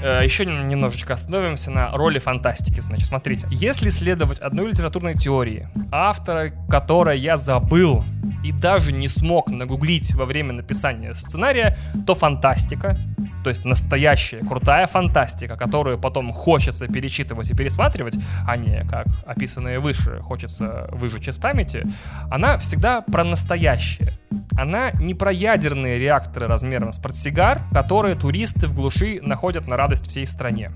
Еще 0.00 0.46
немножечко 0.46 1.14
остановимся 1.14 1.70
на 1.70 1.90
роли 1.92 2.18
фантастики. 2.18 2.80
Значит, 2.80 3.06
смотрите, 3.06 3.46
если 3.50 3.88
следовать 3.88 4.38
одной 4.38 4.68
литературной 4.68 5.14
теории, 5.14 5.68
автора 5.92 6.52
которой 6.68 7.18
я 7.18 7.36
забыл 7.36 8.04
и 8.44 8.52
даже 8.52 8.92
не 8.92 9.08
смог 9.08 9.48
нагуглить 9.48 10.14
во 10.14 10.24
время 10.24 10.52
написания 10.52 11.14
сценария, 11.14 11.76
то 12.06 12.14
фантастика, 12.14 12.98
то 13.42 13.50
есть 13.50 13.64
настоящая 13.64 14.40
крутая 14.40 14.86
фантастика, 14.86 15.56
которую 15.56 15.98
потом 15.98 16.32
хочется 16.32 16.86
перечитывать 16.86 17.50
и 17.50 17.54
пересматривать, 17.54 18.18
а 18.46 18.56
не, 18.56 18.84
как 18.84 19.06
описанное 19.26 19.80
выше, 19.80 20.20
хочется 20.20 20.88
выжечь 20.92 21.28
из 21.28 21.38
памяти, 21.38 21.86
она 22.30 22.58
всегда 22.58 23.00
про 23.00 23.24
настоящее. 23.24 24.18
Она 24.56 24.90
не 24.92 25.14
про 25.14 25.32
ядерные 25.32 25.98
реакторы 25.98 26.46
размером 26.46 26.92
с 26.92 26.98
портсигар, 26.98 27.60
которые 27.72 28.14
туристы 28.14 28.66
в 28.66 28.74
глуши 28.74 29.20
находят 29.22 29.66
на 29.66 29.76
радость 29.76 30.06
всей 30.06 30.26
стране. 30.26 30.70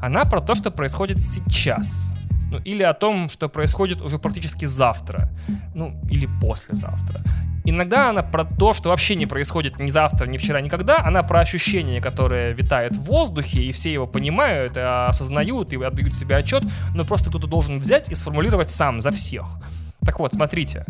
Она 0.00 0.24
про 0.24 0.40
то, 0.40 0.54
что 0.54 0.70
происходит 0.70 1.18
сейчас. 1.20 2.12
Ну, 2.50 2.58
или 2.58 2.82
о 2.82 2.94
том, 2.94 3.28
что 3.28 3.48
происходит 3.48 4.00
уже 4.00 4.18
практически 4.18 4.64
завтра. 4.64 5.30
Ну, 5.74 5.94
или 6.10 6.28
послезавтра. 6.40 7.22
Иногда 7.64 8.10
она 8.10 8.22
про 8.22 8.44
то, 8.44 8.72
что 8.72 8.88
вообще 8.88 9.14
не 9.14 9.26
происходит 9.26 9.78
ни 9.78 9.90
завтра, 9.90 10.26
ни 10.26 10.38
вчера, 10.38 10.60
никогда. 10.60 10.98
Она 10.98 11.22
про 11.22 11.40
ощущение, 11.40 12.00
которое 12.00 12.52
витает 12.52 12.96
в 12.96 13.04
воздухе, 13.04 13.62
и 13.62 13.72
все 13.72 13.92
его 13.92 14.06
понимают, 14.06 14.76
и 14.76 14.80
осознают, 14.80 15.72
и 15.72 15.76
отдают 15.76 16.14
себе 16.14 16.36
отчет, 16.36 16.64
но 16.94 17.04
просто 17.04 17.28
кто-то 17.28 17.46
должен 17.46 17.78
взять 17.78 18.08
и 18.08 18.14
сформулировать 18.14 18.70
сам 18.70 19.00
за 19.00 19.10
всех. 19.10 19.58
Так 20.04 20.18
вот, 20.18 20.32
смотрите. 20.32 20.84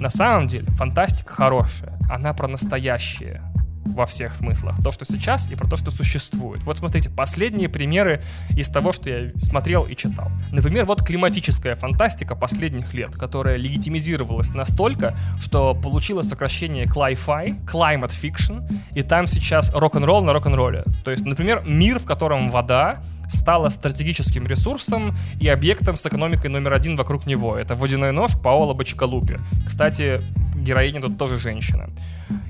На 0.00 0.10
самом 0.10 0.46
деле, 0.46 0.70
фантастика 0.72 1.32
хорошая. 1.32 1.98
Она 2.10 2.32
про 2.32 2.48
настоящее 2.48 3.42
во 3.94 4.06
всех 4.06 4.34
смыслах. 4.34 4.82
То, 4.82 4.90
что 4.90 5.04
сейчас, 5.04 5.50
и 5.50 5.54
про 5.54 5.68
то, 5.68 5.76
что 5.76 5.90
существует. 5.90 6.62
Вот 6.64 6.78
смотрите, 6.78 7.10
последние 7.10 7.68
примеры 7.68 8.22
из 8.50 8.68
того, 8.68 8.92
что 8.92 9.10
я 9.10 9.30
смотрел 9.40 9.84
и 9.84 9.96
читал. 9.96 10.30
Например, 10.52 10.84
вот 10.84 11.02
климатическая 11.02 11.74
фантастика 11.74 12.34
последних 12.34 12.94
лет, 12.94 13.14
которая 13.14 13.56
легитимизировалась 13.56 14.54
настолько, 14.54 15.16
что 15.40 15.74
получила 15.74 16.22
сокращение 16.22 16.86
Cli-Fi, 16.86 17.64
Climate 17.66 18.12
Fiction, 18.12 18.70
и 18.94 19.02
там 19.02 19.26
сейчас 19.26 19.72
рок-н-ролл 19.74 20.24
на 20.24 20.32
рок-н-ролле. 20.32 20.84
То 21.04 21.10
есть, 21.10 21.24
например, 21.24 21.62
мир, 21.66 21.98
в 21.98 22.06
котором 22.06 22.50
вода 22.50 23.02
стала 23.28 23.68
стратегическим 23.68 24.46
ресурсом 24.46 25.14
и 25.38 25.48
объектом 25.48 25.96
с 25.96 26.06
экономикой 26.06 26.48
номер 26.48 26.72
один 26.72 26.96
вокруг 26.96 27.26
него. 27.26 27.56
Это 27.56 27.74
водяной 27.74 28.12
нож 28.12 28.32
Паоло 28.42 28.72
Бачкалупи. 28.74 29.38
Кстати, 29.66 30.22
героиня 30.62 31.00
тут 31.00 31.18
тоже 31.18 31.36
женщина. 31.36 31.88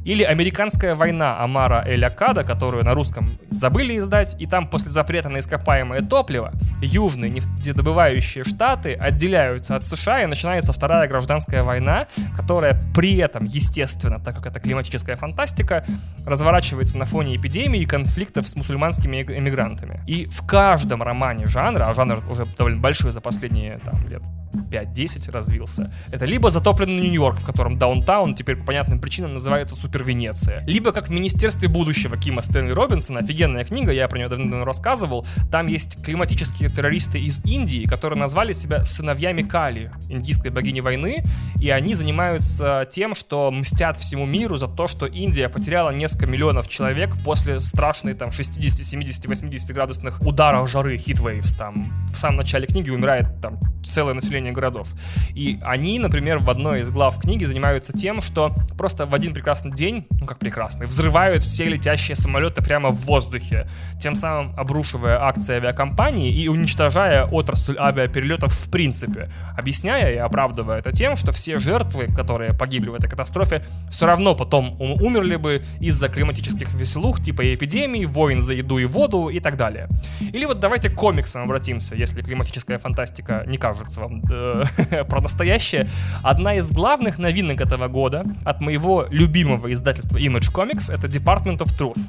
Или 0.04 0.22
«Американская 0.22 0.94
война» 0.94 1.38
Амара 1.38 1.84
Эль 1.86 2.04
Акада, 2.04 2.42
которую 2.42 2.84
на 2.84 2.94
русском 2.94 3.38
забыли 3.50 3.98
издать, 3.98 4.36
и 4.40 4.46
там 4.46 4.66
после 4.66 4.90
запрета 4.90 5.28
на 5.28 5.38
ископаемое 5.38 6.00
топливо 6.00 6.52
южные 6.80 7.30
нефтедобывающие 7.30 8.44
штаты 8.44 8.94
отделяются 8.94 9.76
от 9.76 9.84
США, 9.84 10.22
и 10.22 10.26
начинается 10.26 10.72
вторая 10.72 11.08
гражданская 11.08 11.62
война, 11.62 12.06
которая 12.36 12.80
при 12.94 13.16
этом, 13.18 13.44
естественно, 13.44 14.18
так 14.18 14.36
как 14.36 14.46
это 14.46 14.60
климатическая 14.60 15.16
фантастика, 15.16 15.84
разворачивается 16.26 16.96
на 16.98 17.04
фоне 17.04 17.36
эпидемии 17.36 17.82
и 17.82 17.86
конфликтов 17.86 18.48
с 18.48 18.56
мусульманскими 18.56 19.22
эмигрантами. 19.22 20.00
И 20.06 20.26
в 20.26 20.46
каждом 20.46 21.02
романе 21.02 21.46
жанра, 21.46 21.88
а 21.88 21.94
жанр 21.94 22.22
уже 22.30 22.46
довольно 22.56 22.80
большой 22.80 23.12
за 23.12 23.20
последние 23.20 23.78
там, 23.78 24.08
лет 24.08 24.22
5-10 24.52 25.30
развился, 25.30 25.92
это 26.10 26.24
либо 26.24 26.50
затопленный 26.50 27.02
Нью-Йорк, 27.02 27.38
в 27.38 27.46
котором 27.46 27.78
даунтаун 27.78 28.34
теперь 28.34 28.56
по 28.56 28.66
понятным 28.66 29.00
причинам 29.00 29.34
называется 29.34 29.76
Супер 29.76 30.04
Венеция, 30.04 30.64
либо 30.66 30.92
как 30.92 31.08
в 31.08 31.10
Министерстве 31.10 31.68
будущего 31.68 32.16
Кима 32.16 32.42
Стэнли 32.42 32.72
Робинсона, 32.72 33.20
офигенная 33.20 33.64
книга, 33.64 33.92
я 33.92 34.08
про 34.08 34.18
нее 34.18 34.28
давно 34.28 34.64
рассказывал, 34.64 35.26
там 35.50 35.66
есть 35.66 36.02
климатические 36.02 36.70
террористы 36.70 37.18
из 37.20 37.44
Индии, 37.44 37.84
которые 37.86 38.18
назвали 38.18 38.52
себя 38.52 38.84
сыновьями 38.84 39.42
Кали, 39.42 39.90
индийской 40.08 40.50
богини 40.50 40.80
войны, 40.80 41.24
и 41.60 41.70
они 41.70 41.94
занимаются 41.94 42.86
тем, 42.90 43.14
что 43.14 43.50
мстят 43.50 43.96
всему 43.96 44.26
миру 44.26 44.56
за 44.56 44.68
то, 44.68 44.86
что 44.86 45.06
Индия 45.06 45.48
потеряла 45.48 45.90
несколько 45.90 46.26
миллионов 46.26 46.68
человек 46.68 47.14
после 47.24 47.60
страшной 47.60 48.14
там 48.14 48.32
60, 48.32 48.86
70, 48.86 49.26
80 49.26 49.70
градусных 49.74 50.20
ударов 50.20 50.70
жары, 50.70 50.96
хитвейвс 50.98 51.54
там. 51.54 51.92
В 52.12 52.16
самом 52.16 52.38
начале 52.38 52.66
книги 52.66 52.90
умирает 52.90 53.40
там 53.40 53.58
целое 53.84 54.14
население 54.14 54.37
городов. 54.40 54.88
И 55.34 55.58
они, 55.62 55.98
например, 55.98 56.38
в 56.38 56.48
одной 56.50 56.80
из 56.80 56.90
глав 56.90 57.18
книги 57.20 57.44
занимаются 57.44 57.92
тем, 57.92 58.20
что 58.20 58.54
просто 58.76 59.06
в 59.06 59.14
один 59.14 59.34
прекрасный 59.34 59.72
день, 59.72 60.06
ну 60.20 60.26
как 60.26 60.38
прекрасный, 60.38 60.86
взрывают 60.86 61.42
все 61.42 61.64
летящие 61.64 62.16
самолеты 62.16 62.62
прямо 62.62 62.90
в 62.90 63.04
воздухе, 63.06 63.68
тем 64.00 64.14
самым 64.14 64.52
обрушивая 64.56 65.22
акции 65.22 65.56
авиакомпании 65.56 66.32
и 66.32 66.48
уничтожая 66.48 67.24
отрасль 67.24 67.76
авиаперелетов 67.78 68.52
в 68.52 68.70
принципе, 68.70 69.30
объясняя 69.56 70.12
и 70.12 70.16
оправдывая 70.16 70.78
это 70.78 70.92
тем, 70.92 71.16
что 71.16 71.32
все 71.32 71.58
жертвы, 71.58 72.06
которые 72.06 72.52
погибли 72.52 72.90
в 72.90 72.94
этой 72.94 73.08
катастрофе, 73.08 73.64
все 73.90 74.06
равно 74.06 74.34
потом 74.34 74.76
умерли 74.80 75.36
бы 75.36 75.62
из-за 75.80 76.08
климатических 76.08 76.72
веселух, 76.74 77.20
типа 77.20 77.54
эпидемий, 77.54 78.04
войн 78.04 78.40
за 78.40 78.54
еду 78.54 78.78
и 78.78 78.84
воду 78.84 79.28
и 79.28 79.40
так 79.40 79.56
далее. 79.56 79.88
Или 80.20 80.44
вот 80.44 80.60
давайте 80.60 80.90
к 80.90 80.94
комиксам 80.94 81.42
обратимся, 81.42 81.94
если 81.94 82.22
климатическая 82.22 82.78
фантастика 82.78 83.44
не 83.46 83.58
кажется 83.58 84.00
вам 84.00 84.22
э, 84.30 85.04
про 85.08 85.20
настоящее. 85.20 85.88
Одна 86.22 86.54
из 86.54 86.70
главных 86.70 87.18
новинок 87.18 87.60
этого 87.60 87.88
года 87.88 88.24
от 88.44 88.60
моего 88.60 89.06
любимого 89.10 89.72
издательства 89.72 90.18
Image 90.18 90.52
Comics 90.52 90.92
это 90.92 91.06
Department 91.06 91.58
of 91.58 91.76
Truth 91.78 92.00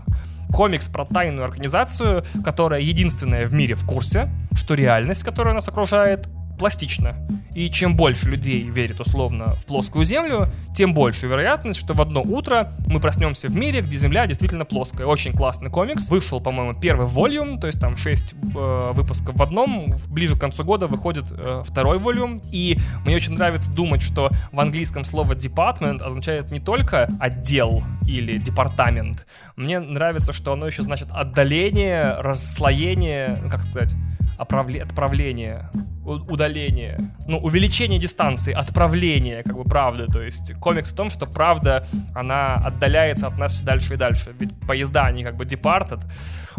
комикс 0.52 0.88
про 0.88 1.06
тайную 1.06 1.46
организацию, 1.46 2.24
которая 2.44 2.82
единственная 2.82 3.46
в 3.46 3.54
мире 3.54 3.76
в 3.76 3.86
курсе, 3.86 4.30
что 4.56 4.74
реальность, 4.74 5.24
которая 5.24 5.54
нас 5.54 5.68
окружает, 5.68 6.28
пластично. 6.60 7.16
И 7.56 7.70
чем 7.72 7.96
больше 7.96 8.30
людей 8.30 8.64
верит 8.64 9.00
условно 9.00 9.56
в 9.56 9.66
плоскую 9.66 10.06
Землю, 10.06 10.52
тем 10.76 10.94
больше 10.94 11.26
вероятность, 11.26 11.80
что 11.80 11.94
в 11.94 12.02
одно 12.02 12.22
утро 12.22 12.72
мы 12.86 13.00
проснемся 13.00 13.48
в 13.48 13.56
мире, 13.56 13.82
где 13.82 13.98
Земля 13.98 14.28
действительно 14.28 14.66
плоская. 14.66 15.08
Очень 15.08 15.34
классный 15.34 15.72
комикс. 15.72 16.10
Вышел, 16.10 16.40
по-моему, 16.42 16.80
первый 16.80 17.08
волюм, 17.08 17.60
то 17.60 17.68
есть 17.68 17.80
там 17.80 17.96
6 17.96 18.34
э, 18.34 18.92
выпусков 18.94 19.36
в 19.36 19.42
одном. 19.42 19.96
Ближе 20.10 20.36
к 20.36 20.40
концу 20.40 20.64
года 20.64 20.88
выходит 20.88 21.26
э, 21.32 21.64
второй 21.66 21.98
волюм. 21.98 22.42
И 22.52 22.78
мне 23.06 23.16
очень 23.16 23.34
нравится 23.34 23.72
думать, 23.72 24.02
что 24.02 24.30
в 24.52 24.60
английском 24.60 25.04
слово 25.06 25.34
department 25.34 26.04
означает 26.04 26.52
не 26.52 26.60
только 26.60 27.10
отдел 27.20 27.84
или 28.06 28.38
департамент. 28.38 29.26
Мне 29.56 29.80
нравится, 29.80 30.34
что 30.34 30.54
оно 30.54 30.68
еще 30.68 30.84
значит 30.84 31.08
отдаление, 31.12 32.16
расслоение, 32.20 33.42
как 33.50 33.64
сказать, 33.64 33.96
отправление, 34.40 35.70
удаление, 36.06 36.98
ну, 37.28 37.38
увеличение 37.38 38.00
дистанции, 38.00 38.54
отправление, 38.54 39.44
как 39.44 39.56
бы, 39.56 39.64
правды. 39.64 40.08
То 40.08 40.22
есть 40.22 40.54
комикс 40.60 40.92
в 40.92 40.96
том, 40.96 41.10
что 41.10 41.26
правда, 41.26 41.86
она 42.16 42.56
отдаляется 42.56 43.28
от 43.28 43.38
нас 43.38 43.56
все 43.56 43.66
дальше 43.66 43.94
и 43.94 43.98
дальше. 43.98 44.36
Ведь 44.40 44.52
поезда, 44.68 45.06
они 45.06 45.24
как 45.24 45.36
бы 45.36 45.46
departed, 45.46 46.02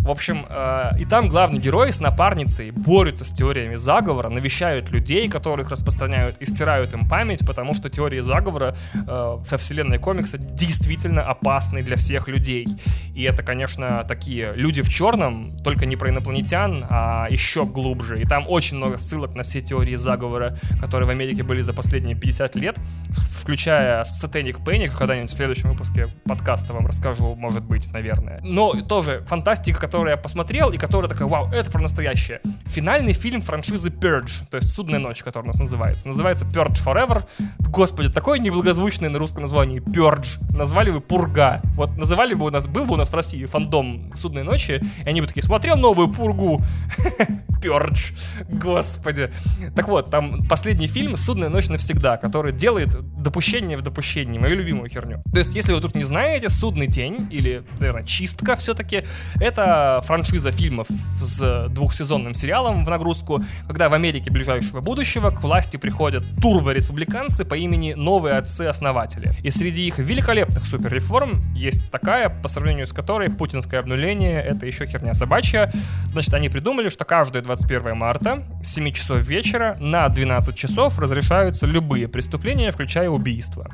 в 0.03 0.11
общем, 0.11 0.47
э, 0.49 0.99
и 0.99 1.05
там 1.05 1.29
главный 1.29 1.61
герой 1.61 1.93
с 1.93 2.01
напарницей 2.01 2.71
борются 2.71 3.25
с 3.25 3.31
теориями 3.31 3.77
заговора, 3.77 4.31
навещают 4.31 4.91
людей, 4.91 5.29
которых 5.29 5.71
распространяют 5.71 6.39
и 6.39 6.47
стирают 6.47 6.95
им 6.95 7.07
память, 7.07 7.47
потому 7.47 7.75
что 7.75 7.91
теории 7.91 8.21
заговора 8.21 8.75
э, 8.95 8.99
во 9.07 9.57
вселенной 9.59 9.99
комикса 9.99 10.39
действительно 10.39 11.23
опасны 11.23 11.83
для 11.83 11.97
всех 11.97 12.29
людей. 12.29 12.67
И 13.15 13.23
это, 13.25 13.43
конечно, 13.43 14.05
такие 14.09 14.53
люди 14.55 14.81
в 14.83 14.89
черном, 14.89 15.59
только 15.63 15.85
не 15.85 15.97
про 15.97 16.09
инопланетян, 16.09 16.87
а 16.89 17.27
еще 17.29 17.67
глубже. 17.67 18.21
И 18.23 18.25
там 18.25 18.47
очень 18.49 18.79
много 18.79 18.97
ссылок 18.97 19.35
на 19.35 19.43
все 19.43 19.61
теории 19.61 19.97
заговора, 19.97 20.57
которые 20.81 21.07
в 21.07 21.11
Америке 21.11 21.43
были 21.43 21.61
за 21.61 21.75
последние 21.75 22.17
50 22.17 22.57
лет, 22.57 22.79
включая 23.11 24.03
Satanic 24.05 24.65
Panic, 24.65 24.97
когда-нибудь 24.97 25.31
в 25.31 25.35
следующем 25.35 25.71
выпуске 25.71 26.09
подкаста 26.25 26.73
вам 26.73 26.87
расскажу, 26.87 27.35
может 27.35 27.65
быть, 27.65 27.93
наверное. 27.93 28.41
Но 28.43 28.81
тоже 28.81 29.23
фантастика, 29.29 29.90
которую 29.91 30.11
я 30.13 30.17
посмотрел, 30.17 30.71
и 30.71 30.77
которая 30.77 31.11
такая, 31.11 31.27
вау, 31.27 31.51
это 31.51 31.69
про 31.69 31.81
настоящее. 31.81 32.41
Финальный 32.67 33.13
фильм 33.13 33.43
франшизы 33.43 33.91
Purge, 33.91 34.49
то 34.49 34.59
есть 34.59 34.71
«Судная 34.73 35.01
ночь», 35.01 35.25
который 35.25 35.47
у 35.47 35.49
нас 35.49 35.59
называется. 35.59 36.07
Называется 36.07 36.47
Purge 36.47 36.77
Forever. 36.77 37.25
Господи, 37.59 38.09
такое 38.09 38.39
неблагозвучное 38.39 39.11
на 39.11 39.19
русском 39.19 39.43
название 39.43 39.81
Purge. 39.81 40.39
Назвали 40.57 40.93
бы 40.93 41.01
Пурга. 41.01 41.61
Вот 41.75 41.97
называли 41.97 42.35
бы 42.35 42.47
у 42.47 42.51
нас, 42.51 42.69
был 42.69 42.85
бы 42.85 42.95
у 42.95 42.97
нас 42.97 43.11
в 43.11 43.15
России 43.15 43.45
фандом 43.47 44.13
«Судной 44.15 44.45
ночи», 44.45 44.81
и 45.05 45.09
они 45.09 45.21
бы 45.23 45.27
такие, 45.27 45.43
смотрел 45.43 45.77
новую 45.77 46.07
Пургу. 46.07 46.63
Purge. 47.61 48.15
Господи. 48.49 49.33
Так 49.75 49.89
вот, 49.89 50.11
там 50.11 50.47
последний 50.47 50.87
фильм 50.87 51.17
«Судная 51.17 51.49
ночь 51.49 51.69
навсегда», 51.69 52.17
который 52.17 52.53
делает 52.53 52.97
допущение 53.21 53.77
в 53.77 53.83
допущении, 53.83 54.39
мою 54.39 54.57
любимую 54.57 54.89
херню. 54.89 55.23
То 55.33 55.41
есть, 55.41 55.55
если 55.55 55.73
вы 55.73 55.81
тут 55.81 55.97
не 55.97 56.05
знаете, 56.05 56.49
«Судный 56.49 56.87
день» 56.87 57.27
или, 57.31 57.65
наверное, 57.81 58.05
«Чистка» 58.05 58.55
все-таки, 58.55 59.05
это 59.41 59.80
франшиза 60.05 60.51
фильмов 60.51 60.87
с 61.21 61.69
двухсезонным 61.71 62.35
сериалом 62.35 62.85
в 62.85 62.89
нагрузку, 62.89 63.43
когда 63.67 63.89
в 63.89 63.95
Америке 63.95 64.31
ближайшего 64.31 64.81
будущего 64.81 65.31
к 65.31 65.43
власти 65.43 65.77
приходят 65.77 66.25
турбо-республиканцы 66.41 67.45
по 67.45 67.55
имени 67.55 67.95
Новые 67.95 68.37
Отцы-Основатели. 68.37 69.33
И 69.43 69.51
среди 69.51 69.87
их 69.87 69.99
великолепных 69.99 70.67
суперреформ 70.67 71.55
есть 71.55 71.91
такая, 71.91 72.29
по 72.29 72.49
сравнению 72.49 72.87
с 72.87 72.93
которой 72.93 73.31
путинское 73.31 73.81
обнуление— 73.81 74.43
это 74.45 74.67
еще 74.67 74.87
херня 74.87 75.15
собачья. 75.15 75.73
Значит, 76.13 76.35
они 76.35 76.49
придумали, 76.49 76.89
что 76.89 77.05
каждое 77.05 77.43
21 77.43 77.97
марта 77.97 78.43
с 78.63 78.75
7 78.75 78.93
часов 78.93 79.19
вечера 79.23 79.77
на 79.81 80.09
12 80.09 80.55
часов 80.55 80.99
разрешаются 80.99 81.67
любые 81.67 82.09
преступления, 82.09 82.73
включая 82.73 83.09
убийства. 83.09 83.71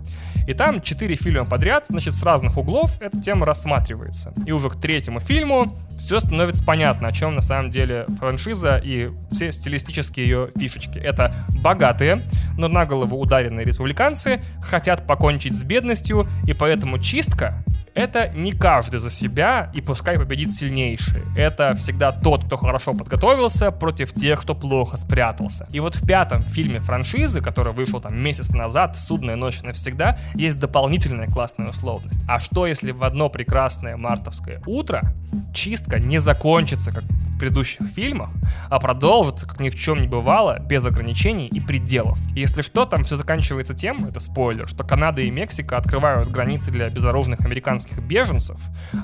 И 0.46 0.54
там 0.54 0.80
4 0.80 1.16
фильма 1.16 1.44
подряд, 1.44 1.86
значит, 1.88 2.14
с 2.14 2.22
разных 2.22 2.56
углов 2.56 3.00
эта 3.00 3.20
тема 3.20 3.46
рассматривается. 3.46 4.32
И 4.46 4.52
уже 4.52 4.68
к 4.68 4.76
третьему 4.76 5.20
фильму 5.20 5.74
все 5.98 6.20
становится 6.20 6.64
понятно, 6.64 7.08
о 7.08 7.12
чем 7.12 7.34
на 7.34 7.40
самом 7.40 7.70
деле 7.70 8.06
франшиза 8.18 8.76
и 8.76 9.10
все 9.30 9.52
стилистические 9.52 10.26
ее 10.26 10.50
фишечки. 10.56 10.98
Это 10.98 11.34
богатые, 11.48 12.28
но 12.56 12.68
на 12.68 12.86
голову 12.86 13.18
ударенные 13.18 13.64
республиканцы 13.64 14.42
хотят 14.62 15.06
покончить 15.06 15.58
с 15.58 15.64
бедностью, 15.64 16.28
и 16.46 16.52
поэтому 16.52 16.98
чистка 16.98 17.64
это 17.96 18.28
не 18.28 18.52
каждый 18.52 19.00
за 19.00 19.08
себя, 19.08 19.70
и 19.72 19.80
пускай 19.80 20.18
победит 20.18 20.52
сильнейший. 20.52 21.22
Это 21.34 21.74
всегда 21.76 22.12
тот, 22.12 22.44
кто 22.44 22.58
хорошо 22.58 22.92
подготовился, 22.92 23.70
против 23.70 24.12
тех, 24.12 24.42
кто 24.42 24.54
плохо 24.54 24.98
спрятался. 24.98 25.66
И 25.72 25.80
вот 25.80 25.94
в 25.94 26.06
пятом 26.06 26.44
фильме 26.44 26.78
франшизы, 26.78 27.40
который 27.40 27.72
вышел 27.72 27.98
там 27.98 28.14
месяц 28.18 28.50
назад, 28.50 28.98
«Судная 28.98 29.36
ночь 29.36 29.62
навсегда», 29.62 30.18
есть 30.34 30.58
дополнительная 30.58 31.26
классная 31.26 31.70
условность. 31.70 32.20
А 32.28 32.38
что, 32.38 32.66
если 32.66 32.90
в 32.90 33.02
одно 33.02 33.30
прекрасное 33.30 33.96
мартовское 33.96 34.60
утро 34.66 35.14
чистка 35.86 35.98
не 35.98 36.18
закончится, 36.18 36.92
как 36.92 37.04
в 37.04 37.38
предыдущих 37.38 37.88
фильмах, 37.88 38.30
а 38.70 38.80
продолжится, 38.80 39.46
как 39.46 39.60
ни 39.60 39.68
в 39.68 39.74
чем 39.74 40.00
не 40.00 40.08
бывало, 40.08 40.58
без 40.58 40.84
ограничений 40.84 41.46
и 41.46 41.60
пределов. 41.60 42.18
Если 42.34 42.62
что, 42.62 42.86
там 42.86 43.04
все 43.04 43.16
заканчивается 43.16 43.74
тем, 43.74 44.06
это 44.06 44.20
спойлер, 44.20 44.66
что 44.66 44.84
Канада 44.84 45.20
и 45.20 45.30
Мексика 45.30 45.76
открывают 45.76 46.30
границы 46.30 46.70
для 46.70 46.88
безоружных 46.88 47.40
американских 47.40 47.98
беженцев, 47.98 48.58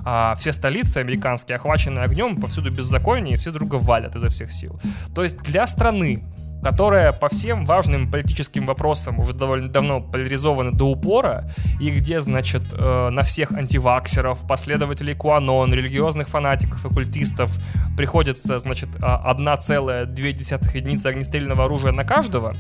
а 0.05 0.35
все 0.37 0.53
столицы 0.53 0.99
американские 0.99 1.57
охвачены 1.57 2.01
огнем, 2.01 2.41
повсюду 2.41 2.71
беззаконие, 2.71 3.35
и 3.35 3.37
все 3.37 3.51
друга 3.51 3.77
валят 3.77 4.17
изо 4.17 4.29
всех 4.29 4.51
сил. 4.51 4.81
То 5.15 5.23
есть 5.23 5.37
для 5.43 5.67
страны, 5.67 6.25
которая 6.63 7.13
по 7.13 7.29
всем 7.29 7.67
важным 7.67 8.11
политическим 8.11 8.67
вопросам 8.67 9.19
уже 9.19 9.35
довольно 9.35 9.69
давно 9.69 10.01
поляризована 10.01 10.73
до 10.73 10.85
упора, 10.85 11.51
и 11.81 11.91
где, 11.91 12.21
значит, 12.21 12.63
э, 12.73 13.09
на 13.11 13.23
всех 13.23 13.53
антиваксеров, 13.53 14.47
последователей 14.47 15.15
Куанон, 15.15 15.75
религиозных 15.75 16.29
фанатиков 16.29 16.85
и 16.87 16.89
культистов 16.89 17.59
приходится, 17.97 18.59
значит, 18.59 18.89
1,2 19.01 20.77
единицы 20.77 21.07
огнестрельного 21.07 21.65
оружия 21.65 21.93
на 21.93 22.05
каждого, 22.05 22.57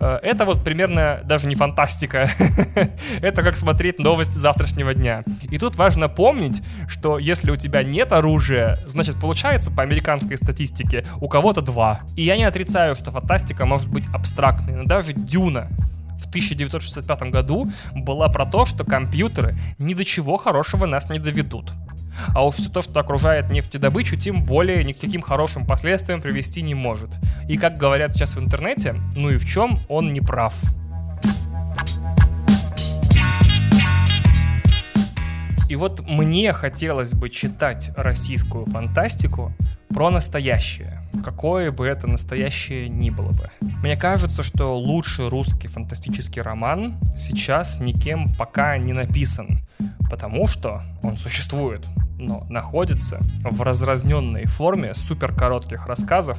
Э, 0.00 0.18
это 0.22 0.44
вот 0.44 0.64
примерно 0.64 1.20
даже 1.24 1.48
не 1.48 1.54
фантастика. 1.54 2.30
это 3.22 3.42
как 3.42 3.56
смотреть 3.56 3.98
новости 3.98 4.36
завтрашнего 4.36 4.94
дня. 4.94 5.22
И 5.42 5.58
тут 5.58 5.76
важно 5.76 6.08
помнить, 6.08 6.62
что 6.88 7.18
если 7.18 7.50
у 7.50 7.56
тебя 7.56 7.82
нет 7.82 8.12
оружия, 8.12 8.80
значит, 8.86 9.18
получается 9.20 9.70
по 9.70 9.82
американской 9.82 10.36
статистике 10.36 11.06
у 11.20 11.28
кого-то 11.28 11.60
два. 11.60 12.00
И 12.16 12.22
я 12.22 12.36
не 12.36 12.44
отрицаю, 12.44 12.94
что 12.94 13.10
фантастика 13.10 13.43
может 13.66 13.90
быть 13.90 14.04
абстрактной, 14.12 14.74
но 14.74 14.84
даже 14.84 15.12
Дюна 15.12 15.68
в 16.18 16.26
1965 16.26 17.22
году 17.30 17.70
была 17.94 18.28
про 18.28 18.46
то, 18.46 18.64
что 18.64 18.84
компьютеры 18.84 19.58
ни 19.78 19.94
до 19.94 20.04
чего 20.04 20.36
хорошего 20.36 20.86
нас 20.86 21.10
не 21.10 21.18
доведут. 21.18 21.72
А 22.28 22.46
уж 22.46 22.54
все 22.54 22.70
то, 22.70 22.82
что 22.82 23.00
окружает 23.00 23.50
нефтедобычу, 23.50 24.16
тем 24.16 24.44
более 24.44 24.84
ни 24.84 24.92
к 24.92 25.00
каким 25.00 25.20
хорошим 25.20 25.66
последствиям 25.66 26.20
привести 26.20 26.62
не 26.62 26.74
может. 26.74 27.10
И 27.48 27.56
как 27.56 27.76
говорят 27.76 28.12
сейчас 28.12 28.36
в 28.36 28.40
интернете, 28.40 28.94
ну 29.16 29.30
и 29.30 29.36
в 29.36 29.46
чем 29.46 29.80
он 29.88 30.12
не 30.12 30.20
прав. 30.20 30.54
И 35.68 35.76
вот 35.76 36.06
мне 36.06 36.52
хотелось 36.52 37.14
бы 37.14 37.30
читать 37.30 37.90
российскую 37.96 38.66
фантастику 38.66 39.52
про 39.94 40.10
настоящее, 40.10 41.00
какое 41.24 41.70
бы 41.70 41.86
это 41.86 42.08
настоящее 42.08 42.88
ни 42.88 43.10
было 43.10 43.30
бы. 43.30 43.50
Мне 43.60 43.96
кажется, 43.96 44.42
что 44.42 44.76
лучший 44.76 45.28
русский 45.28 45.68
фантастический 45.68 46.42
роман 46.42 46.98
сейчас 47.16 47.78
никем 47.78 48.34
пока 48.34 48.76
не 48.76 48.92
написан, 48.92 49.64
потому 50.10 50.48
что 50.48 50.82
он 51.02 51.16
существует 51.16 51.86
но 52.16 52.46
находится 52.48 53.18
в 53.42 53.60
разразненной 53.60 54.46
форме 54.46 54.94
супер 54.94 55.34
коротких 55.34 55.86
рассказов 55.86 56.38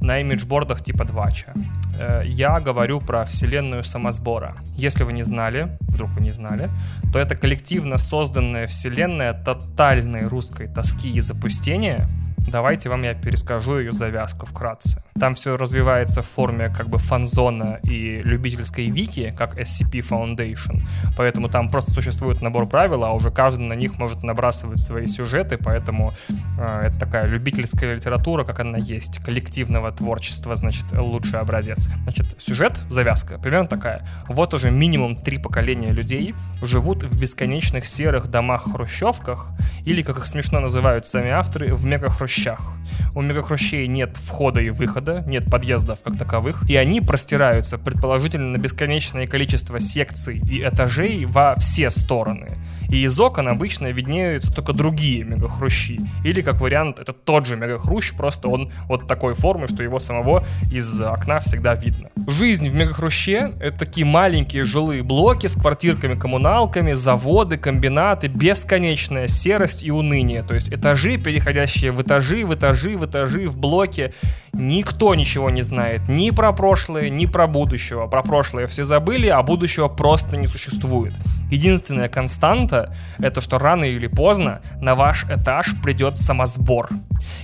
на 0.00 0.20
имиджбордах 0.20 0.84
типа 0.84 1.04
Двача. 1.04 1.54
Э, 1.98 2.22
я 2.26 2.60
говорю 2.60 3.00
про 3.00 3.24
вселенную 3.24 3.84
самосбора. 3.84 4.56
Если 4.76 5.02
вы 5.02 5.14
не 5.14 5.22
знали, 5.22 5.78
вдруг 5.80 6.10
вы 6.10 6.20
не 6.20 6.32
знали, 6.32 6.68
то 7.10 7.18
это 7.18 7.36
коллективно 7.36 7.96
созданная 7.96 8.66
вселенная 8.66 9.32
тотальной 9.32 10.26
русской 10.26 10.68
тоски 10.68 11.10
и 11.10 11.20
запустения— 11.20 12.06
Давайте 12.46 12.90
вам 12.90 13.02
я 13.02 13.14
перескажу 13.14 13.78
ее 13.78 13.92
завязку 13.92 14.46
вкратце. 14.46 15.02
Там 15.18 15.34
все 15.34 15.56
развивается 15.56 16.22
в 16.22 16.26
форме 16.26 16.68
как 16.68 16.88
бы 16.88 16.98
фанзона 16.98 17.78
и 17.82 18.20
любительской 18.22 18.90
вики, 18.90 19.34
как 19.36 19.58
SCP 19.58 20.00
Foundation. 20.00 20.82
Поэтому 21.16 21.48
там 21.48 21.70
просто 21.70 21.92
существует 21.92 22.42
набор 22.42 22.68
правил, 22.68 23.04
а 23.04 23.12
уже 23.12 23.30
каждый 23.30 23.66
на 23.66 23.72
них 23.72 23.98
может 23.98 24.22
набрасывать 24.22 24.80
свои 24.80 25.06
сюжеты, 25.06 25.56
поэтому 25.56 26.12
э, 26.58 26.88
это 26.88 26.98
такая 26.98 27.26
любительская 27.26 27.94
литература, 27.94 28.44
как 28.44 28.60
она 28.60 28.78
есть, 28.78 29.18
коллективного 29.24 29.90
творчества, 29.92 30.54
значит, 30.54 30.84
лучший 30.92 31.40
образец. 31.40 31.88
Значит, 32.02 32.34
сюжет, 32.38 32.82
завязка, 32.88 33.38
примерно 33.38 33.68
такая. 33.68 34.06
Вот 34.28 34.52
уже 34.52 34.70
минимум 34.70 35.16
три 35.16 35.38
поколения 35.38 35.92
людей 35.92 36.34
живут 36.62 37.04
в 37.04 37.18
бесконечных 37.18 37.86
серых 37.86 38.28
домах-хрущевках, 38.28 39.50
или, 39.86 40.02
как 40.02 40.18
их 40.18 40.26
смешно 40.26 40.60
называют 40.60 41.06
сами 41.06 41.30
авторы, 41.30 41.72
в 41.74 41.84
мега-хрущевках 41.84 42.33
мегахрущах. 42.34 42.72
У 43.14 43.22
мегахрущей 43.22 43.86
нет 43.86 44.16
входа 44.16 44.60
и 44.60 44.70
выхода, 44.70 45.22
нет 45.26 45.48
подъездов 45.50 46.00
как 46.02 46.18
таковых, 46.18 46.68
и 46.68 46.76
они 46.76 47.00
простираются, 47.00 47.78
предположительно, 47.78 48.50
на 48.50 48.58
бесконечное 48.58 49.26
количество 49.26 49.78
секций 49.78 50.38
и 50.38 50.62
этажей 50.62 51.24
во 51.24 51.54
все 51.56 51.90
стороны. 51.90 52.58
И 52.88 53.02
из 53.02 53.18
окон 53.18 53.48
обычно 53.48 53.90
виднеются 53.90 54.52
только 54.52 54.72
другие 54.72 55.24
мегахрущи. 55.24 56.00
Или, 56.24 56.42
как 56.42 56.60
вариант, 56.60 56.98
это 56.98 57.12
тот 57.12 57.46
же 57.46 57.56
мегахрущ, 57.56 58.12
просто 58.14 58.48
он 58.48 58.70
вот 58.88 59.06
такой 59.06 59.34
формы, 59.34 59.68
что 59.68 59.82
его 59.82 59.98
самого 59.98 60.44
из 60.70 61.00
окна 61.00 61.40
всегда 61.40 61.74
видно. 61.74 62.10
Жизнь 62.26 62.68
в 62.68 62.74
мегахруще— 62.74 63.52
это 63.60 63.80
такие 63.80 64.06
маленькие 64.06 64.64
жилые 64.64 65.02
блоки 65.02 65.46
с 65.46 65.54
квартирками, 65.54 66.14
коммуналками, 66.14 66.92
заводы, 66.92 67.56
комбинаты, 67.56 68.28
бесконечная 68.28 69.28
серость 69.28 69.82
и 69.82 69.90
уныние. 69.90 70.42
То 70.42 70.54
есть 70.54 70.68
этажи, 70.68 71.16
переходящие 71.16 71.92
в 71.92 72.02
этажи, 72.02 72.46
в 72.46 72.54
этажи, 72.54 72.96
в 72.96 73.04
этажи, 73.04 73.48
в 73.48 73.58
блоки. 73.58 74.14
Никто 74.52 75.14
ничего 75.14 75.50
не 75.50 75.62
знает 75.62 76.08
ни 76.08 76.30
про 76.30 76.52
прошлое, 76.52 77.08
ни 77.10 77.26
про 77.26 77.46
будущего. 77.46 78.06
Про 78.06 78.22
прошлое 78.22 78.66
все 78.66 78.84
забыли, 78.84 79.26
а 79.26 79.42
будущего 79.42 79.88
просто 79.88 80.36
не 80.36 80.46
существует. 80.46 81.14
Единственная 81.50 82.08
константа— 82.08 82.94
это 83.18 83.40
что 83.40 83.58
рано 83.58 83.84
или 83.84 84.06
поздно 84.06 84.60
на 84.80 84.94
ваш 84.94 85.24
этаж 85.24 85.74
придет 85.82 86.16
самосбор. 86.18 86.88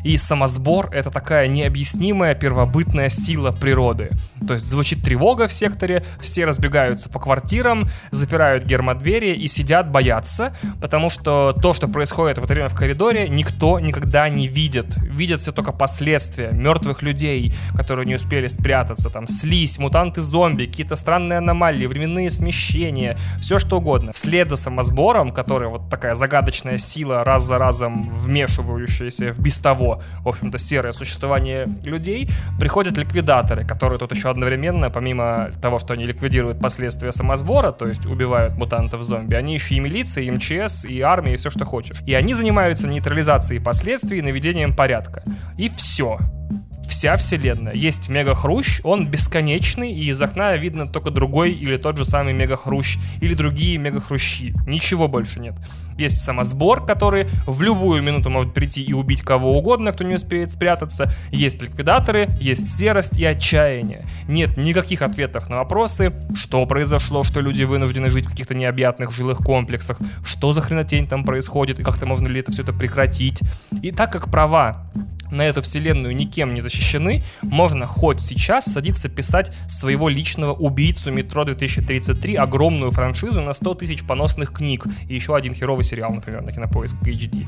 И 0.02 0.16
самосбор— 0.16 0.88
это 0.92 1.10
такая 1.10 1.46
необъяснимая 1.48 2.34
первобытная 2.34 3.08
сила 3.08 3.52
природы. 3.52 4.10
То 4.46 4.54
есть 4.54 4.66
звучит 4.66 5.02
тревога 5.02 5.46
в 5.46 5.52
секторе, 5.52 6.04
все 6.20 6.44
разбегаются 6.44 7.08
по 7.08 7.18
квартирам, 7.18 7.88
запирают 8.10 8.64
гермодвери 8.64 9.34
и 9.34 9.46
сидят, 9.46 9.90
боятся, 9.90 10.56
потому 10.80 11.10
что 11.10 11.56
то, 11.60 11.72
что 11.72 11.88
происходит 11.88 12.38
в 12.38 12.44
это 12.44 12.54
время 12.54 12.68
в 12.68 12.74
коридоре, 12.74 13.28
никто 13.28 13.78
никогда 13.80 14.28
не 14.28 14.48
видит. 14.48 14.96
Видят 14.96 15.40
все 15.40 15.52
только 15.52 15.72
последствия 15.72 16.50
мертвых 16.52 17.02
людей, 17.02 17.54
которые 17.76 18.06
не 18.06 18.14
успели 18.14 18.48
спрятаться, 18.48 19.10
там 19.10 19.26
слизь, 19.26 19.78
мутанты-зомби, 19.78 20.66
какие-то 20.66 20.96
странные 20.96 21.38
аномалии, 21.38 21.86
временные 21.86 22.30
смещения, 22.30 23.18
все 23.40 23.58
что 23.58 23.78
угодно. 23.78 24.12
Вслед 24.12 24.48
за 24.48 24.56
самосбором, 24.56 25.30
который 25.30 25.68
вот 25.68 25.90
такая 25.90 26.14
загадочная 26.14 26.78
сила, 26.78 27.24
раз 27.24 27.44
за 27.44 27.58
разом 27.58 28.08
вмешивающаяся 28.08 29.32
в 29.32 29.38
без 29.38 29.58
того, 29.70 30.02
в 30.24 30.28
общем-то, 30.28 30.58
серое 30.58 30.90
существование 30.90 31.68
людей, 31.84 32.28
приходят 32.58 32.98
ликвидаторы, 32.98 33.64
которые 33.64 34.00
тут 34.00 34.12
еще 34.12 34.28
одновременно, 34.28 34.90
помимо 34.90 35.50
того, 35.62 35.78
что 35.78 35.94
они 35.94 36.06
ликвидируют 36.06 36.58
последствия 36.60 37.12
самосбора, 37.12 37.70
то 37.70 37.86
есть 37.86 38.04
убивают 38.04 38.56
мутантов-зомби, 38.56 39.36
они 39.36 39.54
еще 39.54 39.76
и 39.76 39.80
милиция, 39.80 40.24
и 40.24 40.30
МЧС, 40.32 40.86
и 40.86 41.00
армия, 41.02 41.34
и 41.34 41.36
все, 41.36 41.50
что 41.50 41.64
хочешь. 41.64 42.02
И 42.04 42.14
они 42.14 42.34
занимаются 42.34 42.88
нейтрализацией 42.88 43.62
последствий 43.62 44.18
и 44.18 44.22
наведением 44.22 44.74
порядка. 44.74 45.22
И 45.56 45.68
все 45.68 46.18
вся 46.90 47.16
вселенная. 47.16 47.74
Есть 47.74 48.08
мега-хрущ, 48.08 48.80
он 48.82 49.06
бесконечный, 49.06 49.92
и 49.92 50.10
из 50.10 50.20
окна 50.20 50.56
видно 50.56 50.88
только 50.88 51.10
другой 51.10 51.52
или 51.52 51.76
тот 51.76 51.96
же 51.96 52.04
самый 52.04 52.32
мега-хрущ, 52.32 52.98
или 53.20 53.34
другие 53.34 53.78
мега-хрущи. 53.78 54.54
Ничего 54.66 55.06
больше 55.06 55.38
нет. 55.38 55.54
Есть 56.00 56.20
самосбор, 56.20 56.86
который 56.86 57.28
в 57.46 57.60
любую 57.60 58.02
минуту 58.02 58.30
может 58.30 58.54
прийти 58.54 58.82
и 58.82 58.94
убить 58.94 59.20
кого 59.20 59.58
угодно, 59.58 59.92
кто 59.92 60.02
не 60.02 60.14
успеет 60.14 60.50
спрятаться. 60.50 61.12
Есть 61.30 61.60
ликвидаторы, 61.60 62.30
есть 62.40 62.74
серость 62.74 63.18
и 63.18 63.24
отчаяние. 63.26 64.06
Нет 64.26 64.56
никаких 64.56 65.02
ответов 65.02 65.50
на 65.50 65.56
вопросы, 65.56 66.14
что 66.34 66.64
произошло, 66.64 67.22
что 67.22 67.42
люди 67.42 67.64
вынуждены 67.64 68.08
жить 68.08 68.24
в 68.24 68.30
каких-то 68.30 68.54
необъятных 68.54 69.12
жилых 69.12 69.40
комплексах, 69.40 69.98
что 70.24 70.54
за 70.54 70.62
хренотень 70.62 71.06
там 71.06 71.22
происходит, 71.22 71.80
и 71.80 71.82
как-то 71.82 72.06
можно 72.06 72.28
ли 72.28 72.40
это 72.40 72.50
все 72.50 72.62
это 72.62 72.72
прекратить. 72.72 73.42
И 73.82 73.90
так 73.90 74.10
как 74.10 74.30
права 74.30 74.90
на 75.30 75.42
эту 75.42 75.62
вселенную 75.62 76.14
никем 76.14 76.54
не 76.54 76.60
защищены, 76.60 77.24
можно 77.42 77.86
хоть 77.86 78.20
сейчас 78.20 78.64
садиться 78.64 79.08
писать 79.08 79.52
своего 79.68 80.08
личного 80.08 80.52
убийцу 80.52 81.10
Метро 81.10 81.44
2033, 81.44 82.34
огромную 82.34 82.90
франшизу 82.90 83.40
на 83.40 83.52
100 83.52 83.74
тысяч 83.74 84.04
поносных 84.04 84.52
книг 84.52 84.84
и 85.08 85.14
еще 85.14 85.36
один 85.36 85.54
херовый 85.54 85.84
сериал, 85.90 86.12
например, 86.12 86.42
на 86.42 86.52
Кинопоиск 86.52 86.96
HD. 87.02 87.46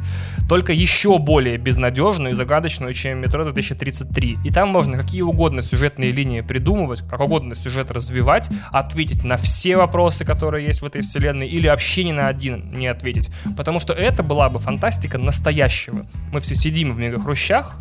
Только 0.48 0.72
еще 0.72 1.18
более 1.18 1.56
безнадежную 1.56 2.32
и 2.32 2.34
загадочную, 2.34 2.92
чем 2.92 3.18
Метро 3.18 3.44
2033. 3.44 4.38
И 4.44 4.50
там 4.50 4.68
можно 4.68 4.98
какие 4.98 5.22
угодно 5.22 5.62
сюжетные 5.62 6.12
линии 6.12 6.40
придумывать, 6.40 7.02
как 7.08 7.20
угодно 7.20 7.54
сюжет 7.54 7.90
развивать, 7.90 8.50
ответить 8.70 9.24
на 9.24 9.36
все 9.36 9.76
вопросы, 9.76 10.24
которые 10.24 10.66
есть 10.66 10.82
в 10.82 10.86
этой 10.86 11.02
вселенной, 11.02 11.46
или 11.46 11.68
вообще 11.68 12.04
ни 12.04 12.12
на 12.12 12.28
один 12.28 12.76
не 12.76 12.88
ответить. 12.88 13.30
Потому 13.56 13.78
что 13.78 13.92
это 13.92 14.22
была 14.22 14.48
бы 14.48 14.58
фантастика 14.58 15.18
настоящего. 15.18 16.06
Мы 16.32 16.40
все 16.40 16.54
сидим 16.54 16.92
в 16.92 16.98
мегахрущах, 16.98 17.78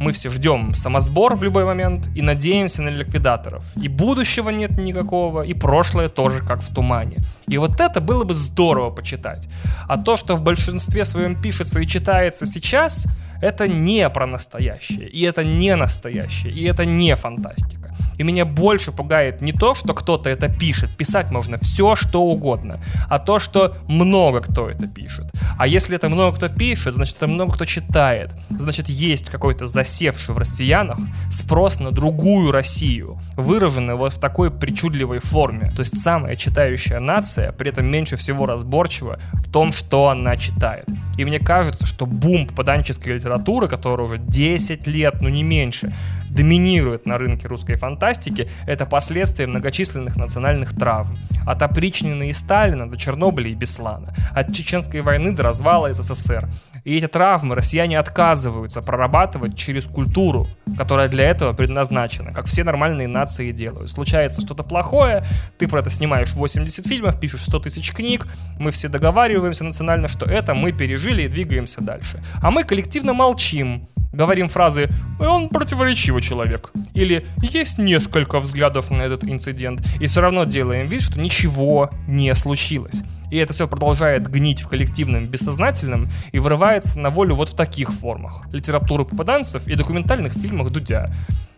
мы 0.00 0.12
все 0.12 0.30
ждем 0.30 0.74
самосбор 0.74 1.34
в 1.34 1.42
любой 1.42 1.64
момент 1.64 2.08
и 2.14 2.22
надеемся 2.22 2.82
на 2.82 2.88
ликвидаторов. 2.88 3.64
И 3.76 3.88
будущего 3.88 4.50
нет 4.50 4.78
никакого, 4.78 5.42
и 5.42 5.54
прошлое 5.54 6.08
тоже 6.08 6.40
как 6.40 6.62
в 6.62 6.74
тумане. 6.74 7.18
И 7.48 7.58
вот 7.58 7.80
это 7.80 8.00
было 8.00 8.24
бы 8.24 8.34
здорово 8.34 8.90
почитать. 8.90 9.48
А 9.88 9.96
то, 9.96 10.16
что 10.16 10.36
в 10.36 10.42
большинстве 10.42 11.04
своем 11.04 11.40
пишется 11.40 11.80
и 11.80 11.86
читается 11.86 12.46
сейчас, 12.46 13.06
это 13.40 13.68
не 13.68 14.08
про 14.10 14.26
настоящее, 14.26 15.08
и 15.08 15.22
это 15.22 15.44
не 15.44 15.76
настоящее, 15.76 16.52
и 16.52 16.64
это 16.64 16.84
не 16.84 17.14
фантастика. 17.16 17.94
И 18.18 18.24
меня 18.24 18.44
больше 18.44 18.90
пугает 18.90 19.40
не 19.40 19.52
то, 19.52 19.74
что 19.74 19.94
кто-то 19.94 20.28
это 20.28 20.48
пишет, 20.48 20.96
писать 20.96 21.30
можно 21.30 21.56
все, 21.58 21.94
что 21.94 22.22
угодно, 22.22 22.80
а 23.08 23.18
то, 23.20 23.38
что 23.38 23.76
много 23.86 24.40
кто 24.40 24.68
это 24.68 24.88
пишет. 24.88 25.30
А 25.56 25.68
если 25.68 25.94
это 25.94 26.08
много 26.08 26.36
кто 26.36 26.48
пишет, 26.48 26.94
значит 26.94 27.16
это 27.16 27.28
много 27.28 27.54
кто 27.54 27.64
читает. 27.64 28.34
Значит 28.50 28.88
есть 28.88 29.30
какой-то 29.30 29.66
засевший 29.88 30.34
в 30.34 30.38
россиянах 30.38 30.98
спрос 31.30 31.80
на 31.80 31.90
другую 31.90 32.52
Россию, 32.52 33.18
выраженный 33.36 33.94
вот 33.94 34.12
в 34.12 34.18
такой 34.18 34.50
причудливой 34.50 35.20
форме. 35.20 35.72
То 35.74 35.80
есть 35.80 36.00
самая 36.00 36.36
читающая 36.36 37.00
нация, 37.00 37.52
при 37.52 37.70
этом 37.70 37.86
меньше 37.86 38.16
всего 38.16 38.46
разборчива 38.46 39.18
в 39.32 39.50
том, 39.50 39.72
что 39.72 40.08
она 40.08 40.36
читает. 40.36 40.86
И 41.16 41.24
мне 41.24 41.38
кажется, 41.38 41.86
что 41.86 42.06
бум 42.06 42.46
попаданческой 42.46 43.14
литературы, 43.14 43.66
которая 43.66 44.06
уже 44.06 44.18
10 44.18 44.86
лет, 44.86 45.22
ну 45.22 45.28
не 45.28 45.42
меньше, 45.42 45.94
доминирует 46.30 47.06
на 47.06 47.18
рынке 47.18 47.48
русской 47.48 47.76
фантастики, 47.76 48.48
это 48.66 48.86
последствия 48.86 49.46
многочисленных 49.46 50.16
национальных 50.16 50.76
травм. 50.76 51.18
От 51.46 51.62
опричнины 51.62 52.28
и 52.28 52.32
Сталина 52.32 52.88
до 52.88 52.96
Чернобыля 52.96 53.48
и 53.48 53.54
Беслана. 53.54 54.14
От 54.34 54.54
Чеченской 54.54 55.00
войны 55.00 55.32
до 55.32 55.42
развала 55.42 55.92
СССР. 55.92 56.48
И 56.88 56.96
эти 56.96 57.06
травмы 57.06 57.54
россияне 57.54 57.98
отказываются 57.98 58.80
прорабатывать 58.80 59.58
через 59.58 59.84
культуру, 59.84 60.48
которая 60.78 61.08
для 61.08 61.28
этого 61.28 61.52
предназначена, 61.52 62.32
как 62.32 62.46
все 62.46 62.64
нормальные 62.64 63.08
нации 63.08 63.52
делают. 63.52 63.90
Случается 63.90 64.40
что-то 64.40 64.62
плохое, 64.62 65.22
ты 65.58 65.68
про 65.68 65.80
это 65.80 65.90
снимаешь 65.90 66.32
80 66.32 66.86
фильмов, 66.86 67.20
пишешь 67.20 67.42
100 67.42 67.58
тысяч 67.58 67.92
книг, 67.92 68.26
мы 68.58 68.70
все 68.70 68.88
договариваемся 68.88 69.64
национально, 69.64 70.08
что 70.08 70.24
это 70.24 70.54
мы 70.54 70.72
пережили 70.72 71.24
и 71.24 71.28
двигаемся 71.28 71.82
дальше. 71.82 72.24
А 72.40 72.50
мы 72.50 72.64
коллективно 72.64 73.12
молчим, 73.12 73.86
говорим 74.14 74.48
фразы 74.48 74.88
«он 75.20 75.50
противоречивый 75.50 76.22
человек» 76.22 76.72
или 76.94 77.26
«есть 77.42 77.76
несколько 77.76 78.40
взглядов 78.40 78.90
на 78.90 79.02
этот 79.02 79.24
инцидент» 79.24 79.86
и 80.00 80.06
все 80.06 80.22
равно 80.22 80.44
делаем 80.44 80.86
вид, 80.86 81.02
что 81.02 81.20
ничего 81.20 81.90
не 82.06 82.34
случилось. 82.34 83.02
И 83.30 83.36
это 83.36 83.52
все 83.52 83.68
продолжает 83.68 84.30
гнить 84.30 84.62
в 84.62 84.68
коллективном 84.68 85.26
бессознательном 85.26 86.08
и 86.32 86.38
вырывается 86.38 86.98
на 86.98 87.10
волю 87.10 87.34
вот 87.34 87.50
в 87.50 87.54
таких 87.54 87.90
формах. 87.90 88.42
Литературы 88.52 89.04
попаданцев 89.04 89.66
и 89.68 89.74
документальных 89.74 90.32
фильмах 90.32 90.70
Дудя. 90.70 91.12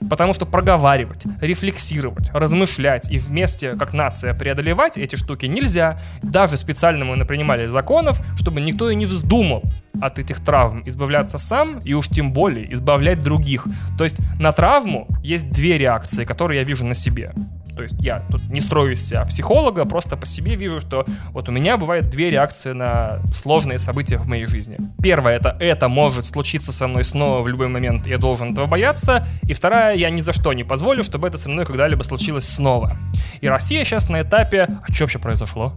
Потому 0.09 0.33
что 0.33 0.47
проговаривать, 0.47 1.25
рефлексировать, 1.41 2.31
размышлять 2.33 3.11
и 3.11 3.19
вместе, 3.19 3.77
как 3.77 3.93
нация, 3.93 4.35
преодолевать 4.35 4.97
эти 4.97 5.17
штуки 5.17 5.47
нельзя. 5.47 6.01
Даже 6.23 6.57
специально 6.57 7.05
мы 7.05 7.17
напринимали 7.17 7.67
законов, 7.67 8.21
чтобы 8.37 8.61
никто 8.61 8.91
и 8.91 8.95
не 8.95 9.07
вздумал 9.07 9.63
от 10.01 10.19
этих 10.19 10.41
травм 10.41 10.83
избавляться 10.87 11.37
сам 11.39 11.81
и 11.81 11.93
уж 11.93 12.09
тем 12.09 12.33
более 12.33 12.73
избавлять 12.73 13.23
других. 13.23 13.67
То 13.99 14.05
есть 14.05 14.17
на 14.39 14.53
травму 14.53 15.07
есть 15.23 15.51
две 15.51 15.77
реакции, 15.77 16.25
которые 16.25 16.61
я 16.61 16.65
вижу 16.65 16.87
на 16.87 16.95
себе. 16.95 17.35
То 17.81 17.85
есть 17.85 17.97
я 18.03 18.21
тут 18.31 18.43
не 18.51 18.61
строю 18.61 18.93
из 18.93 19.09
себя 19.09 19.25
психолога, 19.25 19.87
просто 19.87 20.15
по 20.19 20.27
себе 20.27 20.55
вижу, 20.55 20.81
что 20.81 21.07
вот 21.31 21.49
у 21.49 21.53
меня 21.53 21.79
бывают 21.79 22.11
две 22.11 22.29
реакции 22.31 22.73
на 22.73 23.23
сложные 23.33 23.79
события 23.79 24.19
в 24.19 24.27
моей 24.27 24.45
жизни. 24.45 24.77
Первая 25.03 25.37
это 25.37 25.57
это 25.59 25.89
может 25.89 26.27
случиться 26.27 26.73
со 26.73 26.87
мной 26.89 27.05
снова 27.05 27.41
в 27.41 27.49
любой 27.49 27.69
момент, 27.69 28.07
я 28.07 28.19
должен 28.19 28.53
этого 28.53 28.67
бояться. 28.67 29.27
И 29.45 29.55
вторая, 29.55 29.97
я 29.97 30.11
ни 30.11 30.21
за 30.21 30.35
что 30.35 30.53
не 30.53 30.63
позволю, 30.63 31.03
чтобы 31.03 31.27
это 31.27 31.39
со 31.39 31.49
мной 31.49 31.65
когда-либо 31.65 32.03
случилось 32.03 32.47
снова. 32.47 32.99
И 33.41 33.49
Россия 33.49 33.83
сейчас 33.85 34.11
на 34.11 34.21
этапе, 34.21 34.69
а 34.87 34.93
что 34.93 35.05
вообще 35.05 35.19
произошло? 35.19 35.73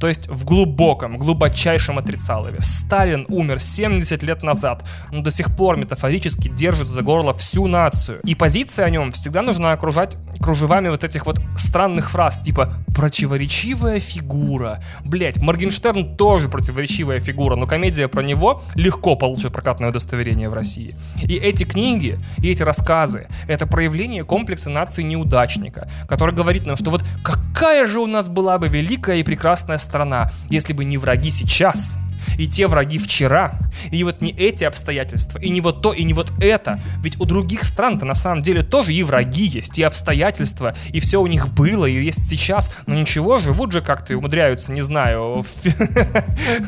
То 0.00 0.08
есть 0.08 0.26
в 0.26 0.44
глубоком, 0.44 1.16
глубочайшем 1.16 1.96
отрицалове. 1.98 2.58
Сталин 2.60 3.24
умер 3.28 3.60
70 3.60 4.20
лет 4.24 4.42
назад, 4.42 4.84
но 5.12 5.22
до 5.22 5.30
сих 5.30 5.54
пор 5.54 5.76
метафорически 5.76 6.48
держит 6.48 6.88
за 6.88 7.02
горло 7.02 7.32
всю 7.34 7.68
нацию. 7.68 8.20
И 8.24 8.34
позиция 8.34 8.86
о 8.86 8.90
нем 8.90 9.12
всегда 9.12 9.42
нужно 9.42 9.70
окружать 9.70 10.16
кружевами 10.40 10.88
вот 10.88 11.04
этих 11.04 11.24
вот 11.26 11.35
странных 11.56 12.10
фраз, 12.10 12.38
типа 12.38 12.74
«противоречивая 12.94 14.00
фигура». 14.00 14.82
Блять, 15.04 15.38
Моргенштерн 15.38 16.16
тоже 16.16 16.48
противоречивая 16.48 17.20
фигура, 17.20 17.56
но 17.56 17.66
комедия 17.66 18.08
про 18.08 18.22
него 18.22 18.62
легко 18.74 19.16
получит 19.16 19.52
прокатное 19.52 19.90
удостоверение 19.90 20.48
в 20.48 20.54
России. 20.54 20.96
И 21.22 21.34
эти 21.34 21.64
книги, 21.64 22.18
и 22.38 22.50
эти 22.50 22.62
рассказы— 22.62 23.28
это 23.48 23.66
проявление 23.66 24.24
комплекса 24.24 24.70
нации 24.70 25.02
неудачника, 25.02 25.88
который 26.08 26.34
говорит 26.34 26.66
нам, 26.66 26.76
что 26.76 26.90
вот 26.90 27.04
какая 27.24 27.86
же 27.86 28.00
у 28.00 28.06
нас 28.06 28.28
была 28.28 28.58
бы 28.58 28.68
великая 28.68 29.16
и 29.16 29.22
прекрасная 29.22 29.78
страна, 29.78 30.30
если 30.50 30.72
бы 30.72 30.84
не 30.84 30.98
враги 30.98 31.30
сейчас, 31.30 31.98
и 32.38 32.46
те 32.46 32.66
враги 32.66 32.98
вчера, 32.98 33.58
и 33.90 34.02
вот 34.04 34.20
не 34.20 34.30
эти 34.32 34.64
обстоятельства, 34.64 35.38
и 35.38 35.50
не 35.50 35.60
вот 35.60 35.82
то, 35.82 35.92
и 35.92 36.04
не 36.04 36.14
вот 36.14 36.32
это. 36.40 36.80
Ведь 37.02 37.20
у 37.20 37.24
других 37.24 37.64
стран-то 37.64 38.04
на 38.04 38.14
самом 38.14 38.42
деле 38.42 38.62
тоже 38.62 38.94
и 38.94 39.02
враги 39.02 39.44
есть, 39.44 39.78
и 39.78 39.82
обстоятельства, 39.82 40.74
и 40.88 41.00
все 41.00 41.20
у 41.20 41.26
них 41.26 41.48
было, 41.48 41.86
и 41.86 42.04
есть 42.04 42.28
сейчас, 42.28 42.72
но 42.86 42.94
ничего, 42.94 43.38
живут 43.38 43.72
же 43.72 43.80
как-то 43.80 44.12
и 44.12 44.16
умудряются, 44.16 44.72
не 44.72 44.80
знаю, 44.80 45.44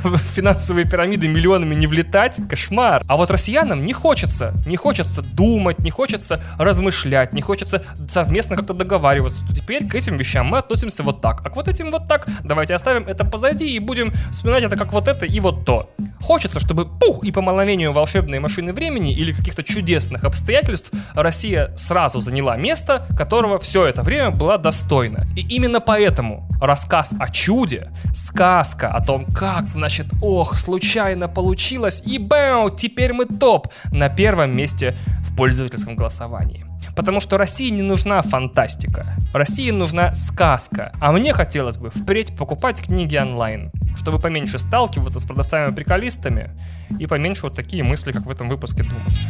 в 0.05 0.17
финансовые 0.35 0.89
пирамиды 0.89 1.29
миллионами 1.29 1.75
не 1.75 1.87
влетать. 1.87 2.39
Кошмар. 2.49 3.03
А 3.07 3.17
вот 3.17 3.31
россиянам 3.31 3.85
не 3.85 3.93
хочется, 3.93 4.55
не 4.67 4.77
хочется 4.77 5.23
думать, 5.23 5.79
не 5.79 5.91
хочется 5.91 6.43
размышлять, 6.59 7.33
не 7.33 7.41
хочется 7.41 7.85
совместно 8.09 8.57
как-то 8.57 8.75
договариваться, 8.75 9.45
что 9.45 9.55
теперь 9.55 9.87
к 9.87 9.95
этим 9.95 10.17
вещам 10.17 10.47
мы 10.47 10.59
относимся 10.59 11.03
вот 11.03 11.21
так, 11.21 11.41
а 11.45 11.51
к 11.51 11.57
вот 11.57 11.69
этим 11.69 11.91
вот 11.91 12.09
так, 12.09 12.27
давайте 12.45 12.75
оставим 12.75 13.07
это 13.07 13.25
позади 13.25 13.69
и 13.69 13.79
будем 13.79 14.13
вспоминать 14.31 14.65
это 14.65 14.77
как 14.77 14.93
вот 14.93 15.09
это 15.09 15.27
и 15.27 15.41
вот 15.41 15.48
то. 15.53 15.91
Хочется, 16.21 16.61
чтобы 16.61 16.87
пух 16.87 17.25
и 17.25 17.33
по 17.33 17.41
мановению 17.41 17.93
волшебной 17.93 18.39
машины 18.39 18.73
времени 18.73 19.13
или 19.13 19.33
каких-то 19.33 19.63
чудесных 19.63 20.25
обстоятельств 20.25 20.91
Россия 21.15 21.75
сразу 21.77 22.21
заняла 22.21 22.57
место, 22.57 23.07
которого 23.17 23.59
все 23.59 23.87
это 23.87 24.03
время 24.03 24.31
была 24.31 24.59
достойна. 24.59 25.27
И 25.37 25.47
именно 25.55 25.81
поэтому 25.81 26.49
рассказ 26.61 27.13
о 27.19 27.31
чуде, 27.31 27.91
сказка 28.15 28.89
о 28.89 29.05
том, 29.05 29.27
как, 29.27 29.67
значит, 29.67 30.07
ох, 30.21 30.55
случайно 30.57 31.29
получилось, 31.29 32.03
и 32.05 32.19
бэу, 32.19 32.71
теперь 32.71 33.13
мы 33.13 33.27
топ, 33.27 33.69
на 33.93 34.09
первом 34.09 34.57
месте 34.57 34.97
в 35.21 35.37
пользовательском 35.37 35.97
голосовании. 35.97 36.68
Потому 36.99 37.21
что 37.21 37.39
России 37.39 37.71
не 37.71 37.83
нужна 37.83 38.21
фантастика. 38.23 39.15
России 39.33 39.71
нужна 39.71 40.15
сказка. 40.15 40.91
А 41.01 41.13
мне 41.13 41.33
хотелось 41.33 41.77
бы 41.77 41.91
впредь 41.91 42.37
покупать 42.37 42.83
книги 42.83 43.17
онлайн, 43.17 43.71
чтобы 43.95 44.19
поменьше 44.19 44.59
сталкиваться 44.59 45.21
с 45.21 45.25
продавцами-приколистами 45.25 46.51
и 46.99 47.07
поменьше 47.07 47.43
вот 47.43 47.55
такие 47.55 47.85
мысли, 47.85 48.11
как 48.11 48.27
в 48.27 48.31
этом 48.33 48.49
выпуске, 48.49 48.83
думать. 48.83 49.21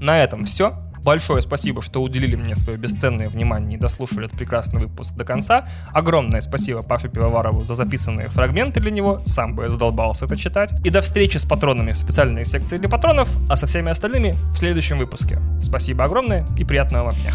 На 0.00 0.20
этом 0.20 0.44
все. 0.44 0.76
Большое 1.08 1.40
спасибо, 1.40 1.80
что 1.80 2.02
уделили 2.02 2.36
мне 2.36 2.54
свое 2.54 2.76
бесценное 2.76 3.30
внимание 3.30 3.78
и 3.78 3.80
дослушали 3.80 4.26
этот 4.26 4.36
прекрасный 4.36 4.80
выпуск 4.80 5.14
до 5.14 5.24
конца. 5.24 5.66
Огромное 5.94 6.42
спасибо 6.42 6.82
Паше 6.82 7.08
Пивоварову 7.08 7.64
за 7.64 7.74
записанные 7.74 8.28
фрагменты 8.28 8.78
для 8.80 8.90
него. 8.90 9.22
Сам 9.24 9.54
бы 9.54 9.70
задолбался 9.70 10.26
это 10.26 10.36
читать. 10.36 10.74
И 10.84 10.90
до 10.90 11.00
встречи 11.00 11.38
с 11.38 11.46
патронами 11.46 11.92
в 11.92 11.96
специальной 11.96 12.44
секции 12.44 12.76
для 12.76 12.90
патронов, 12.90 13.34
а 13.48 13.56
со 13.56 13.66
всеми 13.66 13.90
остальными 13.90 14.36
в 14.52 14.58
следующем 14.58 14.98
выпуске. 14.98 15.38
Спасибо 15.62 16.04
огромное 16.04 16.46
и 16.58 16.64
приятного 16.64 17.04
вам 17.04 17.14
дня. 17.14 17.32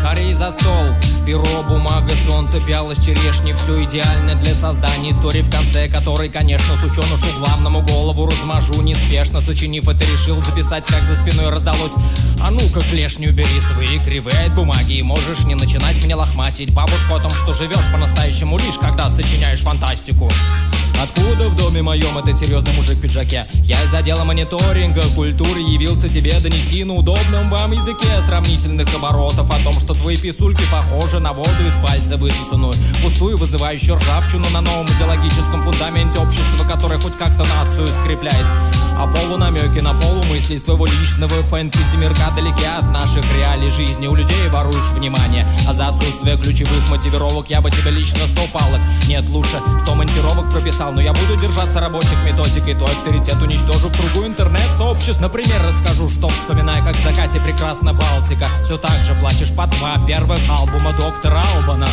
Скорей 0.00 0.32
за 0.34 0.50
стол. 0.50 0.86
Перо, 1.26 1.62
бумага, 1.68 2.12
солнце, 2.28 2.60
пялось 2.60 3.04
черешни 3.04 3.52
Все 3.52 3.82
идеально 3.82 4.36
для 4.36 4.54
создания 4.54 5.10
истории 5.10 5.42
В 5.42 5.50
конце 5.50 5.88
которой, 5.88 6.28
конечно, 6.28 6.76
сученышу 6.76 7.26
главному 7.38 7.82
голову 7.82 8.26
размажу. 8.26 8.80
Неспешно 8.80 9.40
сочинив 9.40 9.88
это, 9.88 10.04
решил 10.04 10.40
записать 10.42 10.86
Как 10.86 11.04
за 11.04 11.16
спиной 11.16 11.48
раздалось. 11.50 11.92
А 12.40 12.50
ну-ка, 12.50 12.80
клешню 12.80 13.32
бери 13.32 13.60
свои 13.60 13.98
кривые 13.98 14.46
от 14.46 14.54
бумаги 14.54 14.98
И 14.98 15.02
можешь 15.02 15.44
не 15.44 15.56
начинать 15.56 16.02
меня 16.04 16.16
лохматить. 16.16 16.72
Бабушку 16.72 17.14
о 17.14 17.20
том, 17.20 17.32
что 17.32 17.52
живешь 17.52 17.90
по-настоящему 17.92 18.56
Лишь 18.58 18.78
когда 18.78 19.10
сочиняешь 19.10 19.60
фантастику 19.60 20.30
Откуда 21.02 21.48
в 21.48 21.56
доме 21.56 21.82
моем 21.82 22.16
этот 22.16 22.38
серьезный 22.38 22.72
мужик 22.72 22.96
в 22.96 23.00
пиджаке? 23.00 23.46
Я 23.64 23.82
из 23.84 23.92
отдела 23.92 24.24
мониторинга 24.24 25.02
культуры 25.14 25.60
явился 25.60 26.08
тебе 26.08 26.32
донести 26.40 26.84
на 26.84 26.94
удобном 26.94 27.50
вам 27.50 27.72
языке 27.72 28.08
сравнительных 28.26 28.94
оборотов 28.94 29.50
о 29.50 29.62
том, 29.62 29.74
что 29.74 29.85
твои 29.94 30.16
писульки 30.16 30.62
похожи 30.70 31.18
на 31.18 31.32
воду 31.32 31.50
из 31.66 31.74
пальца 31.84 32.16
высосанную, 32.16 32.74
пустую, 33.02 33.36
вызывающую 33.38 33.96
ржавчину 33.96 34.46
на 34.50 34.60
новом 34.60 34.86
идеологическом 34.86 35.62
фундаменте 35.62 36.18
общества, 36.18 36.64
которое 36.68 36.98
хоть 36.98 37.16
как-то 37.16 37.44
нацию 37.44 37.86
скрепляет. 37.88 38.46
А 38.98 39.06
полунамеки 39.06 39.80
на 39.80 39.92
полумысли 39.92 40.54
из 40.54 40.62
твоего 40.62 40.86
личного 40.86 41.42
фэнтези 41.42 41.96
мирка 41.96 42.30
далеки 42.34 42.64
от 42.64 42.90
наших 42.90 43.24
реалий 43.36 43.70
жизни. 43.70 44.06
У 44.06 44.14
людей 44.14 44.48
воруешь 44.48 44.90
внимание, 44.94 45.46
а 45.68 45.74
за 45.74 45.88
отсутствие 45.88 46.38
ключевых 46.38 46.88
мотивировок 46.90 47.50
я 47.50 47.60
бы 47.60 47.70
тебе 47.70 47.90
лично 47.90 48.26
сто 48.26 48.46
палок. 48.52 48.80
Нет, 49.06 49.28
лучше 49.28 49.60
сто 49.82 49.94
монтировок 49.94 50.50
прописал, 50.50 50.92
но 50.92 51.02
я 51.02 51.12
буду 51.12 51.36
держаться 51.36 51.80
рабочих 51.80 52.16
методик, 52.24 52.66
и 52.68 52.74
твой 52.74 52.90
авторитет 52.90 53.36
уничтожу 53.42 53.90
в 53.90 53.96
кругу 53.96 54.26
интернет-сообществ. 54.26 55.20
Например, 55.20 55.62
расскажу, 55.62 56.08
что 56.08 56.28
вспоминая, 56.28 56.82
как 56.82 56.96
в 56.96 57.02
закате 57.02 57.38
прекрасна 57.40 57.92
Балтика, 57.92 58.46
все 58.64 58.78
так 58.78 59.02
же 59.02 59.14
плачешь 59.14 59.54
по 59.54 59.66
два 59.66 59.98
первых 60.06 60.40
альбома 60.48 60.92
доктора 60.92 61.42
Албана. 61.56 61.86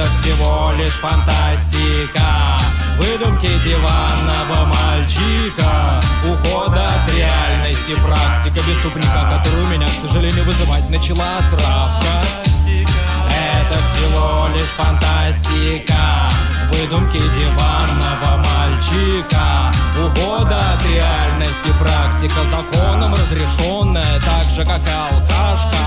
Это 0.00 0.08
всего 0.12 0.72
лишь 0.78 0.92
фантастика. 0.92 2.58
Выдумки 2.96 3.48
диванного 3.62 4.64
мальчика 4.64 6.00
Ухода 6.24 6.84
от 6.84 7.14
реальности 7.14 7.94
Практика 8.02 8.66
беступника, 8.66 9.30
которую 9.30 9.66
меня, 9.66 9.88
к 9.88 10.06
сожалению, 10.06 10.44
вызывать 10.44 10.88
начала 10.88 11.40
травка. 11.50 12.24
Это 12.66 13.74
всего 13.74 14.48
лишь 14.54 14.70
фантастика. 14.70 16.30
Выдумки 16.70 17.18
диванного 17.18 18.38
мальчика 18.38 19.70
Ухода 19.98 20.56
от 20.56 20.82
реальности 20.86 21.68
Практика 21.78 22.40
законом 22.50 23.12
разрешенная 23.12 24.20
Так 24.20 24.44
же, 24.46 24.64
как 24.64 24.80
и 24.86 24.90
алкашка 24.90 25.79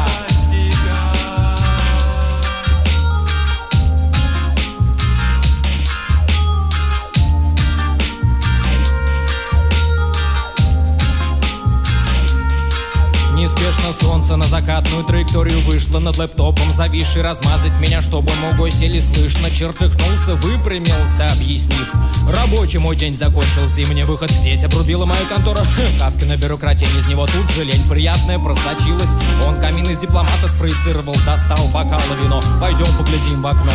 закатную 14.94 15.04
траекторию 15.06 15.60
вышло 15.62 16.00
над 16.00 16.18
лэптопом 16.18 16.72
Зависший 16.72 17.22
размазать 17.22 17.72
меня, 17.80 18.02
чтобы 18.02 18.32
мой 18.58 18.72
сели 18.72 19.00
слышно. 19.00 19.50
Чертыхнулся, 19.50 20.36
выпрямился, 20.36 21.26
объяснив. 21.32 21.91
Рабочий 22.30 22.80
мой 22.80 22.96
день 22.96 23.16
закончился 23.16 23.82
и 23.82 23.86
мне 23.86 24.06
выход 24.06 24.30
в 24.32 24.44
сеть 24.44 24.64
Обрубила 24.64 25.06
моя 25.06 25.26
контора. 25.26 25.62
Кавкина 26.00 26.38
бюрократия 26.38 26.88
из 26.98 27.08
него 27.08 27.26
тут 27.26 27.50
же 27.52 27.64
лень 27.64 27.88
приятная 27.89 28.39
просочилась. 28.39 29.10
Он 29.48 29.60
камин 29.60 29.89
из 29.89 29.98
дипломата 29.98 30.48
спроецировал, 30.48 31.16
достал 31.26 31.68
бокал 31.70 32.02
вино. 32.22 32.41
Пойдем 32.60 32.88
поглядим 32.98 33.41
в 33.41 33.48
окно 33.48 33.72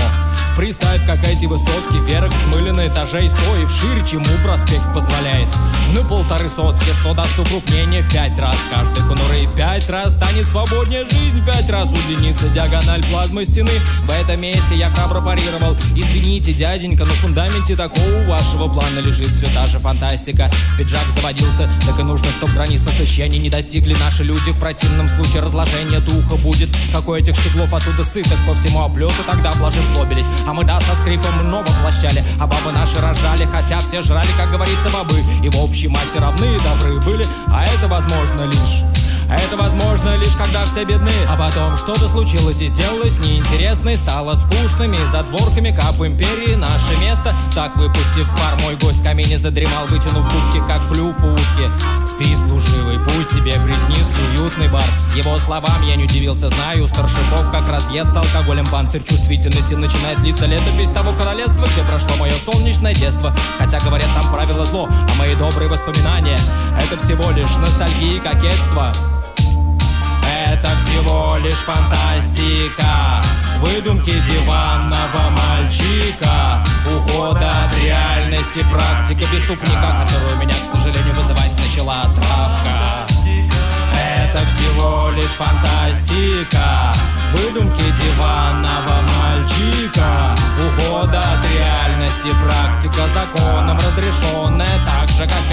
Представь, 0.59 1.07
как 1.07 1.25
эти 1.25 1.47
высотки 1.47 2.05
вверх 2.05 2.33
взмыли 2.35 2.71
на 2.71 2.89
этажей 2.89 3.29
Стоив 3.29 3.71
шире, 3.71 4.05
чему 4.05 4.25
проспект 4.43 4.93
позволяет. 4.93 5.47
На 5.95 6.03
полторы 6.03 6.49
сотки, 6.49 6.93
что 7.01 7.15
даст 7.15 7.39
укрупнение 7.39 8.03
в 8.03 8.13
пять 8.13 8.37
раз. 8.41 8.57
Каждый 8.69 9.05
конуры 9.05 9.39
в 9.47 9.55
пять 9.55 9.89
раз 9.89 10.15
станет 10.15 10.49
свободнее 10.49 11.05
жизнь. 11.05 11.47
Пять 11.47 11.71
раз 11.71 11.89
удлинится 11.91 12.49
диагональ 12.49 13.05
плазмы 13.05 13.45
стены. 13.45 13.71
В 14.03 14.11
этом 14.11 14.41
месте 14.41 14.75
я 14.75 14.91
храбро 14.91 15.21
парировал. 15.21 15.77
Извините, 15.95 16.53
дяденька, 16.53 17.05
на 17.05 17.13
фундаменте 17.13 17.77
такого 17.77 18.25
вашего 18.27 18.67
плана 18.67 18.99
лежит 18.99 19.29
все 19.29 19.47
та 19.55 19.67
же 19.67 19.79
фантастика. 19.79 20.51
Пиджак 20.77 21.07
заводился, 21.15 21.71
так 21.87 22.01
и 22.01 22.03
нужно, 22.03 22.27
чтобы 22.33 22.55
границ 22.55 22.83
насыщения 22.83 23.39
не 23.39 23.49
достигли. 23.49 23.95
Наши 23.95 24.25
люди 24.25 24.51
В 24.51 24.59
противном 24.59 25.09
случае 25.09 25.43
разложение 25.43 26.01
духа 26.01 26.35
будет. 26.35 26.69
Какой 26.93 27.21
этих 27.21 27.37
щеглов 27.37 27.73
оттуда 27.73 28.03
сытых 28.03 28.45
по 28.45 28.55
всему 28.57 28.83
облету 28.83 29.23
Тогда 29.25 29.53
блажи 29.53 29.81
злобились, 29.95 30.27
а 30.49 30.55
мы 30.55 30.65
да 30.65 30.81
со 30.81 30.95
скрипом 30.95 31.33
много 31.45 31.69
площали 31.83 32.25
А 32.41 32.47
бабы 32.47 32.73
наши 32.73 32.99
рожали, 33.01 33.47
хотя 33.53 33.81
все 33.81 34.01
жрали, 34.01 34.29
как 34.39 34.51
говорится, 34.51 34.89
бабы 34.91 35.21
И 35.43 35.49
в 35.51 35.57
общей 35.59 35.89
массе 35.89 36.19
равны 36.19 36.47
и 36.47 36.61
добры 36.61 37.01
были, 37.01 37.27
а 37.49 37.67
это 37.67 37.87
возможно 37.87 38.47
лишь 38.47 38.83
Это 39.29 39.59
возможно 39.59 40.17
лишь 40.17 40.35
когда 40.37 40.65
все 40.65 40.85
бедны. 40.85 41.13
А 41.29 41.37
потом 41.37 41.77
что-то 41.77 42.09
случилось 42.09 42.63
и 42.63 42.69
сделалось 42.69 43.19
неинтересной. 43.19 43.97
Стало 43.99 44.35
скучными 44.35 44.97
за 45.11 45.23
дворками 45.23 45.71
кап 45.71 46.01
империи 46.01 46.55
Наше 46.55 46.97
место, 47.01 47.35
так 47.55 47.77
выпустив 47.77 48.29
пар 48.31 48.59
Мой 48.63 48.77
гость 48.77 49.01
в 49.01 49.03
камине 49.03 49.39
задремал, 49.39 49.87
вытянув 49.87 50.25
губки, 50.25 50.67
как 50.67 50.81
клюв 50.91 51.17
утки 51.17 51.71
Спи, 52.07 52.35
служивый, 52.37 52.99
пусть 53.01 53.31
тебе 53.31 53.53
приснится 53.61 54.17
уютный 54.33 54.69
бар. 54.69 54.85
Его 55.15 55.39
словам 55.41 55.83
я 55.87 55.97
не 55.97 56.05
удивился, 56.05 56.49
знаю 56.49 56.87
Старшаков 56.87 57.51
как 57.53 57.69
разъедся 57.69 58.21
алкоголем. 58.21 58.67
Панцирь 58.67 59.03
чувствительности 59.03 59.75
начинает 59.75 60.21
литься. 60.21 60.47
Летопись 60.47 60.91
того 60.91 61.13
королевства 61.13 61.67
Где 61.73 61.83
прошло 61.83 62.17
мое 62.19 62.33
солнечное 62.45 62.95
детство. 62.95 63.35
Хотя 63.59 63.79
говорят 63.81 64.09
там 64.15 64.33
правила 64.33 64.65
зло, 64.65 64.89
а 64.89 65.15
мои 65.19 65.35
добрые 65.35 65.69
воспоминания 65.69 66.39
Это 66.81 67.03
всего 67.03 67.31
лишь 67.33 67.55
ностальгия 67.57 68.17
и 68.17 68.21
кокетство 68.21 68.93
всего 70.99 71.37
лишь 71.39 71.55
фантастика. 71.55 73.23
Выдумки 73.61 74.11
диванного 74.11 75.31
мальчика 75.31 76.63
Ухода 76.87 77.49
от 77.49 77.77
реальности 77.83 78.65
Практика 78.71 79.27
преступника 79.29 80.07
Которую 80.07 80.37
меня, 80.37 80.55
к 80.55 80.65
сожалению, 80.65 81.15
вызывать 81.15 81.59
начала 81.59 82.05
травка. 82.15 83.07
Это 83.95 84.39
всего 84.47 85.11
лишь 85.17 85.27
фантастика. 85.27 86.93
Выдумки 87.33 87.83
диванного 87.83 89.03
мальчика 89.19 90.35
Ухода 90.67 91.19
от 91.19 91.45
реальности 91.53 92.29
Практика 92.43 93.09
законом 93.13 93.77
разрешенная 93.77 94.87
Так 94.87 95.09
же, 95.11 95.25
как 95.25 95.49